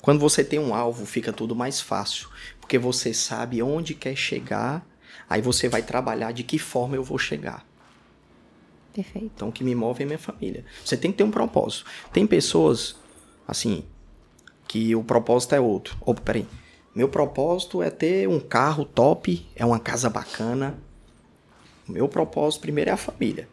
Quando 0.00 0.20
você 0.20 0.44
tem 0.44 0.58
um 0.58 0.74
alvo, 0.74 1.06
fica 1.06 1.32
tudo 1.32 1.54
mais 1.54 1.80
fácil, 1.80 2.28
porque 2.60 2.78
você 2.78 3.12
sabe 3.12 3.62
onde 3.62 3.94
quer 3.94 4.16
chegar, 4.16 4.86
aí 5.28 5.40
você 5.40 5.68
vai 5.68 5.82
trabalhar 5.82 6.32
de 6.32 6.42
que 6.42 6.58
forma 6.58 6.96
eu 6.96 7.04
vou 7.04 7.18
chegar. 7.18 7.66
Perfeito. 8.92 9.32
Então, 9.34 9.48
o 9.48 9.52
que 9.52 9.64
me 9.64 9.74
move 9.74 10.02
é 10.02 10.06
minha 10.06 10.18
família. 10.18 10.64
Você 10.84 10.96
tem 10.96 11.10
que 11.10 11.18
ter 11.18 11.24
um 11.24 11.30
propósito. 11.30 11.86
Tem 12.12 12.26
pessoas, 12.26 12.96
assim, 13.48 13.84
que 14.68 14.94
o 14.94 15.02
propósito 15.02 15.54
é 15.54 15.60
outro. 15.60 15.96
Opa, 16.00 16.20
peraí. 16.20 16.46
Meu 16.94 17.08
propósito 17.08 17.82
é 17.82 17.90
ter 17.90 18.28
um 18.28 18.38
carro 18.38 18.84
top, 18.84 19.48
é 19.56 19.64
uma 19.64 19.78
casa 19.78 20.10
bacana. 20.10 20.78
Meu 21.88 22.06
propósito 22.06 22.60
primeiro 22.60 22.90
é 22.90 22.92
a 22.92 22.98
família. 22.98 23.48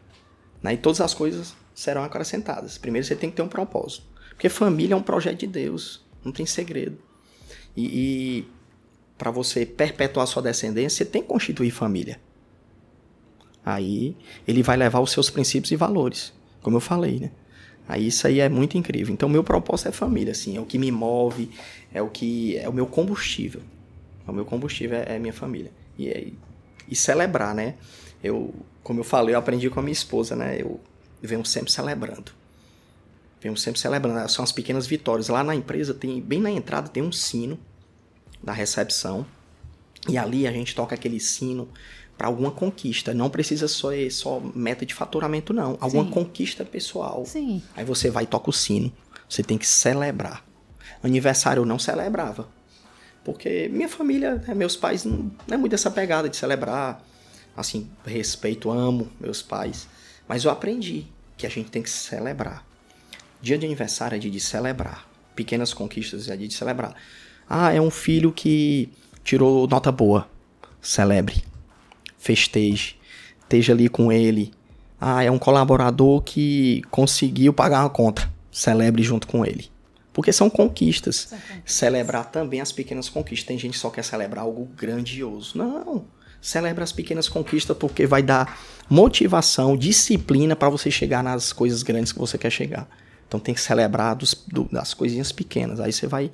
Né? 0.62 0.74
E 0.74 0.76
todas 0.76 1.00
as 1.00 1.14
coisas 1.14 1.56
serão 1.74 2.04
acrescentadas. 2.04 2.78
Primeiro 2.78 3.06
você 3.06 3.16
tem 3.16 3.30
que 3.30 3.36
ter 3.36 3.42
um 3.42 3.48
propósito. 3.48 4.04
Porque 4.30 4.48
família 4.48 4.94
é 4.94 4.96
um 4.96 5.02
projeto 5.02 5.40
de 5.40 5.46
Deus, 5.46 6.04
não 6.24 6.32
tem 6.32 6.46
segredo. 6.46 6.98
E, 7.76 7.86
e 7.86 8.48
para 9.18 9.30
você 9.30 9.66
perpetuar 9.66 10.26
sua 10.26 10.42
descendência, 10.42 11.04
você 11.04 11.10
tem 11.10 11.22
que 11.22 11.28
constituir 11.28 11.70
família. 11.70 12.20
Aí 13.64 14.16
ele 14.48 14.62
vai 14.62 14.76
levar 14.76 15.00
os 15.00 15.12
seus 15.12 15.28
princípios 15.28 15.70
e 15.70 15.76
valores, 15.76 16.32
como 16.62 16.76
eu 16.76 16.80
falei, 16.80 17.20
né? 17.20 17.30
Aí 17.86 18.06
isso 18.06 18.26
aí 18.26 18.40
é 18.40 18.48
muito 18.48 18.78
incrível. 18.78 19.12
Então 19.12 19.28
meu 19.28 19.44
propósito 19.44 19.88
é 19.88 19.92
família, 19.92 20.32
assim, 20.32 20.56
é 20.56 20.60
o 20.60 20.64
que 20.64 20.78
me 20.78 20.90
move, 20.90 21.50
é 21.92 22.00
o 22.00 22.08
que 22.08 22.56
é 22.56 22.68
o 22.68 22.72
meu 22.72 22.86
combustível. 22.86 23.60
O 24.26 24.32
meu 24.32 24.44
combustível 24.44 24.98
é, 24.98 25.16
é 25.16 25.18
minha 25.18 25.32
família. 25.32 25.72
E, 25.98 26.08
é, 26.08 26.28
e 26.88 26.94
celebrar, 26.94 27.54
né? 27.54 27.74
Eu, 28.22 28.54
como 28.82 29.00
eu 29.00 29.04
falei, 29.04 29.34
eu 29.34 29.38
aprendi 29.38 29.68
com 29.68 29.80
a 29.80 29.82
minha 29.82 29.92
esposa, 29.92 30.36
né? 30.36 30.56
Eu 30.60 30.80
venho 31.22 31.44
sempre 31.44 31.70
celebrando. 31.70 32.32
Venho 33.40 33.56
sempre 33.56 33.80
celebrando. 33.80 34.28
São 34.30 34.44
as 34.44 34.52
pequenas 34.52 34.86
vitórias. 34.86 35.28
Lá 35.28 35.42
na 35.42 35.54
empresa 35.54 35.94
tem, 35.94 36.20
bem 36.20 36.40
na 36.40 36.50
entrada 36.50 36.88
tem 36.88 37.02
um 37.02 37.12
sino 37.12 37.58
da 38.42 38.52
recepção. 38.52 39.26
E 40.08 40.16
ali 40.16 40.46
a 40.46 40.52
gente 40.52 40.74
toca 40.74 40.94
aquele 40.94 41.20
sino 41.20 41.68
para 42.16 42.26
alguma 42.26 42.50
conquista. 42.50 43.14
Não 43.14 43.30
precisa 43.30 43.66
só 43.66 43.88
só 44.10 44.40
meta 44.54 44.84
de 44.84 44.94
faturamento, 44.94 45.52
não. 45.52 45.78
Alguma 45.80 46.04
Sim. 46.04 46.10
conquista 46.10 46.64
pessoal. 46.64 47.24
Sim. 47.24 47.62
Aí 47.74 47.84
você 47.84 48.10
vai 48.10 48.24
e 48.24 48.26
toca 48.26 48.50
o 48.50 48.52
sino. 48.52 48.92
Você 49.28 49.42
tem 49.42 49.56
que 49.56 49.66
celebrar. 49.66 50.44
Aniversário 51.02 51.62
eu 51.62 51.66
não 51.66 51.78
celebrava. 51.78 52.48
Porque 53.24 53.68
minha 53.72 53.88
família, 53.88 54.36
né, 54.36 54.54
meus 54.54 54.76
pais, 54.76 55.04
não, 55.04 55.30
não 55.46 55.54
é 55.54 55.56
muito 55.56 55.74
essa 55.74 55.90
pegada 55.90 56.28
de 56.28 56.36
celebrar. 56.36 57.02
Assim, 57.56 57.88
respeito, 58.04 58.70
amo 58.70 59.10
meus 59.20 59.42
pais. 59.42 59.88
Mas 60.30 60.44
eu 60.44 60.50
aprendi 60.52 61.06
que 61.36 61.44
a 61.44 61.50
gente 61.50 61.72
tem 61.72 61.82
que 61.82 61.90
celebrar. 61.90 62.64
Dia 63.42 63.58
de 63.58 63.66
aniversário 63.66 64.14
é 64.14 64.18
dia 64.20 64.30
de 64.30 64.38
celebrar. 64.38 65.04
Pequenas 65.34 65.74
conquistas 65.74 66.28
é 66.28 66.36
dia 66.36 66.46
de 66.46 66.54
celebrar. 66.54 66.94
Ah, 67.48 67.72
é 67.72 67.80
um 67.80 67.90
filho 67.90 68.30
que 68.30 68.88
tirou 69.24 69.66
nota 69.66 69.90
boa. 69.90 70.30
Celebre 70.80 71.42
festeje, 72.16 72.96
esteja 73.42 73.72
ali 73.72 73.88
com 73.88 74.12
ele. 74.12 74.52
Ah, 75.00 75.24
é 75.24 75.30
um 75.32 75.38
colaborador 75.38 76.22
que 76.22 76.82
conseguiu 76.92 77.52
pagar 77.52 77.80
uma 77.80 77.90
conta, 77.90 78.32
celebre 78.52 79.02
junto 79.02 79.26
com 79.26 79.44
ele. 79.44 79.68
Porque 80.12 80.32
são 80.32 80.48
conquistas. 80.48 81.34
Celebrar 81.66 82.30
também 82.30 82.60
as 82.60 82.70
pequenas 82.70 83.08
conquistas. 83.08 83.48
Tem 83.48 83.58
gente 83.58 83.72
que 83.72 83.78
só 83.80 83.90
quer 83.90 84.04
celebrar 84.04 84.44
algo 84.44 84.66
grandioso. 84.76 85.58
Não. 85.58 86.06
Celebra 86.40 86.84
as 86.84 86.92
pequenas 86.92 87.28
conquistas 87.28 87.76
porque 87.76 88.06
vai 88.06 88.22
dar 88.22 88.58
motivação, 88.88 89.76
disciplina 89.76 90.56
para 90.56 90.68
você 90.68 90.90
chegar 90.90 91.22
nas 91.22 91.52
coisas 91.52 91.82
grandes 91.82 92.12
que 92.12 92.18
você 92.18 92.38
quer 92.38 92.50
chegar. 92.50 92.88
Então 93.28 93.38
tem 93.38 93.54
que 93.54 93.60
celebrar 93.60 94.16
dos, 94.16 94.34
do, 94.48 94.64
das 94.64 94.92
coisinhas 94.94 95.30
pequenas. 95.30 95.78
Aí 95.78 95.92
você 95.92 96.06
vai 96.06 96.32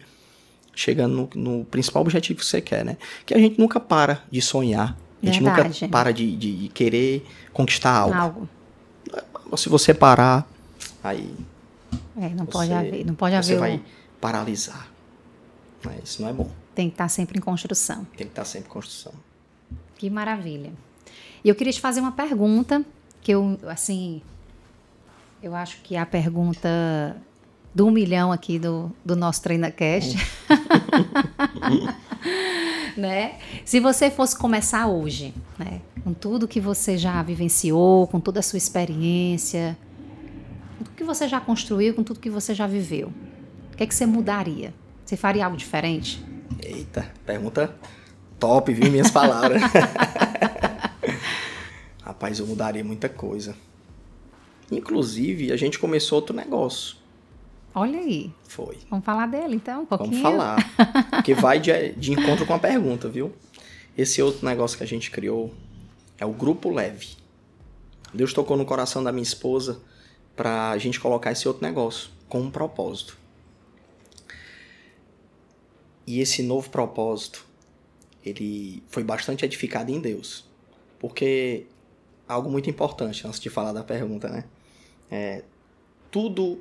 chegando 0.74 1.30
no, 1.34 1.58
no, 1.58 1.64
principal 1.64 2.02
objetivo 2.02 2.38
que 2.38 2.46
você 2.46 2.60
quer, 2.60 2.84
né? 2.84 2.96
Que 3.24 3.34
a 3.34 3.38
gente 3.38 3.58
nunca 3.58 3.80
para 3.80 4.22
de 4.30 4.40
sonhar. 4.40 4.96
A 5.22 5.26
gente 5.26 5.42
Verdade. 5.42 5.82
nunca 5.82 5.88
para 5.88 6.12
de, 6.12 6.36
de, 6.36 6.68
querer 6.68 7.26
conquistar 7.52 7.92
algo. 7.92 8.14
algo. 8.14 8.48
Se 9.56 9.68
você 9.68 9.92
parar, 9.92 10.46
aí. 11.02 11.34
É, 12.18 12.28
não 12.30 12.46
pode 12.46 12.72
haver. 12.72 13.04
Não 13.04 13.14
pode 13.14 13.34
você 13.36 13.54
haver. 13.54 13.54
Você 13.54 13.58
vai 13.58 13.82
paralisar. 14.20 14.88
Isso 16.02 16.22
não 16.22 16.28
é 16.28 16.32
bom. 16.32 16.50
Tem 16.74 16.88
que 16.88 16.94
estar 16.94 17.08
sempre 17.08 17.38
em 17.38 17.40
construção. 17.40 18.06
Tem 18.16 18.26
que 18.26 18.32
estar 18.32 18.44
sempre 18.44 18.68
em 18.68 18.72
construção. 18.72 19.12
Que 19.96 20.10
maravilha. 20.10 20.72
E 21.44 21.48
eu 21.48 21.54
queria 21.54 21.72
te 21.72 21.80
fazer 21.80 22.00
uma 22.00 22.12
pergunta 22.12 22.84
que 23.22 23.32
eu, 23.32 23.58
assim, 23.66 24.22
eu 25.42 25.54
acho 25.54 25.80
que 25.82 25.96
é 25.96 25.98
a 25.98 26.06
pergunta 26.06 27.16
do 27.74 27.90
milhão 27.90 28.32
aqui 28.32 28.58
do, 28.58 28.90
do 29.04 29.14
nosso 29.14 29.42
TreinaCast. 29.42 30.16
né? 32.96 33.38
Se 33.64 33.80
você 33.80 34.10
fosse 34.10 34.36
começar 34.36 34.86
hoje, 34.86 35.34
né? 35.58 35.80
Com 36.02 36.14
tudo 36.14 36.48
que 36.48 36.60
você 36.60 36.96
já 36.96 37.22
vivenciou, 37.22 38.06
com 38.06 38.18
toda 38.18 38.40
a 38.40 38.42
sua 38.42 38.56
experiência, 38.56 39.76
com 40.78 40.84
tudo 40.84 40.96
que 40.96 41.04
você 41.04 41.28
já 41.28 41.40
construiu, 41.40 41.94
com 41.94 42.02
tudo 42.02 42.20
que 42.20 42.30
você 42.30 42.54
já 42.54 42.66
viveu, 42.66 43.12
o 43.72 43.76
que 43.76 43.82
é 43.82 43.86
que 43.86 43.94
você 43.94 44.06
mudaria? 44.06 44.72
Você 45.04 45.16
faria 45.16 45.44
algo 45.44 45.56
diferente? 45.56 46.24
Eita, 46.62 47.06
pergunta 47.24 47.74
top, 48.38 48.72
viu? 48.72 48.90
Minhas 48.90 49.10
palavras. 49.10 49.62
Rapaz, 52.02 52.38
eu 52.38 52.46
mudaria 52.46 52.84
muita 52.84 53.08
coisa. 53.08 53.56
Inclusive, 54.70 55.52
a 55.52 55.56
gente 55.56 55.78
começou 55.78 56.16
outro 56.16 56.34
negócio. 56.34 56.96
Olha 57.74 57.98
aí. 57.98 58.32
Foi. 58.48 58.78
Vamos 58.88 59.04
falar 59.04 59.26
dele 59.26 59.56
então, 59.56 59.82
um 59.82 59.86
pouquinho? 59.86 60.22
Vamos 60.22 60.22
falar. 60.22 60.56
Porque 61.10 61.34
vai 61.34 61.60
de, 61.60 61.92
de 61.92 62.12
encontro 62.12 62.46
com 62.46 62.54
a 62.54 62.58
pergunta, 62.58 63.08
viu? 63.08 63.32
Esse 63.96 64.22
outro 64.22 64.46
negócio 64.46 64.76
que 64.76 64.84
a 64.84 64.86
gente 64.86 65.10
criou 65.10 65.52
é 66.18 66.26
o 66.26 66.32
Grupo 66.32 66.70
Leve. 66.70 67.08
Deus 68.12 68.32
tocou 68.32 68.56
no 68.56 68.64
coração 68.64 69.02
da 69.02 69.12
minha 69.12 69.22
esposa 69.22 69.80
para 70.34 70.70
a 70.70 70.78
gente 70.78 71.00
colocar 71.00 71.32
esse 71.32 71.46
outro 71.46 71.62
negócio 71.62 72.10
com 72.28 72.40
um 72.40 72.50
propósito. 72.50 73.16
E 76.06 76.20
esse 76.20 76.42
novo 76.42 76.70
propósito, 76.70 77.45
ele 78.26 78.82
foi 78.88 79.04
bastante 79.04 79.44
edificado 79.44 79.90
em 79.92 80.00
Deus. 80.00 80.44
Porque 80.98 81.66
algo 82.26 82.50
muito 82.50 82.68
importante, 82.68 83.24
antes 83.24 83.38
de 83.38 83.48
falar 83.48 83.72
da 83.72 83.84
pergunta, 83.84 84.28
né? 84.28 84.44
É, 85.08 85.44
tudo 86.10 86.58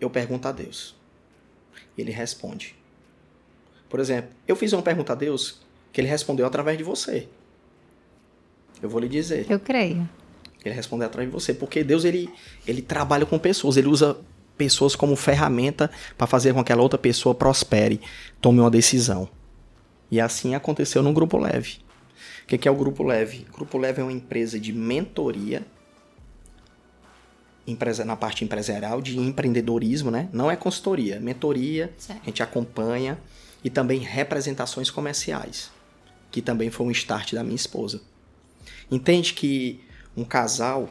eu 0.00 0.10
pergunto 0.10 0.48
a 0.48 0.52
Deus. 0.52 0.96
Ele 1.96 2.10
responde. 2.10 2.74
Por 3.88 4.00
exemplo, 4.00 4.30
eu 4.46 4.56
fiz 4.56 4.72
uma 4.72 4.82
pergunta 4.82 5.12
a 5.12 5.16
Deus 5.16 5.60
que 5.92 6.00
ele 6.00 6.08
respondeu 6.08 6.44
através 6.44 6.76
de 6.76 6.82
você. 6.82 7.28
Eu 8.82 8.88
vou 8.88 9.00
lhe 9.00 9.08
dizer. 9.08 9.46
Eu 9.48 9.60
creio. 9.60 10.08
Ele 10.64 10.74
respondeu 10.74 11.06
através 11.06 11.30
de 11.30 11.32
você, 11.32 11.54
porque 11.54 11.84
Deus 11.84 12.04
ele, 12.04 12.28
ele 12.66 12.82
trabalha 12.82 13.24
com 13.24 13.38
pessoas, 13.38 13.76
ele 13.76 13.86
usa 13.86 14.18
pessoas 14.56 14.96
como 14.96 15.14
ferramenta 15.14 15.88
para 16.16 16.26
fazer 16.26 16.52
com 16.52 16.56
que 16.56 16.72
aquela 16.72 16.82
outra 16.82 16.98
pessoa 16.98 17.34
prospere, 17.34 18.00
tome 18.40 18.58
uma 18.58 18.70
decisão. 18.70 19.28
E 20.10 20.20
assim 20.20 20.54
aconteceu 20.54 21.02
no 21.02 21.12
Grupo 21.12 21.38
Leve. 21.38 21.78
O 22.44 22.46
que 22.46 22.66
é 22.66 22.70
o 22.70 22.74
Grupo 22.74 23.02
Leve? 23.02 23.46
O 23.50 23.52
Grupo 23.52 23.78
Leve 23.78 24.00
é 24.00 24.04
uma 24.04 24.12
empresa 24.12 24.58
de 24.58 24.72
mentoria 24.72 25.64
na 28.06 28.16
parte 28.16 28.44
empresarial 28.44 29.02
de 29.02 29.18
empreendedorismo, 29.18 30.10
né? 30.10 30.30
Não 30.32 30.50
é 30.50 30.56
consultoria, 30.56 31.16
é 31.16 31.20
mentoria, 31.20 31.92
certo. 31.98 32.22
a 32.22 32.24
gente 32.24 32.42
acompanha 32.42 33.18
e 33.62 33.68
também 33.68 33.98
representações 33.98 34.90
comerciais, 34.90 35.70
que 36.30 36.40
também 36.40 36.70
foi 36.70 36.86
um 36.86 36.90
start 36.90 37.34
da 37.34 37.44
minha 37.44 37.56
esposa. 37.56 38.00
Entende 38.90 39.34
que 39.34 39.84
um 40.16 40.24
casal 40.24 40.88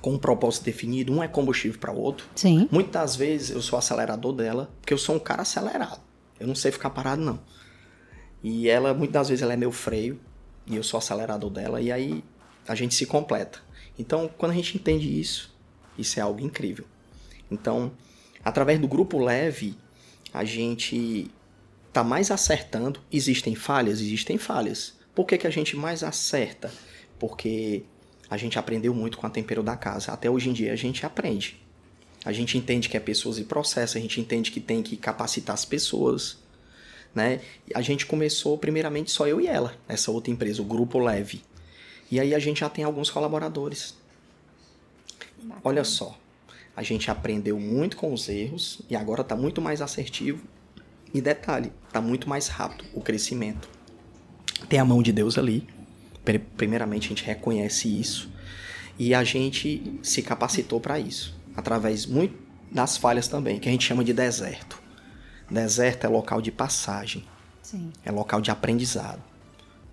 com 0.00 0.14
um 0.14 0.18
propósito 0.18 0.64
definido, 0.64 1.12
um 1.12 1.22
é 1.22 1.28
combustível 1.28 1.78
para 1.78 1.92
o 1.92 1.96
outro. 1.96 2.26
Sim. 2.34 2.68
Muitas 2.72 3.14
vezes 3.14 3.50
eu 3.50 3.62
sou 3.62 3.78
acelerador 3.78 4.32
dela, 4.32 4.68
porque 4.80 4.92
eu 4.92 4.98
sou 4.98 5.14
um 5.14 5.18
cara 5.18 5.42
acelerado. 5.42 6.00
Eu 6.40 6.48
não 6.48 6.56
sei 6.56 6.72
ficar 6.72 6.90
parado 6.90 7.22
não. 7.22 7.38
E 8.42 8.68
ela 8.68 8.92
muitas 8.92 9.12
das 9.12 9.28
vezes 9.28 9.42
ela 9.42 9.52
é 9.52 9.56
meu 9.56 9.72
freio 9.72 10.20
e 10.66 10.76
eu 10.76 10.82
sou 10.82 10.98
acelerador 10.98 11.50
dela 11.50 11.80
e 11.80 11.92
aí 11.92 12.24
a 12.66 12.74
gente 12.74 12.94
se 12.94 13.06
completa. 13.06 13.60
Então, 13.98 14.30
quando 14.38 14.52
a 14.52 14.54
gente 14.54 14.76
entende 14.76 15.20
isso, 15.20 15.54
isso 15.98 16.18
é 16.18 16.22
algo 16.22 16.40
incrível. 16.40 16.84
Então, 17.50 17.92
através 18.44 18.80
do 18.80 18.88
grupo 18.88 19.18
leve, 19.18 19.76
a 20.32 20.44
gente 20.44 21.30
está 21.88 22.02
mais 22.02 22.30
acertando. 22.30 23.00
Existem 23.12 23.54
falhas? 23.54 24.00
Existem 24.00 24.38
falhas. 24.38 24.94
Por 25.14 25.26
que, 25.26 25.36
que 25.36 25.46
a 25.46 25.50
gente 25.50 25.76
mais 25.76 26.02
acerta? 26.02 26.72
Porque 27.18 27.84
a 28.30 28.36
gente 28.36 28.58
aprendeu 28.58 28.94
muito 28.94 29.18
com 29.18 29.26
a 29.26 29.30
tempero 29.30 29.62
da 29.62 29.76
casa. 29.76 30.10
Até 30.10 30.30
hoje 30.30 30.48
em 30.48 30.52
dia 30.54 30.72
a 30.72 30.76
gente 30.76 31.04
aprende. 31.04 31.60
A 32.24 32.32
gente 32.32 32.56
entende 32.56 32.88
que 32.88 32.96
é 32.96 33.00
pessoas 33.00 33.38
e 33.38 33.44
processo, 33.44 33.98
a 33.98 34.00
gente 34.00 34.20
entende 34.20 34.50
que 34.50 34.60
tem 34.60 34.82
que 34.82 34.96
capacitar 34.96 35.54
as 35.54 35.64
pessoas. 35.64 36.38
Né? 37.14 37.40
A 37.74 37.82
gente 37.82 38.06
começou 38.06 38.56
primeiramente 38.56 39.10
só 39.10 39.26
eu 39.26 39.40
e 39.40 39.46
ela, 39.46 39.74
essa 39.88 40.10
outra 40.10 40.32
empresa, 40.32 40.62
o 40.62 40.64
Grupo 40.64 40.98
Leve. 40.98 41.42
E 42.10 42.20
aí 42.20 42.34
a 42.34 42.38
gente 42.38 42.60
já 42.60 42.68
tem 42.68 42.84
alguns 42.84 43.10
colaboradores. 43.10 43.96
Bacana. 45.42 45.60
Olha 45.64 45.84
só, 45.84 46.18
a 46.76 46.82
gente 46.82 47.10
aprendeu 47.10 47.58
muito 47.58 47.96
com 47.96 48.12
os 48.12 48.28
erros 48.28 48.80
e 48.88 48.96
agora 48.96 49.22
está 49.22 49.36
muito 49.36 49.60
mais 49.60 49.82
assertivo. 49.82 50.42
E 51.12 51.20
detalhe, 51.20 51.70
está 51.86 52.00
muito 52.00 52.28
mais 52.28 52.48
rápido 52.48 52.84
o 52.94 53.00
crescimento. 53.00 53.68
Tem 54.68 54.78
a 54.78 54.84
mão 54.84 55.02
de 55.02 55.12
Deus 55.12 55.36
ali. 55.36 55.66
Primeiramente, 56.56 57.06
a 57.06 57.08
gente 57.10 57.24
reconhece 57.24 57.88
isso. 57.88 58.30
E 58.98 59.14
a 59.14 59.22
gente 59.22 60.00
se 60.02 60.22
capacitou 60.22 60.80
para 60.80 60.98
isso. 60.98 61.34
Através 61.54 62.06
muito 62.06 62.34
das 62.70 62.96
falhas 62.96 63.28
também, 63.28 63.58
que 63.58 63.68
a 63.68 63.72
gente 63.72 63.84
chama 63.84 64.02
de 64.02 64.14
deserto. 64.14 64.81
Deserto 65.52 66.04
é 66.04 66.08
local 66.08 66.40
de 66.40 66.50
passagem. 66.50 67.24
Sim. 67.62 67.92
É 68.04 68.10
local 68.10 68.40
de 68.40 68.50
aprendizado. 68.50 69.22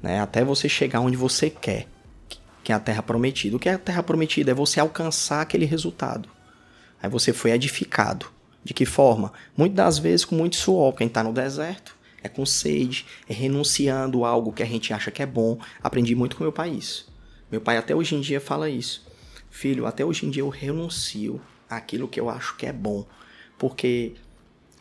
Né? 0.02 0.22
Até 0.22 0.44
você 0.44 0.70
chegar 0.70 1.02
onde 1.02 1.18
você 1.18 1.50
quer, 1.50 1.88
que 2.64 2.72
é 2.72 2.76
a 2.76 2.80
terra 2.80 3.04
prometida. 3.04 3.58
O 3.58 3.60
que 3.60 3.68
é 3.68 3.74
a 3.74 3.78
terra 3.78 4.02
prometida? 4.02 4.52
É 4.52 4.54
você 4.54 4.80
alcançar 4.80 5.42
aquele 5.42 5.66
resultado. 5.66 6.30
Aí 7.04 7.10
você 7.10 7.34
foi 7.34 7.52
edificado. 7.52 8.28
De 8.64 8.74
que 8.74 8.86
forma? 8.86 9.34
Muitas 9.56 9.76
das 9.76 10.00
vezes 10.00 10.26
com 10.26 10.36
muito 10.36 10.56
suor. 10.56 10.94
Quem 10.94 11.08
está 11.08 11.24
no 11.24 11.34
deserto 11.34 11.98
é 12.24 12.30
com 12.30 12.46
sede, 12.46 13.06
é 13.28 13.34
renunciando 13.34 14.24
algo 14.24 14.54
que 14.54 14.64
a 14.64 14.66
gente 14.66 14.94
acha 14.94 15.12
que 15.12 15.22
é 15.22 15.26
bom. 15.26 15.60
Aprendi 15.84 16.16
muito 16.16 16.38
com 16.38 16.44
meu 16.44 16.54
pai 16.54 16.70
isso. 16.70 17.12
Meu 17.52 17.60
pai 17.60 17.78
até 17.78 17.94
hoje 17.94 18.16
em 18.16 18.22
dia 18.22 18.40
fala 18.40 18.70
isso. 18.70 19.06
Filho, 19.50 19.86
até 19.86 20.06
hoje 20.06 20.26
em 20.26 20.30
dia 20.30 20.42
eu 20.42 20.50
renuncio 20.50 21.42
àquilo 21.70 22.08
que 22.08 22.20
eu 22.20 22.30
acho 22.30 22.56
que 22.56 22.66
é 22.66 22.74
bom. 22.74 23.06
Porque 23.58 24.16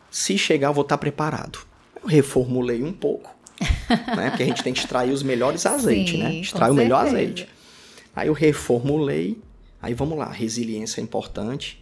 se 0.09 0.37
chegar 0.37 0.67
eu 0.69 0.73
vou 0.73 0.83
estar 0.83 0.97
preparado. 0.97 1.59
Eu 2.01 2.07
reformulei 2.07 2.83
um 2.83 2.93
pouco, 2.93 3.35
né? 4.15 4.29
Porque 4.29 4.43
a 4.43 4.45
gente 4.45 4.63
tem 4.63 4.73
que 4.73 4.79
extrair 4.79 5.11
os 5.11 5.21
melhores 5.23 5.65
azeites, 5.65 6.13
Sim, 6.13 6.23
né? 6.23 6.35
Extrai 6.35 6.69
o 6.71 6.73
melhor 6.73 7.05
azeite. 7.05 7.47
Aí 8.15 8.27
eu 8.27 8.33
reformulei. 8.33 9.37
Aí 9.81 9.93
vamos 9.93 10.17
lá, 10.17 10.29
resiliência 10.29 10.99
é 10.99 11.03
importante. 11.03 11.81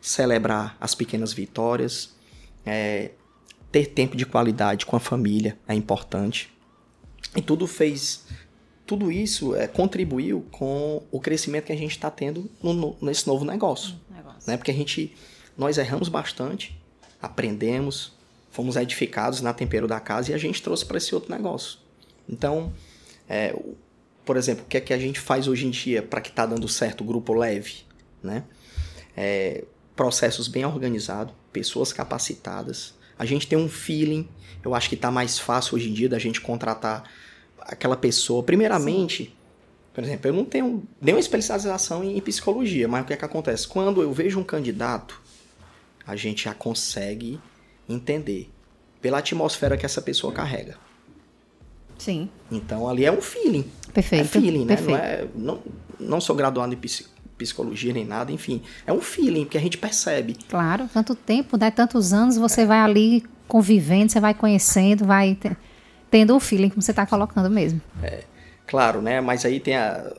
Celebrar 0.00 0.76
as 0.80 0.94
pequenas 0.94 1.32
vitórias. 1.32 2.14
é, 2.64 3.10
ter 3.72 3.86
tempo 3.86 4.14
de 4.16 4.26
qualidade 4.26 4.84
com 4.84 4.94
a 4.94 5.00
família 5.00 5.58
é 5.66 5.74
importante. 5.74 6.52
E 7.34 7.40
tudo 7.40 7.66
fez. 7.66 8.26
Tudo 8.86 9.10
isso 9.10 9.54
é, 9.56 9.66
contribuiu 9.66 10.44
com 10.50 11.02
o 11.10 11.18
crescimento 11.18 11.64
que 11.66 11.72
a 11.72 11.76
gente 11.76 11.92
está 11.92 12.10
tendo 12.10 12.50
no- 12.62 12.74
no- 12.74 12.96
nesse 13.00 13.26
novo 13.26 13.44
negócio 13.46 13.94
Negócio. 14.14 14.42
né? 14.46 14.56
Porque 14.58 14.70
a 14.70 14.74
gente, 14.74 15.14
nós 15.56 15.78
erramos 15.78 16.08
bastante, 16.10 16.78
aprendemos, 17.22 18.12
fomos 18.50 18.76
edificados 18.76 19.40
na 19.40 19.54
tempero 19.54 19.86
da 19.86 20.00
casa 20.00 20.32
e 20.32 20.34
a 20.34 20.38
gente 20.38 20.60
trouxe 20.60 20.84
para 20.84 20.98
esse 20.98 21.14
outro 21.14 21.32
negócio. 21.32 21.78
Então, 22.28 22.72
é, 23.28 23.56
por 24.24 24.36
exemplo, 24.36 24.64
o 24.64 24.66
que 24.66 24.76
é 24.76 24.80
que 24.80 24.92
a 24.92 24.98
gente 24.98 25.18
faz 25.18 25.48
hoje 25.48 25.66
em 25.66 25.70
dia 25.70 26.02
para 26.02 26.20
que 26.20 26.30
tá 26.30 26.44
dando 26.44 26.68
certo 26.68 27.02
o 27.02 27.04
grupo 27.04 27.32
leve, 27.32 27.82
né? 28.22 28.44
É, 29.16 29.64
processos 29.94 30.48
bem 30.48 30.64
organizados, 30.64 31.34
pessoas 31.52 31.92
capacitadas. 31.92 32.94
A 33.18 33.24
gente 33.24 33.46
tem 33.46 33.58
um 33.58 33.68
feeling, 33.68 34.28
eu 34.64 34.74
acho 34.74 34.88
que 34.88 34.96
tá 34.96 35.10
mais 35.10 35.38
fácil 35.38 35.76
hoje 35.76 35.90
em 35.90 35.92
dia 35.92 36.08
da 36.08 36.18
gente 36.18 36.40
contratar 36.40 37.04
aquela 37.60 37.96
pessoa. 37.96 38.42
Primeiramente, 38.42 39.34
por 39.94 40.02
exemplo, 40.02 40.28
eu 40.28 40.32
não 40.32 40.44
tenho 40.44 40.82
nenhuma 41.00 41.20
especialização 41.20 42.02
em 42.02 42.20
psicologia, 42.20 42.88
mas 42.88 43.02
o 43.02 43.06
que 43.06 43.12
é 43.12 43.16
que 43.16 43.24
acontece? 43.24 43.68
Quando 43.68 44.02
eu 44.02 44.12
vejo 44.12 44.40
um 44.40 44.44
candidato, 44.44 45.21
a 46.06 46.16
gente 46.16 46.44
já 46.44 46.54
consegue 46.54 47.38
entender 47.88 48.50
pela 49.00 49.18
atmosfera 49.18 49.76
que 49.76 49.84
essa 49.86 50.00
pessoa 50.00 50.32
carrega. 50.32 50.76
Sim, 51.98 52.28
Então 52.50 52.88
ali 52.88 53.04
é 53.04 53.12
um 53.12 53.20
feeling. 53.22 53.64
perfeito. 53.94 54.22
É 54.22 54.24
feeling, 54.40 54.64
né? 54.64 54.76
Não, 54.80 54.96
é, 54.96 55.28
não, 55.34 55.62
não 56.00 56.20
sou 56.20 56.34
graduado 56.34 56.72
em 56.72 56.76
psi- 56.76 57.06
psicologia 57.38 57.92
nem 57.92 58.04
nada, 58.04 58.32
enfim. 58.32 58.60
É 58.86 58.92
um 58.92 59.00
feeling 59.00 59.44
que 59.44 59.56
a 59.56 59.60
gente 59.60 59.78
percebe. 59.78 60.36
Claro, 60.48 60.88
tanto 60.92 61.14
tempo, 61.14 61.56
né? 61.56 61.70
Tantos 61.70 62.12
anos, 62.12 62.36
você 62.36 62.66
vai 62.66 62.78
ali 62.78 63.24
convivendo, 63.46 64.10
você 64.10 64.18
vai 64.18 64.34
conhecendo, 64.34 65.04
vai 65.04 65.34
te- 65.36 65.56
tendo 66.10 66.34
o 66.34 66.40
feeling 66.40 66.70
que 66.70 66.76
você 66.76 66.90
está 66.90 67.06
colocando 67.06 67.48
mesmo. 67.48 67.80
Claro, 68.66 69.00
né? 69.00 69.20
Mas 69.20 69.44
aí 69.44 69.60
tem 69.60 69.76
a. 69.76 70.12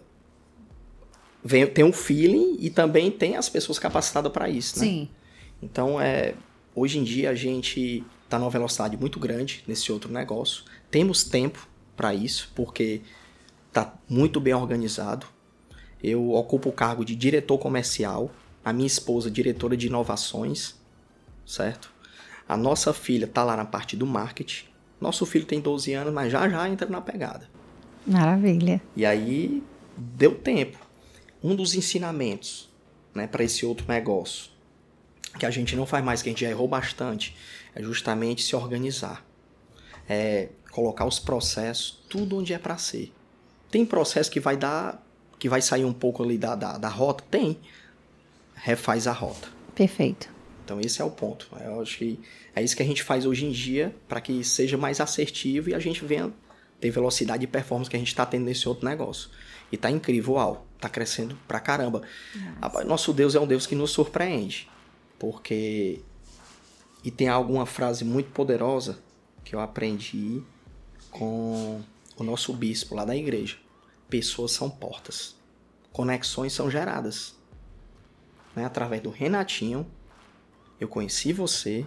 Vem, 1.43 1.67
tem 1.67 1.83
um 1.83 1.91
feeling 1.91 2.55
e 2.59 2.69
também 2.69 3.11
tem 3.11 3.35
as 3.35 3.49
pessoas 3.49 3.77
capacitadas 3.77 4.31
para 4.31 4.47
isso, 4.47 4.79
né? 4.79 4.85
Sim, 4.85 5.09
Então, 5.63 5.99
é, 5.99 6.35
hoje 6.75 6.99
em 6.99 7.03
dia 7.03 7.29
a 7.29 7.35
gente 7.35 8.03
está 8.23 8.37
numa 8.37 8.49
velocidade 8.49 8.97
muito 8.97 9.19
grande 9.19 9.63
nesse 9.67 9.91
outro 9.91 10.11
negócio. 10.11 10.63
Temos 10.91 11.23
tempo 11.23 11.67
para 11.95 12.13
isso, 12.13 12.51
porque 12.55 13.01
está 13.69 13.93
muito 14.09 14.39
bem 14.39 14.53
organizado. 14.53 15.25
Eu 16.03 16.31
ocupo 16.31 16.69
o 16.69 16.73
cargo 16.73 17.05
de 17.05 17.15
diretor 17.15 17.57
comercial, 17.57 18.31
a 18.63 18.73
minha 18.73 18.87
esposa, 18.87 19.31
diretora 19.31 19.77
de 19.77 19.87
inovações, 19.87 20.75
certo? 21.45 21.91
A 22.47 22.57
nossa 22.57 22.93
filha 22.93 23.25
está 23.25 23.43
lá 23.43 23.55
na 23.55 23.65
parte 23.65 23.95
do 23.95 24.05
marketing. 24.05 24.65
Nosso 24.99 25.25
filho 25.25 25.45
tem 25.45 25.61
12 25.61 25.93
anos, 25.93 26.13
mas 26.13 26.31
já 26.31 26.47
já 26.49 26.67
entra 26.67 26.87
na 26.89 27.01
pegada. 27.01 27.49
maravilha. 28.05 28.81
E 28.95 29.05
aí 29.05 29.63
deu 29.97 30.35
tempo. 30.35 30.77
Um 31.41 31.55
dos 31.55 31.75
ensinamentos 31.75 32.69
né, 33.13 33.27
para 33.27 33.43
esse 33.43 33.65
outro 33.65 33.85
negócio, 33.87 34.52
que 35.37 35.45
a 35.45 35.51
gente 35.51 35.75
não 35.75 35.85
faz 35.85 36.03
mais, 36.03 36.21
que 36.21 36.29
a 36.29 36.31
gente 36.31 36.41
já 36.41 36.49
errou 36.49 36.67
bastante, 36.67 37.35
é 37.75 37.81
justamente 37.81 38.43
se 38.43 38.55
organizar. 38.55 39.25
É 40.07 40.49
colocar 40.71 41.05
os 41.05 41.19
processos, 41.19 42.03
tudo 42.09 42.37
onde 42.37 42.53
é 42.53 42.57
para 42.57 42.77
ser. 42.77 43.13
Tem 43.69 43.85
processo 43.85 44.29
que 44.29 44.39
vai 44.39 44.57
dar, 44.57 45.05
que 45.39 45.47
vai 45.47 45.61
sair 45.61 45.85
um 45.85 45.93
pouco 45.93 46.23
ali 46.23 46.37
da, 46.37 46.55
da, 46.55 46.77
da 46.77 46.89
rota? 46.89 47.23
Tem. 47.29 47.59
Refaz 48.55 49.07
a 49.07 49.11
rota. 49.11 49.49
Perfeito. 49.75 50.29
Então 50.63 50.79
esse 50.79 51.01
é 51.01 51.05
o 51.05 51.11
ponto. 51.11 51.47
Eu 51.63 51.81
acho 51.81 51.97
que 51.97 52.19
é 52.55 52.63
isso 52.63 52.75
que 52.75 52.83
a 52.83 52.85
gente 52.85 53.03
faz 53.03 53.25
hoje 53.25 53.45
em 53.45 53.51
dia 53.51 53.95
para 54.07 54.21
que 54.21 54.43
seja 54.43 54.77
mais 54.77 54.99
assertivo 54.99 55.69
e 55.69 55.73
a 55.73 55.79
gente 55.79 56.03
venha 56.05 56.31
ter 56.79 56.89
velocidade 56.89 57.43
e 57.43 57.47
performance 57.47 57.89
que 57.89 57.95
a 57.95 57.99
gente 57.99 58.09
está 58.09 58.25
tendo 58.25 58.45
nesse 58.45 58.67
outro 58.67 58.85
negócio. 58.87 59.29
E 59.71 59.77
tá 59.77 59.89
incrível, 59.89 60.33
uau, 60.33 60.65
tá 60.79 60.89
crescendo 60.89 61.37
pra 61.47 61.59
caramba. 61.59 62.01
Rapaz, 62.61 62.85
Nosso 62.87 63.13
Deus 63.13 63.35
é 63.35 63.39
um 63.39 63.47
Deus 63.47 63.65
que 63.65 63.75
nos 63.75 63.91
surpreende. 63.91 64.69
Porque 65.23 66.01
e 67.01 67.09
tem 67.09 67.29
alguma 67.29 67.65
frase 67.65 68.03
muito 68.03 68.29
poderosa 68.31 68.99
que 69.45 69.55
eu 69.55 69.61
aprendi 69.61 70.43
com 71.09 71.81
o 72.17 72.23
nosso 72.25 72.51
bispo 72.51 72.93
lá 72.93 73.05
da 73.05 73.15
igreja. 73.15 73.55
Pessoas 74.09 74.51
são 74.51 74.69
portas. 74.69 75.33
Conexões 75.93 76.51
são 76.51 76.69
geradas. 76.69 77.37
Né? 78.53 78.65
Através 78.65 79.01
do 79.01 79.09
Renatinho, 79.09 79.87
eu 80.77 80.89
conheci 80.89 81.31
você, 81.31 81.85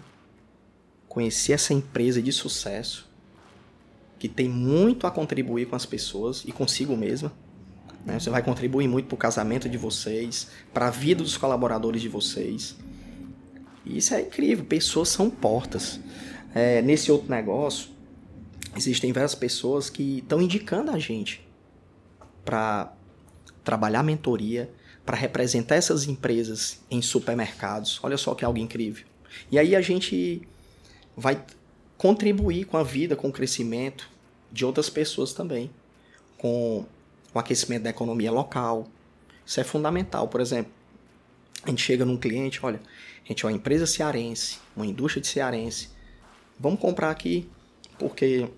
conheci 1.07 1.53
essa 1.53 1.74
empresa 1.74 2.22
de 2.22 2.32
sucesso 2.32 3.07
que 4.18 4.30
tem 4.30 4.49
muito 4.49 5.07
a 5.07 5.11
contribuir 5.11 5.66
com 5.66 5.76
as 5.76 5.84
pessoas 5.84 6.43
e 6.47 6.53
consigo 6.53 6.97
mesma. 6.97 7.30
né? 8.03 8.18
Você 8.18 8.30
vai 8.30 8.43
contribuir 8.43 8.89
muito 8.89 9.09
para 9.09 9.14
o 9.14 9.18
casamento 9.18 9.68
de 9.68 9.76
vocês, 9.76 10.49
para 10.72 10.87
a 10.87 10.91
vida 10.91 11.22
dos 11.22 11.37
colaboradores 11.37 12.01
de 12.01 12.09
vocês. 12.09 12.74
Isso 13.87 14.14
é 14.14 14.22
incrível. 14.22 14.64
Pessoas 14.64 15.09
são 15.09 15.30
portas. 15.30 16.01
É, 16.55 16.82
nesse 16.82 17.12
outro 17.12 17.30
negócio, 17.30 17.91
existem 18.76 19.12
várias 19.12 19.34
pessoas 19.34 19.89
que 19.89 20.18
estão 20.18 20.41
indicando 20.43 20.91
a 20.91 20.99
gente 20.99 21.47
para 22.45 22.93
trabalhar 23.62 24.03
mentoria, 24.03 24.70
para 25.05 25.16
representar 25.16 25.76
essas 25.76 26.07
empresas 26.07 26.80
em 26.91 27.01
supermercados. 27.01 28.01
Olha 28.03 28.16
só 28.16 28.34
que 28.34 28.45
algo 28.45 28.59
incrível. 28.59 29.07
E 29.51 29.59
aí 29.59 29.76
a 29.76 29.80
gente 29.80 30.43
vai 31.16 31.43
contribuir 31.97 32.64
com 32.64 32.76
a 32.76 32.82
vida, 32.82 33.16
com 33.16 33.28
o 33.28 33.32
crescimento 33.32 34.09
de 34.51 34.64
outras 34.64 34.89
pessoas 34.91 35.32
também, 35.32 35.70
com 36.39 36.84
o 37.32 37.39
aquecimento 37.39 37.82
da 37.82 37.91
economia 37.91 38.32
local. 38.32 38.87
Isso 39.45 39.61
é 39.61 39.64
fundamental. 39.64 40.28
Por 40.28 40.41
exemplo, 40.41 40.72
a 41.62 41.70
gente 41.70 41.82
chega 41.82 42.05
num 42.05 42.16
cliente, 42.16 42.61
olha, 42.62 42.80
gente 43.29 43.45
é 43.45 43.49
uma 43.49 43.55
empresa 43.55 43.87
cearense, 43.87 44.59
uma 44.77 44.87
indústria 44.87 45.20
de 45.20 45.29
cearense. 45.29 45.91
Vamos 46.59 46.81
comprar 46.81 47.11
aqui 47.11 47.49
porque 47.99 48.49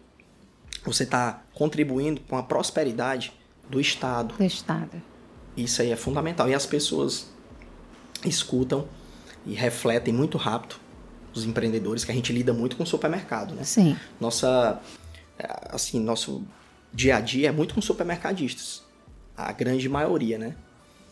você 0.84 1.04
está 1.04 1.42
contribuindo 1.54 2.20
com 2.22 2.36
a 2.36 2.42
prosperidade 2.42 3.32
do 3.68 3.80
Estado. 3.80 4.34
Do 4.36 4.44
Estado. 4.44 5.02
Isso 5.56 5.82
aí 5.82 5.90
é 5.90 5.96
fundamental. 5.96 6.48
E 6.48 6.54
as 6.54 6.66
pessoas 6.66 7.30
escutam 8.24 8.88
e 9.44 9.54
refletem 9.54 10.12
muito 10.12 10.38
rápido 10.38 10.76
os 11.34 11.44
empreendedores, 11.44 12.04
que 12.04 12.10
a 12.10 12.14
gente 12.14 12.32
lida 12.32 12.52
muito 12.52 12.76
com 12.76 12.82
o 12.82 12.86
supermercado, 12.86 13.54
né? 13.54 13.62
Sim, 13.64 13.96
Nossa, 14.20 14.80
é, 15.38 15.46
assim, 15.70 16.00
nosso 16.00 16.42
dia 16.92 17.16
a 17.16 17.20
dia 17.20 17.48
é 17.48 17.52
muito 17.52 17.74
com 17.74 17.80
supermercadistas. 17.80 18.82
A 19.36 19.52
grande 19.52 19.88
maioria, 19.88 20.38
né? 20.38 20.56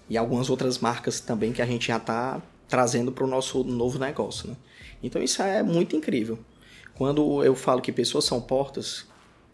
E 0.09 0.17
algumas 0.17 0.51
outras 0.51 0.79
marcas 0.79 1.21
também 1.21 1.53
que 1.53 1.63
a 1.63 1.67
gente 1.67 1.89
já 1.89 1.97
está 1.97 2.41
trazendo 2.69 3.13
para 3.13 3.25
o 3.25 3.27
nosso 3.27 3.63
novo 3.65 3.99
negócio, 3.99 4.51
né? 4.51 4.57
Então 5.03 5.23
isso 5.23 5.43
é 5.43 5.63
muito 5.63 5.95
incrível. 5.95 6.39
Quando 6.95 7.45
eu 7.45 7.55
falo 7.55 7.81
que 7.81 7.93
pessoas 7.93 8.25
são 8.25 8.41
portas, 8.41 9.07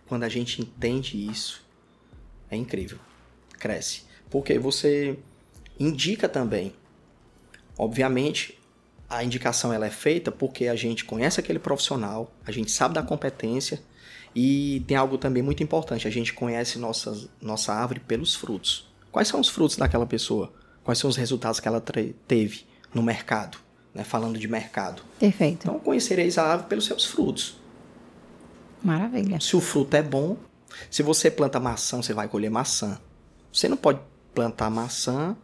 quando 0.06 0.22
a 0.24 0.28
gente 0.28 0.62
entende 0.62 1.28
isso, 1.28 1.64
é 2.50 2.56
incrível. 2.56 2.98
Cresce. 3.58 4.04
Porque 4.30 4.58
você 4.58 5.18
indica 5.78 6.28
também. 6.28 6.72
Obviamente, 7.76 8.58
a 9.08 9.24
indicação 9.24 9.72
ela 9.72 9.86
é 9.86 9.90
feita 9.90 10.30
porque 10.30 10.68
a 10.68 10.76
gente 10.76 11.04
conhece 11.04 11.40
aquele 11.40 11.58
profissional, 11.58 12.32
a 12.46 12.52
gente 12.52 12.70
sabe 12.70 12.94
da 12.94 13.02
competência 13.02 13.82
e 14.34 14.82
tem 14.86 14.96
algo 14.96 15.18
também 15.18 15.42
muito 15.42 15.62
importante, 15.62 16.06
a 16.06 16.10
gente 16.10 16.32
conhece 16.32 16.78
nossa, 16.78 17.28
nossa 17.40 17.72
árvore 17.72 18.00
pelos 18.00 18.34
frutos. 18.34 18.88
Quais 19.10 19.28
são 19.28 19.40
os 19.40 19.48
frutos 19.48 19.76
daquela 19.76 20.06
pessoa? 20.06 20.52
Quais 20.82 20.98
são 20.98 21.10
os 21.10 21.16
resultados 21.16 21.60
que 21.60 21.68
ela 21.68 21.82
teve 22.26 22.64
no 22.94 23.02
mercado? 23.02 23.58
Né? 23.94 24.04
Falando 24.04 24.38
de 24.38 24.48
mercado. 24.48 25.02
perfeito. 25.18 25.64
Então 25.64 25.78
conhecereis 25.78 26.38
a 26.38 26.44
árvore 26.44 26.68
pelos 26.68 26.86
seus 26.86 27.04
frutos. 27.04 27.60
Maravilha. 28.82 29.38
Se 29.40 29.54
o 29.54 29.60
fruto 29.60 29.96
é 29.96 30.02
bom, 30.02 30.36
se 30.90 31.02
você 31.02 31.30
planta 31.30 31.60
maçã, 31.60 32.02
você 32.02 32.12
vai 32.12 32.28
colher 32.28 32.50
maçã. 32.50 32.98
Você 33.52 33.68
não 33.68 33.76
pode 33.76 34.00
plantar 34.34 34.70
maçã 34.70 35.36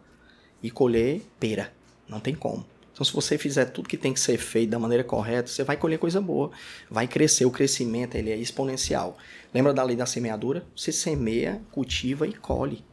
e 0.63 0.71
colher 0.71 1.23
pera. 1.39 1.73
Não 2.09 2.21
tem 2.21 2.35
como. 2.35 2.67
Então, 2.93 3.05
se 3.05 3.13
você 3.13 3.39
fizer 3.39 3.67
tudo 3.67 3.89
que 3.89 3.97
tem 3.97 4.13
que 4.13 4.19
ser 4.19 4.39
feito 4.39 4.71
da 4.71 4.79
maneira 4.79 5.05
correta, 5.05 5.49
você 5.49 5.63
vai 5.63 5.77
colher 5.77 6.01
coisa 6.01 6.21
boa. 6.21 6.51
Vai 6.91 7.07
crescer. 7.07 7.45
O 7.45 7.51
crescimento 7.51 8.17
ele 8.17 8.33
é 8.33 8.37
exponencial. 8.37 9.17
Lembra 9.55 9.73
da 9.73 9.85
lei 9.85 9.95
da 9.95 10.07
semeadura? 10.07 10.67
Você 10.75 10.91
semeia, 10.91 11.63
cultiva 11.71 12.27
e 12.27 12.33
colhe. 12.33 12.85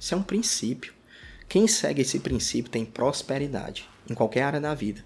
Isso 0.00 0.14
é 0.14 0.16
um 0.16 0.22
princípio. 0.22 0.94
Quem 1.48 1.68
segue 1.68 2.00
esse 2.00 2.18
princípio 2.18 2.70
tem 2.70 2.84
prosperidade 2.84 3.91
em 4.08 4.14
qualquer 4.14 4.42
área 4.42 4.60
da 4.60 4.74
vida. 4.74 5.04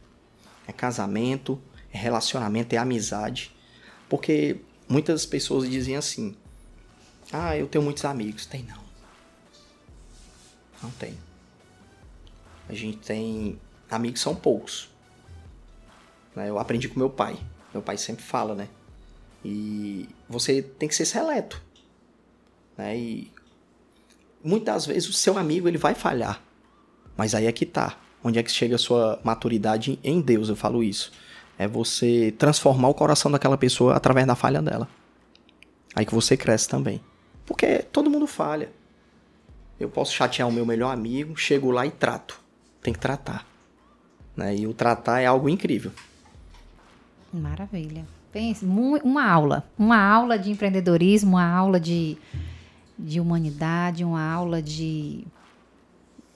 É 0.67 0.73
casamento, 0.73 1.61
é 1.93 1.99
relacionamento, 1.99 2.75
é 2.75 2.79
amizade. 2.79 3.55
Porque 4.09 4.61
muitas 4.89 5.25
pessoas 5.27 5.69
dizem 5.69 5.97
assim: 5.97 6.37
Ah, 7.33 7.57
eu 7.57 7.67
tenho 7.67 7.85
muitos 7.85 8.05
amigos. 8.05 8.47
Tem 8.47 8.63
não. 8.63 8.85
Não 10.83 10.91
tem. 10.91 11.17
A 12.69 12.75
gente 12.75 12.99
tem 12.99 13.59
amigos 13.91 14.21
são 14.21 14.35
poucos. 14.35 14.91
Né? 16.35 16.49
Eu 16.49 16.59
aprendi 16.59 16.89
com 16.89 16.99
meu 16.99 17.11
pai. 17.11 17.39
Meu 17.73 17.83
pai 17.83 17.97
sempre 17.97 18.25
fala, 18.25 18.55
né? 18.55 18.69
E 19.45 20.09
você 20.29 20.63
tem 20.63 20.89
que 20.89 20.95
ser 20.95 21.05
seleto. 21.05 21.63
Né? 22.77 22.97
E 22.99 23.33
muitas 24.43 24.87
vezes 24.87 25.09
o 25.09 25.13
seu 25.13 25.39
amigo 25.39 25.69
ele 25.69 25.79
vai 25.79 25.95
falhar. 25.95 26.43
Mas 27.17 27.35
aí 27.35 27.47
é 27.47 27.53
que 27.53 27.65
tá. 27.65 27.99
Onde 28.23 28.39
é 28.39 28.43
que 28.43 28.51
chega 28.51 28.75
a 28.75 28.79
sua 28.79 29.21
maturidade 29.23 29.99
em 30.03 30.21
Deus, 30.21 30.49
eu 30.49 30.57
falo 30.57 30.83
isso. 30.83 31.13
É 31.59 31.67
você 31.67 32.35
transformar 32.39 32.89
o 32.89 32.95
coração 32.95 33.31
daquela 33.31 33.57
pessoa 33.57 33.95
através 33.95 34.27
da 34.27 34.35
falha 34.35 34.61
dela. 34.61 34.89
Aí 35.95 36.05
que 36.05 36.15
você 36.15 36.37
cresce 36.37 36.69
também. 36.69 37.01
Porque 37.47 37.79
todo 37.79 38.11
mundo 38.11 38.27
falha. 38.27 38.71
Eu 39.79 39.89
posso 39.89 40.13
chatear 40.13 40.49
o 40.49 40.53
meu 40.53 40.67
melhor 40.67 40.93
amigo, 40.93 41.37
chego 41.37 41.71
lá 41.71 41.87
e 41.87 41.91
trato. 41.91 42.41
Tem 42.83 42.93
que 42.93 42.99
tratar. 42.99 43.47
Né? 44.37 44.57
E 44.57 44.67
o 44.67 44.75
tratar 44.75 45.21
é 45.21 45.27
algo 45.27 45.49
incrível. 45.49 45.93
Maravilha. 47.33 48.05
Pense, 48.33 48.65
uma 48.67 49.25
aula. 49.25 49.65
Uma 49.79 49.99
aula 49.99 50.39
de 50.39 50.51
empreendedorismo, 50.51 51.33
uma 51.33 51.49
aula 51.49 51.81
de, 51.81 52.19
de 52.99 53.19
humanidade, 53.19 54.05
uma 54.05 54.23
aula 54.23 54.61
de. 54.61 55.27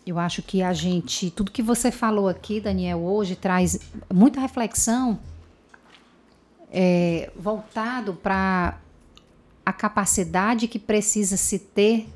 Eu 0.06 0.18
acho 0.18 0.42
que 0.42 0.62
a 0.62 0.72
gente. 0.72 1.30
Tudo 1.30 1.50
que 1.50 1.62
você 1.62 1.90
falou 1.90 2.28
aqui, 2.28 2.60
Daniel, 2.60 3.00
hoje 3.00 3.36
traz 3.36 3.78
muita 4.12 4.40
reflexão 4.40 5.18
é, 6.70 7.30
voltado 7.36 8.14
para 8.14 8.78
a 9.64 9.72
capacidade 9.72 10.68
que 10.68 10.78
precisa 10.78 11.36
se 11.36 11.58
ter, 11.58 12.08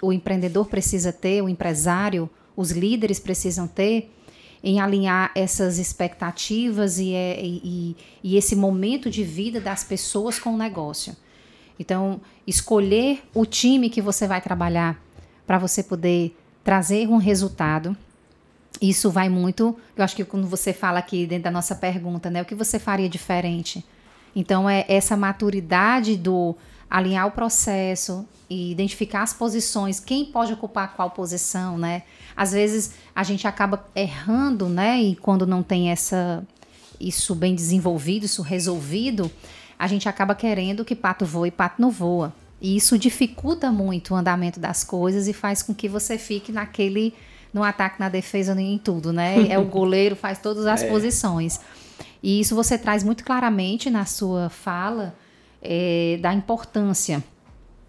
o 0.00 0.12
empreendedor 0.12 0.66
precisa 0.66 1.12
ter, 1.12 1.42
o 1.42 1.48
empresário, 1.48 2.28
os 2.56 2.70
líderes 2.70 3.18
precisam 3.18 3.66
ter 3.66 4.10
em 4.62 4.80
alinhar 4.80 5.30
essas 5.34 5.78
expectativas 5.78 6.98
e, 6.98 7.12
é, 7.12 7.40
e, 7.44 7.96
e, 8.24 8.36
esse 8.36 8.56
momento 8.56 9.10
de 9.10 9.22
vida 9.22 9.60
das 9.60 9.84
pessoas 9.84 10.38
com 10.38 10.54
o 10.54 10.56
negócio. 10.56 11.14
Então, 11.78 12.20
escolher 12.46 13.22
o 13.34 13.44
time 13.44 13.90
que 13.90 14.00
você 14.00 14.26
vai 14.26 14.40
trabalhar 14.40 15.00
para 15.46 15.58
você 15.58 15.82
poder 15.82 16.34
trazer 16.66 17.06
um 17.08 17.16
resultado. 17.16 17.96
Isso 18.82 19.08
vai 19.08 19.28
muito. 19.28 19.76
Eu 19.96 20.02
acho 20.02 20.16
que 20.16 20.24
quando 20.24 20.48
você 20.48 20.72
fala 20.72 20.98
aqui 20.98 21.24
dentro 21.24 21.44
da 21.44 21.50
nossa 21.52 21.76
pergunta, 21.76 22.28
né? 22.28 22.42
O 22.42 22.44
que 22.44 22.56
você 22.56 22.76
faria 22.76 23.08
diferente? 23.08 23.84
Então, 24.34 24.68
é 24.68 24.84
essa 24.88 25.16
maturidade 25.16 26.16
do 26.16 26.56
alinhar 26.90 27.28
o 27.28 27.30
processo 27.30 28.26
e 28.50 28.72
identificar 28.72 29.22
as 29.22 29.32
posições, 29.32 30.00
quem 30.00 30.24
pode 30.24 30.52
ocupar 30.52 30.92
qual 30.96 31.08
posição, 31.10 31.78
né? 31.78 32.02
Às 32.36 32.50
vezes 32.50 32.94
a 33.14 33.22
gente 33.22 33.46
acaba 33.46 33.86
errando, 33.94 34.68
né? 34.68 35.00
E 35.00 35.14
quando 35.14 35.46
não 35.46 35.62
tem 35.62 35.90
essa 35.90 36.44
isso 36.98 37.32
bem 37.36 37.54
desenvolvido, 37.54 38.26
isso 38.26 38.42
resolvido, 38.42 39.30
a 39.78 39.86
gente 39.86 40.08
acaba 40.08 40.34
querendo 40.34 40.84
que 40.84 40.96
pato 40.96 41.24
voe 41.24 41.46
e 41.46 41.52
pato 41.52 41.80
não 41.80 41.92
voa. 41.92 42.34
E 42.60 42.76
isso 42.76 42.98
dificulta 42.98 43.70
muito 43.70 44.14
o 44.14 44.16
andamento 44.16 44.58
das 44.58 44.82
coisas 44.82 45.28
e 45.28 45.32
faz 45.32 45.62
com 45.62 45.74
que 45.74 45.88
você 45.88 46.16
fique 46.16 46.50
naquele 46.50 47.14
no 47.52 47.62
ataque, 47.62 47.98
na 47.98 48.08
defesa, 48.08 48.58
em 48.60 48.78
tudo, 48.78 49.12
né? 49.12 49.36
É 49.48 49.58
o 49.58 49.64
goleiro 49.64 50.14
faz 50.14 50.38
todas 50.38 50.66
as 50.66 50.82
é. 50.82 50.88
posições. 50.88 51.60
E 52.22 52.40
isso 52.40 52.54
você 52.54 52.76
traz 52.76 53.02
muito 53.02 53.24
claramente 53.24 53.88
na 53.88 54.04
sua 54.04 54.50
fala 54.50 55.14
é, 55.62 56.18
da 56.20 56.32
importância 56.32 57.22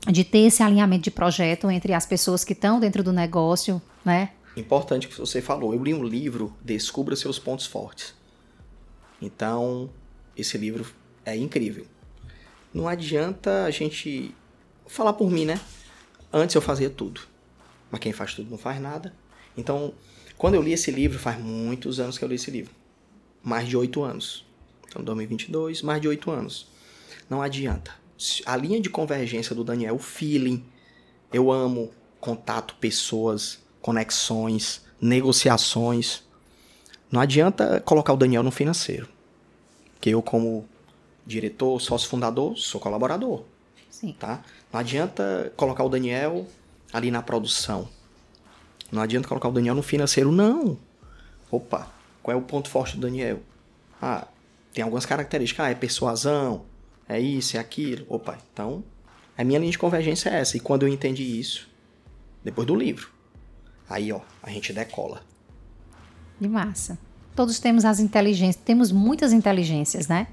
de 0.07 0.24
ter 0.24 0.39
esse 0.39 0.63
alinhamento 0.63 1.03
de 1.03 1.11
projeto 1.11 1.70
entre 1.70 1.93
as 1.93 2.05
pessoas 2.05 2.43
que 2.43 2.53
estão 2.53 2.80
dentro 2.80 3.03
do 3.03 3.11
negócio, 3.11 3.82
né? 4.05 4.30
Importante 4.55 5.07
que 5.07 5.18
você 5.18 5.41
falou. 5.41 5.74
Eu 5.74 5.84
li 5.84 5.93
um 5.93 6.03
livro, 6.03 6.53
Descubra 6.63 7.15
Seus 7.15 7.38
Pontos 7.38 7.65
Fortes. 7.65 8.15
Então, 9.22 9.89
esse 10.36 10.57
livro 10.57 10.86
é 11.26 11.36
incrível. 11.36 11.86
Não 12.74 12.88
adianta 12.88 13.65
a 13.65 13.72
gente 13.72 14.34
falar 14.88 15.13
por 15.13 15.29
mim, 15.29 15.45
né? 15.45 15.59
Antes 16.31 16.55
eu 16.55 16.61
fazia 16.61 16.89
tudo. 16.89 17.21
Mas 17.91 18.01
quem 18.01 18.11
faz 18.11 18.33
tudo 18.33 18.49
não 18.49 18.57
faz 18.57 18.79
nada. 18.81 19.13
Então, 19.55 19.93
quando 20.38 20.55
eu 20.55 20.61
li 20.61 20.73
esse 20.73 20.91
livro, 20.91 21.17
faz 21.17 21.39
muitos 21.39 21.99
anos 21.99 22.17
que 22.17 22.23
eu 22.23 22.29
li 22.29 22.35
esse 22.35 22.51
livro. 22.51 22.71
Mais 23.43 23.67
de 23.67 23.77
oito 23.77 24.03
anos. 24.03 24.45
Então, 24.88 25.03
2022, 25.03 25.81
mais 25.81 26.01
de 26.01 26.07
oito 26.07 26.29
anos. 26.29 26.67
Não 27.29 27.41
adianta. 27.41 27.91
A 28.45 28.55
linha 28.55 28.79
de 28.79 28.89
convergência 28.89 29.55
do 29.55 29.63
Daniel, 29.63 29.95
o 29.95 29.99
feeling. 29.99 30.63
Eu 31.31 31.51
amo 31.51 31.91
contato, 32.19 32.75
pessoas, 32.75 33.59
conexões, 33.81 34.81
negociações. 34.99 36.23
Não 37.11 37.21
adianta 37.21 37.79
colocar 37.81 38.13
o 38.13 38.17
Daniel 38.17 38.43
no 38.43 38.51
financeiro. 38.51 39.07
Que 39.99 40.09
eu, 40.09 40.21
como 40.21 40.67
diretor, 41.25 41.79
sócio 41.81 42.07
fundador, 42.09 42.57
sou 42.57 42.79
colaborador. 42.79 43.43
Sim. 43.89 44.15
Tá? 44.17 44.43
Não 44.72 44.80
adianta 44.80 45.51
colocar 45.55 45.84
o 45.84 45.89
Daniel 45.89 46.45
ali 46.91 47.11
na 47.11 47.22
produção. 47.22 47.88
Não 48.91 49.01
adianta 49.01 49.28
colocar 49.28 49.49
o 49.49 49.51
Daniel 49.51 49.76
no 49.76 49.84
financeiro, 49.84 50.32
não. 50.32 50.78
Opa, 51.51 51.91
qual 52.22 52.36
é 52.36 52.39
o 52.39 52.43
ponto 52.43 52.70
forte 52.70 52.95
do 52.95 53.01
Daniel? 53.01 53.39
Ah, 54.01 54.28
tem 54.74 54.84
algumas 54.84 55.05
características. 55.05 55.65
Ah, 55.65 55.70
é 55.70 55.76
persuasão, 55.76 56.65
é 57.07 57.20
isso, 57.20 57.57
é 57.57 57.59
aquilo. 57.59 58.05
Opa, 58.09 58.38
então 58.51 58.84
a 59.38 59.43
minha 59.43 59.59
linha 59.59 59.72
de 59.72 59.78
convergência 59.78 60.30
é 60.30 60.39
essa. 60.39 60.57
E 60.57 60.59
quando 60.59 60.84
eu 60.84 60.89
entendi 60.89 61.39
isso, 61.39 61.70
depois 62.43 62.68
do 62.68 62.76
livro, 62.76 63.09
aí 63.89 64.11
ó, 64.11 64.22
a 64.41 64.49
gente 64.49 64.74
decola. 64.74 65.22
De 66.39 66.47
massa. 66.47 66.97
Todos 67.36 67.59
temos 67.59 67.86
as 67.86 67.99
inteligências, 67.99 68.63
temos 68.63 68.91
muitas 68.91 69.32
inteligências, 69.32 70.07
né? 70.07 70.28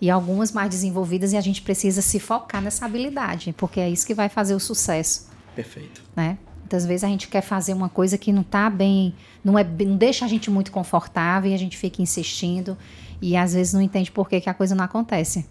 E 0.00 0.10
algumas 0.10 0.52
mais 0.52 0.70
desenvolvidas 0.70 1.32
e 1.32 1.36
a 1.36 1.40
gente 1.40 1.62
precisa 1.62 2.02
se 2.02 2.18
focar 2.18 2.60
nessa 2.60 2.84
habilidade, 2.84 3.54
porque 3.56 3.80
é 3.80 3.88
isso 3.88 4.06
que 4.06 4.14
vai 4.14 4.28
fazer 4.28 4.54
o 4.54 4.60
sucesso. 4.60 5.28
Perfeito. 5.54 6.02
Né? 6.14 6.38
Muitas 6.60 6.86
vezes 6.86 7.04
a 7.04 7.08
gente 7.08 7.28
quer 7.28 7.42
fazer 7.42 7.72
uma 7.72 7.88
coisa 7.88 8.18
que 8.18 8.32
não 8.32 8.42
está 8.42 8.68
bem, 8.70 9.14
não 9.44 9.58
é, 9.58 9.64
não 9.64 9.96
deixa 9.96 10.24
a 10.24 10.28
gente 10.28 10.50
muito 10.50 10.72
confortável 10.72 11.50
e 11.50 11.54
a 11.54 11.58
gente 11.58 11.76
fica 11.76 12.02
insistindo 12.02 12.76
e 13.20 13.36
às 13.36 13.54
vezes 13.54 13.72
não 13.72 13.80
entende 13.82 14.10
por 14.10 14.28
que, 14.28 14.40
que 14.40 14.50
a 14.50 14.54
coisa 14.54 14.74
não 14.74 14.84
acontece. 14.84 15.46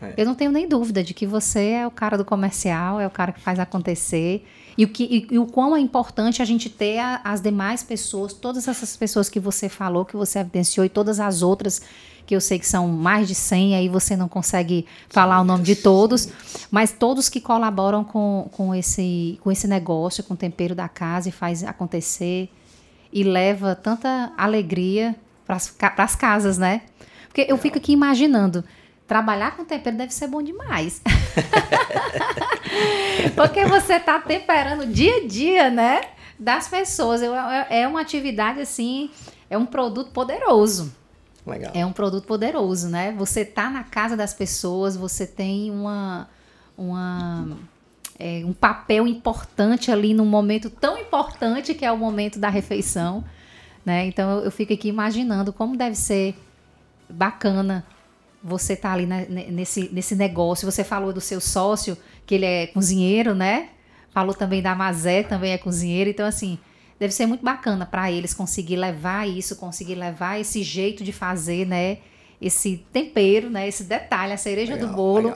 É. 0.00 0.14
Eu 0.16 0.26
não 0.26 0.34
tenho 0.34 0.50
nem 0.50 0.68
dúvida 0.68 1.02
de 1.02 1.14
que 1.14 1.26
você 1.26 1.70
é 1.70 1.86
o 1.86 1.90
cara 1.90 2.16
do 2.16 2.24
comercial, 2.24 3.00
é 3.00 3.06
o 3.06 3.10
cara 3.10 3.32
que 3.32 3.40
faz 3.40 3.58
acontecer. 3.58 4.46
E 4.76 4.84
o, 4.84 4.88
que, 4.88 5.04
e, 5.04 5.34
e 5.34 5.38
o 5.38 5.46
quão 5.46 5.76
é 5.76 5.80
importante 5.80 6.42
a 6.42 6.44
gente 6.44 6.68
ter 6.68 6.98
a, 6.98 7.20
as 7.24 7.40
demais 7.40 7.82
pessoas, 7.82 8.32
todas 8.32 8.66
essas 8.66 8.96
pessoas 8.96 9.28
que 9.28 9.38
você 9.38 9.68
falou, 9.68 10.04
que 10.04 10.16
você 10.16 10.40
evidenciou, 10.40 10.84
e 10.84 10.88
todas 10.88 11.20
as 11.20 11.42
outras 11.42 11.82
que 12.26 12.34
eu 12.34 12.40
sei 12.40 12.58
que 12.58 12.66
são 12.66 12.88
mais 12.88 13.28
de 13.28 13.34
100, 13.34 13.76
aí 13.76 13.88
você 13.88 14.16
não 14.16 14.28
consegue 14.28 14.86
falar 15.08 15.40
o 15.40 15.44
nome 15.44 15.62
de 15.62 15.76
todos, 15.76 16.28
mas 16.70 16.90
todos 16.90 17.28
que 17.28 17.40
colaboram 17.40 18.02
com, 18.02 18.48
com, 18.52 18.74
esse, 18.74 19.38
com 19.42 19.52
esse 19.52 19.68
negócio, 19.68 20.24
com 20.24 20.34
o 20.34 20.36
tempero 20.36 20.74
da 20.74 20.88
casa 20.88 21.28
e 21.28 21.32
faz 21.32 21.62
acontecer 21.62 22.48
e 23.12 23.22
leva 23.22 23.74
tanta 23.74 24.32
alegria 24.36 25.14
para 25.46 26.04
as 26.04 26.16
casas, 26.16 26.56
né? 26.58 26.82
Porque 27.28 27.46
eu 27.48 27.58
fico 27.58 27.78
aqui 27.78 27.92
imaginando, 27.92 28.64
Trabalhar 29.06 29.56
com 29.56 29.64
tempero 29.64 29.96
deve 29.96 30.14
ser 30.14 30.28
bom 30.28 30.42
demais. 30.42 31.02
Porque 33.36 33.64
você 33.66 33.94
está 33.94 34.18
temperando 34.18 34.86
dia 34.86 35.18
a 35.18 35.26
dia, 35.26 35.70
né? 35.70 36.00
Das 36.38 36.68
pessoas. 36.68 37.22
É, 37.22 37.82
é 37.82 37.88
uma 37.88 38.00
atividade 38.00 38.60
assim, 38.60 39.10
é 39.50 39.58
um 39.58 39.66
produto 39.66 40.10
poderoso. 40.10 40.92
Legal. 41.46 41.72
É 41.74 41.84
um 41.84 41.92
produto 41.92 42.26
poderoso, 42.26 42.88
né? 42.88 43.12
Você 43.18 43.44
tá 43.44 43.68
na 43.68 43.84
casa 43.84 44.16
das 44.16 44.32
pessoas, 44.32 44.96
você 44.96 45.26
tem 45.26 45.70
uma, 45.70 46.26
uma 46.76 47.58
é, 48.18 48.42
um 48.44 48.54
papel 48.54 49.06
importante 49.06 49.90
ali 49.90 50.14
num 50.14 50.24
momento 50.24 50.70
tão 50.70 50.96
importante 50.96 51.74
que 51.74 51.84
é 51.84 51.92
o 51.92 51.98
momento 51.98 52.38
da 52.38 52.48
refeição, 52.48 53.22
né? 53.84 54.06
Então 54.06 54.40
eu 54.40 54.50
fico 54.50 54.72
aqui 54.72 54.88
imaginando 54.88 55.52
como 55.52 55.76
deve 55.76 55.94
ser 55.94 56.34
bacana 57.10 57.84
você 58.44 58.76
tá 58.76 58.92
ali 58.92 59.06
né, 59.06 59.26
nesse, 59.28 59.88
nesse 59.90 60.14
negócio. 60.14 60.70
Você 60.70 60.84
falou 60.84 61.14
do 61.14 61.20
seu 61.20 61.40
sócio, 61.40 61.96
que 62.26 62.34
ele 62.34 62.44
é 62.44 62.66
cozinheiro, 62.66 63.34
né? 63.34 63.70
Falou 64.10 64.34
também 64.34 64.60
da 64.60 64.74
Mazé, 64.74 65.22
também 65.22 65.52
é 65.52 65.58
cozinheiro. 65.58 66.10
Então, 66.10 66.26
assim, 66.26 66.58
deve 67.00 67.14
ser 67.14 67.24
muito 67.24 67.42
bacana 67.42 67.86
para 67.86 68.12
eles 68.12 68.34
conseguir 68.34 68.76
levar 68.76 69.26
isso, 69.26 69.56
conseguir 69.56 69.94
levar 69.94 70.38
esse 70.38 70.62
jeito 70.62 71.02
de 71.02 71.10
fazer, 71.10 71.66
né? 71.66 71.98
Esse 72.38 72.84
tempero, 72.92 73.48
né? 73.48 73.66
Esse 73.66 73.84
detalhe, 73.84 74.34
a 74.34 74.36
cereja 74.36 74.74
legal, 74.74 74.90
do 74.90 74.94
bolo 74.94 75.34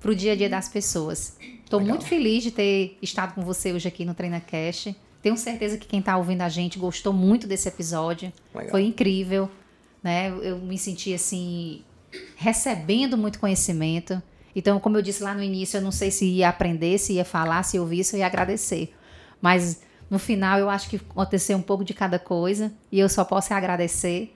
para 0.00 0.10
o 0.10 0.14
dia 0.14 0.32
a 0.32 0.36
dia 0.36 0.48
das 0.48 0.66
pessoas. 0.66 1.36
Estou 1.62 1.80
muito 1.80 2.06
feliz 2.06 2.42
de 2.42 2.52
ter 2.52 2.96
estado 3.02 3.34
com 3.34 3.42
você 3.42 3.72
hoje 3.72 3.86
aqui 3.86 4.04
no 4.04 4.14
Treina 4.14 4.40
Cash. 4.40 4.94
Tenho 5.20 5.36
certeza 5.36 5.76
que 5.76 5.86
quem 5.86 6.00
está 6.00 6.16
ouvindo 6.16 6.40
a 6.40 6.48
gente 6.48 6.78
gostou 6.78 7.12
muito 7.12 7.46
desse 7.46 7.68
episódio. 7.68 8.32
Legal. 8.54 8.70
Foi 8.70 8.82
incrível, 8.82 9.50
né? 10.02 10.28
Eu 10.40 10.58
me 10.58 10.78
senti 10.78 11.12
assim 11.12 11.82
recebendo 12.36 13.16
muito 13.16 13.38
conhecimento. 13.38 14.22
Então, 14.54 14.80
como 14.80 14.96
eu 14.96 15.02
disse 15.02 15.22
lá 15.22 15.34
no 15.34 15.42
início, 15.42 15.78
eu 15.78 15.82
não 15.82 15.92
sei 15.92 16.10
se 16.10 16.24
ia 16.26 16.48
aprender, 16.48 16.98
se 16.98 17.14
ia 17.14 17.24
falar, 17.24 17.62
se 17.62 17.78
ouvir, 17.78 18.04
se 18.04 18.16
ia 18.16 18.26
agradecer. 18.26 18.94
Mas 19.40 19.82
no 20.08 20.18
final 20.18 20.58
eu 20.58 20.70
acho 20.70 20.88
que 20.88 20.96
aconteceu 20.96 21.58
um 21.58 21.62
pouco 21.62 21.84
de 21.84 21.92
cada 21.92 22.18
coisa 22.18 22.72
e 22.90 22.98
eu 22.98 23.08
só 23.08 23.24
posso 23.24 23.52
agradecer 23.52 24.34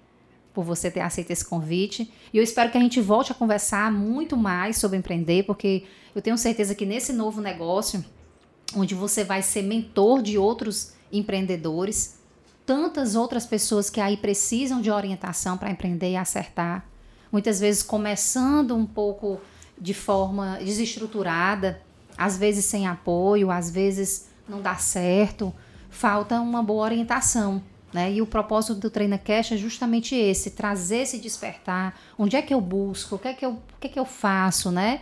por 0.52 0.64
você 0.64 0.90
ter 0.90 1.00
aceito 1.00 1.30
esse 1.30 1.44
convite. 1.44 2.12
E 2.32 2.38
eu 2.38 2.42
espero 2.42 2.70
que 2.70 2.78
a 2.78 2.80
gente 2.80 3.00
volte 3.00 3.32
a 3.32 3.34
conversar 3.34 3.90
muito 3.92 4.36
mais 4.36 4.76
sobre 4.76 4.98
empreender, 4.98 5.44
porque 5.44 5.84
eu 6.14 6.20
tenho 6.20 6.36
certeza 6.36 6.74
que 6.74 6.84
nesse 6.84 7.12
novo 7.12 7.40
negócio, 7.40 8.04
onde 8.74 8.94
você 8.94 9.22
vai 9.22 9.42
ser 9.42 9.62
mentor 9.62 10.22
de 10.22 10.36
outros 10.36 10.92
empreendedores, 11.12 12.18
tantas 12.66 13.14
outras 13.14 13.46
pessoas 13.46 13.88
que 13.88 14.00
aí 14.00 14.16
precisam 14.16 14.80
de 14.80 14.90
orientação 14.90 15.56
para 15.56 15.70
empreender 15.70 16.10
e 16.10 16.16
acertar, 16.16 16.84
muitas 17.30 17.60
vezes 17.60 17.82
começando 17.82 18.76
um 18.76 18.86
pouco 18.86 19.40
de 19.78 19.94
forma 19.94 20.58
desestruturada, 20.58 21.80
às 22.16 22.36
vezes 22.36 22.64
sem 22.64 22.86
apoio, 22.86 23.50
às 23.50 23.70
vezes 23.70 24.28
não 24.48 24.60
dá 24.60 24.76
certo, 24.76 25.54
falta 25.88 26.40
uma 26.40 26.62
boa 26.62 26.84
orientação. 26.84 27.62
Né? 27.92 28.12
E 28.12 28.22
o 28.22 28.26
propósito 28.26 28.74
do 28.74 28.88
Treina 28.88 29.18
Cash 29.18 29.52
é 29.52 29.56
justamente 29.56 30.14
esse, 30.14 30.50
trazer 30.50 30.98
esse 30.98 31.18
despertar. 31.18 31.98
Onde 32.16 32.36
é 32.36 32.42
que 32.42 32.54
eu 32.54 32.60
busco? 32.60 33.16
O 33.16 33.18
que 33.18 33.28
é 33.28 33.34
que 33.34 33.44
eu, 33.44 33.52
o 33.52 33.80
que 33.80 33.88
é 33.88 33.90
que 33.90 33.98
eu 33.98 34.04
faço, 34.04 34.70
né? 34.70 35.00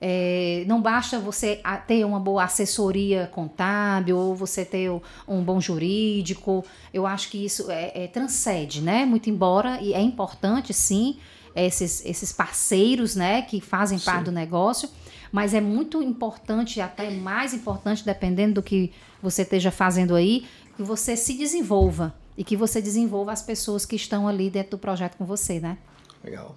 É, 0.00 0.64
não 0.66 0.82
basta 0.82 1.18
você 1.18 1.62
ter 1.86 2.04
uma 2.04 2.18
boa 2.18 2.44
assessoria 2.44 3.28
contábil 3.32 4.18
ou 4.18 4.34
você 4.34 4.64
ter 4.64 4.90
um 5.26 5.42
bom 5.42 5.60
jurídico. 5.60 6.64
Eu 6.92 7.06
acho 7.06 7.30
que 7.30 7.42
isso 7.42 7.70
é, 7.70 7.92
é 7.94 8.06
transcende, 8.08 8.82
né? 8.82 9.06
Muito 9.06 9.30
embora 9.30 9.80
e 9.80 9.94
é 9.94 10.00
importante, 10.00 10.74
sim, 10.74 11.18
esses, 11.54 12.04
esses 12.04 12.32
parceiros, 12.32 13.14
né, 13.14 13.42
que 13.42 13.60
fazem 13.60 13.98
sim. 13.98 14.04
parte 14.04 14.24
do 14.24 14.32
negócio. 14.32 14.88
Mas 15.30 15.52
é 15.52 15.60
muito 15.60 16.02
importante, 16.02 16.80
até 16.80 17.10
mais 17.10 17.52
importante, 17.52 18.04
dependendo 18.04 18.54
do 18.54 18.62
que 18.62 18.92
você 19.20 19.42
esteja 19.42 19.70
fazendo 19.70 20.14
aí, 20.14 20.46
que 20.76 20.82
você 20.82 21.16
se 21.16 21.34
desenvolva 21.34 22.14
e 22.36 22.44
que 22.44 22.56
você 22.56 22.80
desenvolva 22.80 23.32
as 23.32 23.42
pessoas 23.42 23.84
que 23.84 23.96
estão 23.96 24.28
ali 24.28 24.50
dentro 24.50 24.72
do 24.72 24.78
projeto 24.78 25.16
com 25.16 25.24
você, 25.24 25.60
né? 25.60 25.78
Legal. 26.22 26.54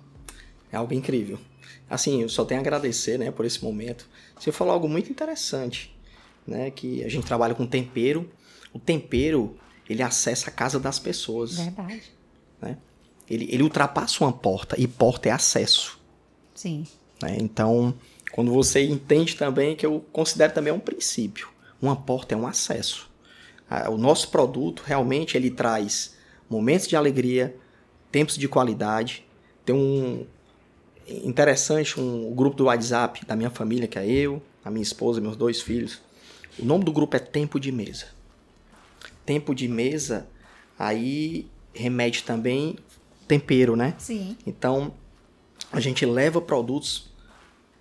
É 0.72 0.78
algo 0.78 0.94
incrível. 0.94 1.40
Assim, 1.90 2.22
eu 2.22 2.30
só 2.30 2.44
tenho 2.44 2.60
a 2.60 2.62
agradecer, 2.62 3.18
né, 3.18 3.32
por 3.32 3.46
esse 3.46 3.64
momento. 3.64 4.08
Você 4.40 4.52
falou 4.52 4.74
algo 4.74 4.90
muito 4.90 5.10
interessante, 5.10 5.96
né, 6.46 6.70
que 6.70 7.04
a 7.04 7.10
gente 7.10 7.26
trabalha 7.26 7.56
com 7.56 7.66
tempero. 7.66 8.30
O 8.74 8.80
tempero, 8.80 9.58
ele 9.90 10.04
acessa 10.04 10.50
a 10.50 10.54
casa 10.54 10.80
das 10.80 11.00
pessoas. 11.00 11.58
Verdade. 11.58 12.04
Né? 12.62 12.78
Ele, 13.30 13.48
ele 13.52 13.64
ultrapassa 13.64 14.24
uma 14.24 14.32
porta 14.32 14.80
e 14.80 14.88
porta 14.88 15.30
é 15.30 15.32
acesso. 15.32 16.00
Sim. 16.56 16.86
Né? 17.22 17.38
Então, 17.40 17.94
quando 18.32 18.52
você 18.52 18.86
entende 18.86 19.36
também 19.36 19.76
que 19.76 19.86
eu 19.86 20.04
considero 20.12 20.54
também 20.54 20.72
um 20.72 20.80
princípio, 20.80 21.50
uma 21.82 21.96
porta 21.96 22.34
é 22.34 22.38
um 22.38 22.48
acesso 22.48 23.08
o 23.90 23.98
nosso 23.98 24.30
produto 24.30 24.84
realmente 24.86 25.36
ele 25.36 25.52
traz 25.52 26.16
momentos 26.50 26.88
de 26.88 26.96
alegria, 26.96 27.56
tempos 28.12 28.38
de 28.38 28.48
qualidade. 28.48 29.26
Tem 29.66 29.76
um 29.76 30.26
interessante 31.08 32.00
um, 32.00 32.32
um 32.32 32.36
grupo 32.36 32.56
do 32.56 32.66
WhatsApp 32.66 33.26
da 33.26 33.36
minha 33.36 33.50
família, 33.50 33.88
que 33.88 34.00
é 34.00 34.06
eu, 34.06 34.42
a 34.64 34.72
minha 34.72 34.84
esposa, 34.84 35.20
meus 35.20 35.36
dois 35.36 35.62
filhos. 35.62 36.02
O 36.58 36.66
nome 36.66 36.86
do 36.86 36.92
grupo 36.92 37.16
é 37.16 37.20
Tempo 37.20 37.60
de 37.60 37.72
Mesa. 37.72 38.08
Tempo 39.26 39.54
de 39.54 39.68
mesa, 39.68 40.26
aí 40.80 41.48
remete 41.74 42.24
também 42.24 42.78
tempero, 43.28 43.76
né? 43.76 43.94
Sim. 43.98 44.38
Então, 44.46 44.94
a 45.72 45.80
gente 45.80 46.06
leva 46.06 46.42
produtos 46.42 47.12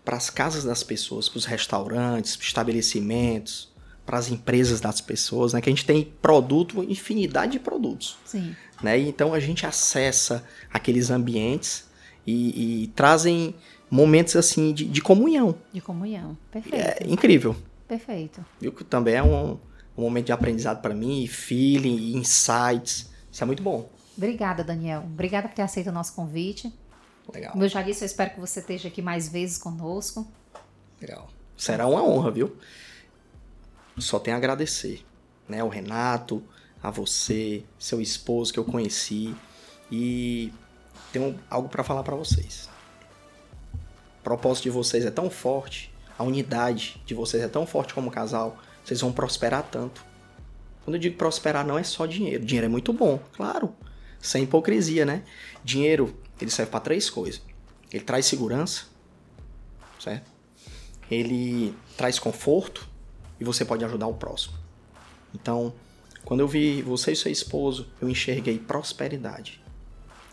para 0.04 0.16
as 0.16 0.30
casas 0.30 0.64
das 0.64 0.82
pessoas, 0.82 1.28
para 1.28 1.38
os 1.38 1.44
restaurantes, 1.44 2.38
estabelecimentos, 2.40 3.72
para 4.04 4.18
as 4.18 4.30
empresas 4.30 4.80
das 4.80 5.00
pessoas, 5.00 5.52
né? 5.52 5.60
Que 5.60 5.68
a 5.68 5.72
gente 5.72 5.84
tem 5.84 6.04
produto, 6.22 6.84
infinidade 6.84 7.52
de 7.52 7.58
produtos. 7.58 8.16
Sim. 8.24 8.54
Né? 8.82 8.98
Então 9.00 9.34
a 9.34 9.40
gente 9.40 9.66
acessa 9.66 10.44
aqueles 10.72 11.10
ambientes 11.10 11.88
e, 12.26 12.84
e 12.84 12.86
trazem 12.88 13.54
momentos 13.90 14.36
assim 14.36 14.72
de, 14.72 14.84
de, 14.84 15.00
comunhão. 15.00 15.56
De 15.72 15.80
comunhão, 15.80 16.36
perfeito. 16.50 16.76
É 16.76 16.98
incrível. 17.06 17.56
Perfeito. 17.88 18.44
Viu 18.60 18.72
que 18.72 18.84
também 18.84 19.14
é 19.14 19.22
um, 19.22 19.58
um 19.96 20.02
momento 20.02 20.26
de 20.26 20.32
aprendizado 20.32 20.80
para 20.80 20.94
mim, 20.94 21.26
feeling, 21.26 22.16
insights. 22.16 23.10
Isso 23.30 23.42
é 23.42 23.46
muito 23.46 23.62
bom. 23.62 23.88
Obrigada, 24.16 24.64
Daniel. 24.64 25.02
Obrigada 25.02 25.48
por 25.48 25.54
ter 25.54 25.62
aceito 25.62 25.88
o 25.88 25.92
nosso 25.92 26.14
convite. 26.14 26.72
Legal. 27.32 27.52
Como 27.52 27.64
eu 27.64 27.68
já 27.68 27.82
disse, 27.82 28.04
eu 28.04 28.06
espero 28.06 28.30
que 28.30 28.40
você 28.40 28.60
esteja 28.60 28.88
aqui 28.88 29.02
mais 29.02 29.28
vezes 29.28 29.58
conosco. 29.58 30.26
Legal. 31.00 31.28
Será 31.56 31.86
uma 31.86 32.02
honra, 32.02 32.30
viu? 32.30 32.56
só 33.98 34.18
tenho 34.18 34.36
a 34.36 34.38
agradecer, 34.38 35.04
né? 35.48 35.62
O 35.64 35.68
Renato, 35.68 36.42
a 36.82 36.90
você, 36.90 37.64
seu 37.78 38.00
esposo 38.00 38.52
que 38.52 38.58
eu 38.58 38.64
conheci 38.64 39.34
e 39.90 40.52
tenho 41.12 41.38
algo 41.48 41.68
para 41.68 41.82
falar 41.82 42.02
para 42.02 42.14
vocês. 42.14 42.68
O 44.20 44.22
propósito 44.22 44.64
de 44.64 44.70
vocês 44.70 45.04
é 45.04 45.10
tão 45.10 45.30
forte, 45.30 45.92
a 46.18 46.22
unidade 46.22 47.00
de 47.06 47.14
vocês 47.14 47.42
é 47.42 47.48
tão 47.48 47.66
forte 47.66 47.94
como 47.94 48.10
casal, 48.10 48.58
vocês 48.84 49.00
vão 49.00 49.12
prosperar 49.12 49.62
tanto. 49.62 50.04
Quando 50.84 50.96
eu 50.96 51.00
digo 51.00 51.16
prosperar 51.16 51.66
não 51.66 51.78
é 51.78 51.82
só 51.82 52.06
dinheiro, 52.06 52.44
dinheiro 52.44 52.66
é 52.66 52.68
muito 52.68 52.92
bom, 52.92 53.18
claro, 53.32 53.74
sem 54.26 54.44
hipocrisia, 54.44 55.04
né? 55.04 55.22
Dinheiro, 55.64 56.16
ele 56.40 56.50
serve 56.50 56.70
para 56.70 56.80
três 56.80 57.08
coisas. 57.08 57.40
Ele 57.92 58.04
traz 58.04 58.26
segurança, 58.26 58.84
certo? 60.00 60.30
Ele 61.10 61.74
traz 61.96 62.18
conforto 62.18 62.88
e 63.38 63.44
você 63.44 63.64
pode 63.64 63.84
ajudar 63.84 64.06
o 64.06 64.14
próximo. 64.14 64.54
Então, 65.34 65.72
quando 66.24 66.40
eu 66.40 66.48
vi 66.48 66.82
você 66.82 67.12
e 67.12 67.16
seu 67.16 67.30
esposo, 67.30 67.88
eu 68.00 68.08
enxerguei 68.08 68.58
prosperidade. 68.58 69.62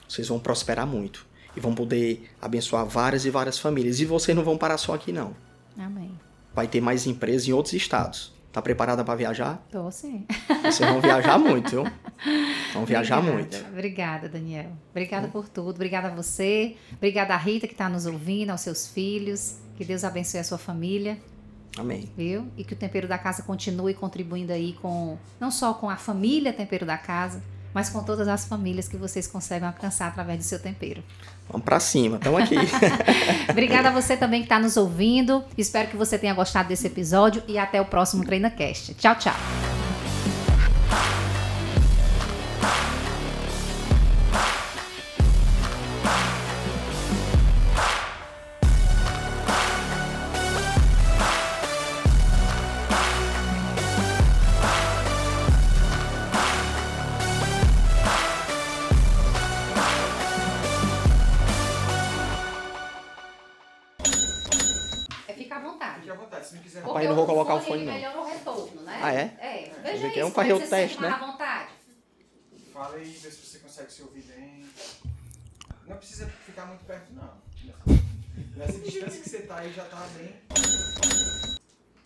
Vocês 0.08 0.28
vão 0.28 0.40
prosperar 0.40 0.88
muito 0.88 1.26
e 1.56 1.60
vão 1.60 1.76
poder 1.76 2.32
abençoar 2.42 2.86
várias 2.86 3.26
e 3.26 3.30
várias 3.30 3.60
famílias. 3.60 4.00
E 4.00 4.06
vocês 4.06 4.36
não 4.36 4.44
vão 4.44 4.58
parar 4.58 4.78
só 4.78 4.96
aqui, 4.96 5.12
não. 5.12 5.36
Amém. 5.78 6.18
Vai 6.54 6.68
ter 6.68 6.82
mais 6.82 7.06
empresas 7.06 7.48
em 7.48 7.54
outros 7.54 7.74
estados. 7.74 8.34
Tá 8.54 8.62
preparada 8.62 9.04
para 9.04 9.16
viajar? 9.16 9.66
Tô 9.72 9.90
sim. 9.90 10.28
Vocês 10.62 10.88
vão 10.88 11.02
viajar 11.02 11.40
muito, 11.40 11.72
viu? 11.72 11.84
Vão 12.72 12.86
viajar 12.86 13.18
obrigada, 13.18 13.42
muito. 13.42 13.66
Obrigada, 13.72 14.30
Daniel. 14.30 14.72
Obrigada 14.92 15.26
hum. 15.26 15.32
por 15.32 15.50
tudo. 15.50 15.72
Obrigada 15.72 16.10
a 16.10 16.12
você. 16.16 16.78
Obrigada 16.94 17.34
a 17.34 17.38
Rita 17.38 17.68
que 17.68 17.74
está 17.74 17.90
nos 17.90 18.06
ouvindo, 18.06 18.52
aos 18.52 18.62
seus 18.62 18.88
filhos. 18.88 19.58
Que 19.76 19.84
Deus 19.84 20.04
abençoe 20.04 20.40
a 20.40 20.44
sua 20.44 20.60
família. 20.60 21.18
Amém. 21.76 22.08
Viu? 22.16 22.48
E 22.56 22.64
que 22.64 22.74
o 22.74 22.78
tempero 22.78 23.08
da 23.08 23.18
casa 23.18 23.42
continue 23.42 23.96
contribuindo 23.96 24.54
aí 24.54 24.74
com 24.74 25.18
não 25.40 25.50
só 25.50 25.74
com 25.74 25.90
a 25.90 25.98
família 25.98 26.54
tempero 26.54 26.86
da 26.86 26.96
casa, 26.98 27.42
mas 27.74 27.90
com 27.90 28.04
todas 28.04 28.28
as 28.28 28.46
famílias 28.46 28.88
que 28.88 28.98
vocês 28.98 29.28
conseguem 29.28 29.68
alcançar 29.68 30.08
através 30.08 30.40
do 30.40 30.44
seu 30.44 30.60
tempero. 30.60 31.04
Vamos 31.50 31.66
para 31.66 31.80
cima, 31.80 32.18
estamos 32.18 32.42
aqui. 32.42 32.56
Obrigada 33.50 33.90
a 33.90 33.92
você 33.92 34.16
também 34.16 34.42
que 34.42 34.46
está 34.46 34.60
nos 34.60 34.78
ouvindo. 34.78 35.44
Espero 35.58 35.90
que 35.90 35.98
você 35.98 36.18
tenha 36.18 36.34
gostado 36.34 36.70
desse 36.70 36.88
episódio 36.88 37.44
e 37.48 37.58
até 37.58 37.82
o 37.82 37.86
próximo 37.86 38.24
TreinaCast. 38.24 38.94
Tchau, 38.96 39.16
tchau. 39.16 39.83
Consegue 73.94 73.94
se 73.94 74.02
ouvir 74.02 74.24
bem. 74.24 74.66
Não 75.88 75.96
precisa 75.98 76.28
ficar 76.28 76.66
muito 76.66 76.84
perto, 76.86 77.14
não. 77.14 77.38
Nessa 78.56 78.80
distância 78.80 79.22
que 79.22 79.30
você 79.30 79.42
tá 79.44 79.60
aí 79.60 79.72
já 79.74 79.86
tá 79.86 80.08
bem. 80.18 80.36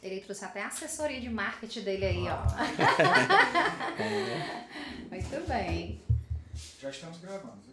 Ele 0.03 0.19
trouxe 0.21 0.45
até 0.45 0.61
a 0.61 0.67
assessoria 0.67 1.19
de 1.21 1.29
marketing 1.29 1.81
dele 1.81 2.05
aí, 2.05 2.27
ó. 2.27 2.43
Muito 5.09 5.47
bem. 5.47 5.99
Já 6.79 6.89
estamos 6.89 7.19
gravando. 7.19 7.53
viu? 7.53 7.63